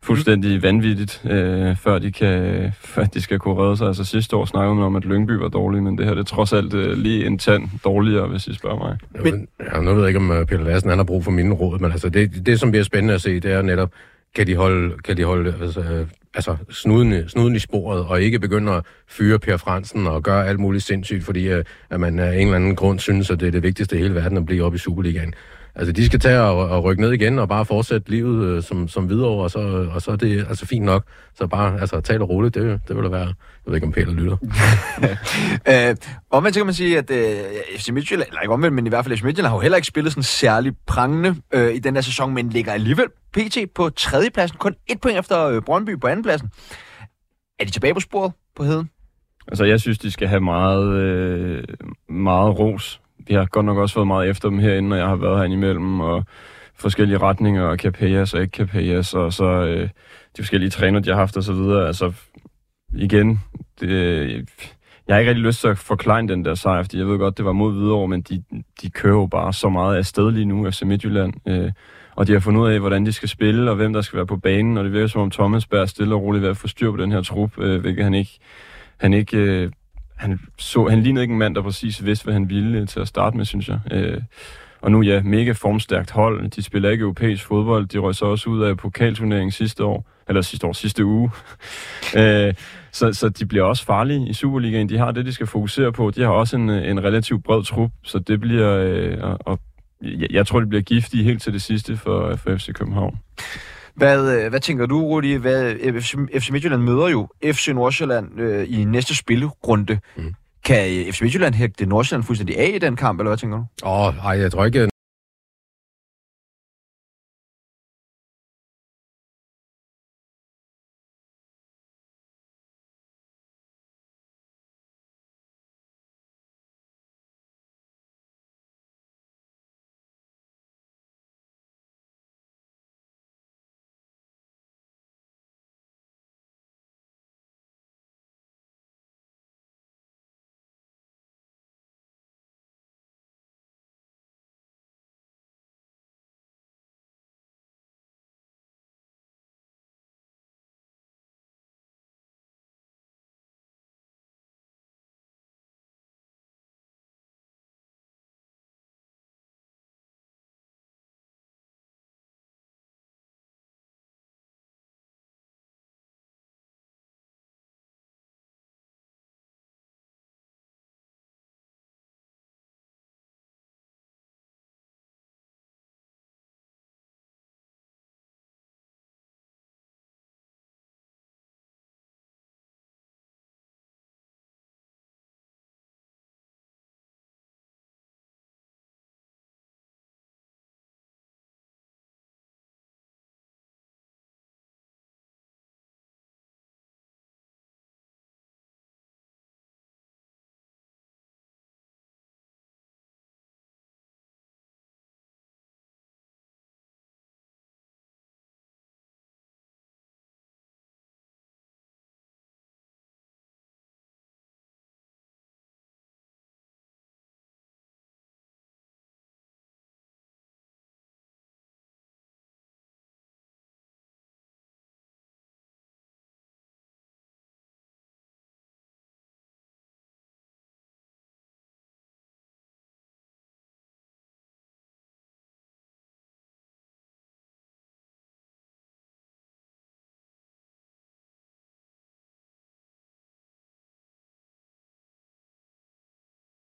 fuldstændig 0.05 0.63
vanvittigt, 0.63 1.21
øh, 1.25 1.75
før, 1.77 1.99
de 1.99 2.11
kan, 2.11 2.71
før 2.93 3.03
de 3.03 3.21
skal 3.21 3.39
kunne 3.39 3.63
redde 3.63 3.77
sig. 3.77 3.87
Altså 3.87 4.03
sidste 4.03 4.35
år 4.35 4.45
snakkede 4.45 4.75
man 4.75 4.83
om, 4.83 4.95
at 4.95 5.05
Lyngby 5.05 5.31
var 5.31 5.47
dårlig, 5.47 5.83
men 5.83 5.97
det 5.97 6.05
her 6.05 6.13
det 6.13 6.19
er 6.19 6.25
trods 6.25 6.53
alt 6.53 6.73
øh, 6.73 6.97
lige 6.97 7.25
en 7.25 7.37
tand 7.37 7.69
dårligere, 7.83 8.27
hvis 8.27 8.47
I 8.47 8.53
spørger 8.53 8.77
mig. 8.77 8.97
Men, 9.23 9.47
ja, 9.73 9.81
nu 9.81 9.93
ved 9.93 9.99
jeg 9.99 10.07
ikke, 10.07 10.19
om 10.19 10.29
uh, 10.29 10.45
Peter 10.45 10.63
Lassen 10.63 10.89
han 10.89 10.99
har 10.99 11.05
brug 11.05 11.23
for 11.23 11.31
mine 11.31 11.53
råd, 11.53 11.79
men 11.79 11.91
altså 11.91 12.09
det, 12.09 12.45
det, 12.45 12.59
som 12.59 12.71
bliver 12.71 12.83
spændende 12.83 13.13
at 13.13 13.21
se, 13.21 13.39
det 13.39 13.51
er 13.51 13.61
netop, 13.61 13.91
kan 14.35 14.47
de 14.47 14.55
holde, 14.55 14.95
kan 15.03 15.17
de 15.17 15.23
holde 15.23 15.53
altså, 15.61 16.05
altså 16.33 16.57
snuden, 16.69 17.29
snuden 17.29 17.55
i 17.55 17.59
sporet, 17.59 18.05
og 18.05 18.21
ikke 18.21 18.39
begynde 18.39 18.71
at 18.71 18.83
fyre 19.07 19.39
Per 19.39 19.57
Fransen 19.57 20.07
og 20.07 20.23
gøre 20.23 20.47
alt 20.47 20.59
muligt 20.59 20.83
sindssygt, 20.83 21.23
fordi 21.23 21.53
uh, 21.53 21.59
at 21.89 21.99
man 21.99 22.19
af 22.19 22.33
en 22.35 22.41
eller 22.41 22.55
anden 22.55 22.75
grund 22.75 22.99
synes, 22.99 23.31
at 23.31 23.39
det 23.39 23.47
er 23.47 23.51
det 23.51 23.63
vigtigste 23.63 23.95
i 23.95 24.01
hele 24.01 24.15
verden 24.15 24.37
at 24.37 24.45
blive 24.45 24.63
op 24.63 24.75
i 24.75 24.77
Superligaen. 24.77 25.33
Altså, 25.75 25.91
de 25.91 26.05
skal 26.05 26.19
tage 26.19 26.41
og, 26.41 26.69
og 26.69 26.83
rykke 26.83 27.01
ned 27.01 27.11
igen 27.11 27.39
og 27.39 27.47
bare 27.47 27.65
fortsætte 27.65 28.09
livet 28.09 28.45
øh, 28.45 28.63
som, 28.63 28.87
som 28.87 29.09
videre, 29.09 29.29
og 29.29 29.51
så, 29.51 29.87
og 29.93 30.01
så 30.01 30.11
er 30.11 30.15
det 30.15 30.45
altså 30.49 30.65
fint 30.65 30.85
nok. 30.85 31.05
Så 31.33 31.47
bare 31.47 31.81
altså, 31.81 32.01
tale 32.01 32.23
roligt, 32.23 32.55
det, 32.55 32.81
det 32.87 32.95
vil 32.95 33.03
da 33.03 33.09
være... 33.09 33.25
Jeg 33.25 33.71
ved 33.71 33.75
ikke, 33.75 33.87
om 33.87 33.91
Peter 33.93 34.11
lytter. 34.11 34.37
øh, 35.89 35.95
omvendt 36.29 36.55
så 36.55 36.59
kan 36.59 36.65
man 36.65 36.73
sige, 36.73 36.97
at 36.97 37.11
øh, 37.11 37.37
FC 37.77 37.89
Midtjylland, 37.89 38.29
eller 38.29 38.41
ikke 38.41 38.53
omvendt, 38.53 38.75
men 38.75 38.85
i 38.85 38.89
hvert 38.89 39.05
fald 39.05 39.17
FC 39.17 39.23
Midtjylland 39.23 39.49
har 39.49 39.55
jo 39.55 39.61
heller 39.61 39.75
ikke 39.75 39.87
spillet 39.87 40.11
sådan 40.13 40.23
særlig 40.23 40.73
prangende 40.87 41.35
øh, 41.53 41.75
i 41.75 41.79
den 41.79 41.95
her 41.95 42.01
sæson, 42.01 42.33
men 42.33 42.49
ligger 42.49 42.71
alligevel 42.71 43.07
PT 43.33 43.57
på 43.75 43.89
tredjepladsen, 43.89 44.57
kun 44.57 44.75
et 44.87 45.01
point 45.01 45.19
efter 45.19 45.47
øh, 45.47 45.61
Brøndby 45.61 45.99
på 45.99 46.07
andenpladsen. 46.07 46.49
Er 47.59 47.65
de 47.65 47.71
tilbage 47.71 47.93
på 47.93 47.99
sporet 47.99 48.31
på 48.55 48.63
heden? 48.63 48.89
Altså, 49.47 49.63
jeg 49.63 49.79
synes, 49.79 49.97
de 49.97 50.11
skal 50.11 50.27
have 50.27 50.41
meget, 50.41 50.93
øh, 50.93 51.63
meget 52.09 52.59
ros 52.59 53.01
vi 53.27 53.33
har 53.33 53.45
godt 53.45 53.65
nok 53.65 53.77
også 53.77 53.93
fået 53.93 54.07
meget 54.07 54.29
efter 54.29 54.49
dem 54.49 54.59
herinde, 54.59 54.89
når 54.89 54.95
jeg 54.95 55.07
har 55.07 55.15
været 55.15 55.37
herinde 55.37 55.55
imellem, 55.55 55.99
og 55.99 56.23
forskellige 56.75 57.17
retninger, 57.17 57.63
og 57.63 57.77
Capellas 57.77 58.33
og 58.33 58.41
ikke 58.41 58.57
Capellas, 58.57 59.13
og 59.13 59.33
så 59.33 59.45
øh, 59.45 59.89
de 60.37 60.41
forskellige 60.41 60.69
træner, 60.69 60.99
de 60.99 61.09
har 61.09 61.17
haft 61.17 61.37
og 61.37 61.43
så 61.43 61.53
videre. 61.53 61.87
Altså, 61.87 62.13
igen, 62.93 63.39
det, 63.79 63.89
jeg 65.07 65.15
har 65.15 65.19
ikke 65.19 65.29
rigtig 65.29 65.45
lyst 65.45 65.61
til 65.61 65.67
at 65.67 65.77
forklare 65.77 66.27
den 66.27 66.45
der 66.45 66.55
sejr, 66.55 66.83
fordi 66.83 66.97
jeg 66.97 67.07
ved 67.07 67.17
godt, 67.17 67.37
det 67.37 67.45
var 67.45 67.51
mod 67.51 67.73
videre, 67.73 68.07
men 68.07 68.21
de, 68.21 68.43
de 68.81 68.89
kører 68.89 69.13
jo 69.13 69.25
bare 69.25 69.53
så 69.53 69.69
meget 69.69 69.95
af 69.97 70.05
sted 70.05 70.31
lige 70.31 70.45
nu, 70.45 70.71
FC 70.71 70.81
Midtjylland. 70.81 71.33
Øh, 71.47 71.71
og 72.15 72.27
de 72.27 72.33
har 72.33 72.39
fundet 72.39 72.61
ud 72.61 72.69
af, 72.69 72.79
hvordan 72.79 73.05
de 73.05 73.11
skal 73.11 73.29
spille, 73.29 73.71
og 73.71 73.75
hvem 73.75 73.93
der 73.93 74.01
skal 74.01 74.17
være 74.17 74.25
på 74.25 74.37
banen, 74.37 74.77
og 74.77 74.83
det 74.83 74.93
virker 74.93 75.07
som 75.07 75.21
om 75.21 75.31
Thomas 75.31 75.67
Berg 75.67 75.89
stille 75.89 76.15
og 76.15 76.21
roligt 76.21 76.41
ved 76.41 76.49
at 76.49 76.57
få 76.57 76.67
styr 76.67 76.91
på 76.91 76.97
den 76.97 77.11
her 77.11 77.21
trup, 77.21 77.59
øh, 77.59 77.81
hvilket 77.81 78.03
han 78.03 78.13
ikke, 78.13 78.39
han 78.97 79.13
ikke 79.13 79.37
øh, 79.37 79.71
han, 80.15 80.39
så, 80.57 80.87
han 80.87 81.03
lignede 81.03 81.23
ikke 81.23 81.31
en 81.31 81.39
mand, 81.39 81.55
der 81.55 81.61
præcis 81.61 82.05
vidste, 82.05 82.23
hvad 82.23 82.33
han 82.33 82.49
ville 82.49 82.79
øh, 82.79 82.87
til 82.87 82.99
at 82.99 83.07
starte 83.07 83.37
med, 83.37 83.45
synes 83.45 83.69
jeg. 83.69 83.79
Øh, 83.91 84.21
og 84.81 84.91
nu 84.91 85.01
ja, 85.01 85.21
mega 85.21 85.51
formstærkt 85.51 86.11
hold. 86.11 86.49
De 86.49 86.61
spiller 86.61 86.89
ikke 86.89 87.01
europæisk 87.01 87.45
fodbold. 87.45 87.87
De 87.87 87.97
røg 87.97 88.15
så 88.15 88.25
også 88.25 88.49
ud 88.49 88.63
af 88.63 88.77
pokalturneringen 88.77 89.51
sidste 89.51 89.83
år, 89.83 90.05
eller 90.27 90.41
sidste 90.41 90.67
år, 90.67 90.73
sidste 90.73 91.05
uge. 91.05 91.31
øh, 92.19 92.53
så, 92.91 93.13
så 93.13 93.29
de 93.29 93.45
bliver 93.45 93.63
også 93.63 93.85
farlige 93.85 94.29
i 94.29 94.33
Superligaen. 94.33 94.89
De 94.89 94.97
har 94.97 95.11
det, 95.11 95.25
de 95.25 95.33
skal 95.33 95.47
fokusere 95.47 95.91
på. 95.91 96.11
De 96.11 96.21
har 96.21 96.29
også 96.29 96.55
en, 96.55 96.69
øh, 96.69 96.89
en 96.89 97.03
relativt 97.03 97.43
bred 97.43 97.63
trup, 97.63 97.91
så 98.03 98.19
det 98.19 98.39
bliver... 98.39 98.77
Øh, 98.77 99.17
og, 99.21 99.37
og 99.45 99.59
jeg, 100.01 100.31
jeg 100.31 100.47
tror, 100.47 100.59
det 100.59 100.69
bliver 100.69 100.81
giftigt 100.81 101.23
helt 101.23 101.41
til 101.41 101.53
det 101.53 101.61
sidste 101.61 101.97
for, 101.97 102.27
øh, 102.27 102.37
for 102.37 102.57
FC 102.57 102.73
København. 102.73 103.17
Hvad, 103.95 104.37
øh, 104.37 104.49
hvad 104.49 104.59
tænker 104.59 104.85
du, 104.85 105.01
Rudi? 105.01 105.33
Hvad, 105.33 105.75
FC, 106.01 106.15
FC 106.39 106.49
Midtjylland 106.49 106.81
møder 106.81 107.07
jo 107.07 107.27
FC 107.43 107.67
Nordsjælland 107.67 108.39
øh, 108.39 108.79
i 108.79 108.83
næste 108.83 109.15
spillerunde. 109.15 109.99
Mm. 110.17 110.33
Kan 110.65 111.13
FC 111.13 111.21
Midtjylland 111.21 111.55
hægte 111.55 111.85
Nordsjælland 111.85 112.23
fuldstændig 112.23 112.57
af 112.57 112.71
i 112.75 112.79
den 112.79 112.95
kamp, 112.95 113.19
eller 113.19 113.29
hvad 113.29 113.37
tænker 113.37 113.57
du? 113.57 113.63
Åh, 113.83 114.07
oh, 114.07 114.15
ej, 114.15 114.39
jeg 114.39 114.51
tror 114.51 114.65
ikke, 114.65 114.89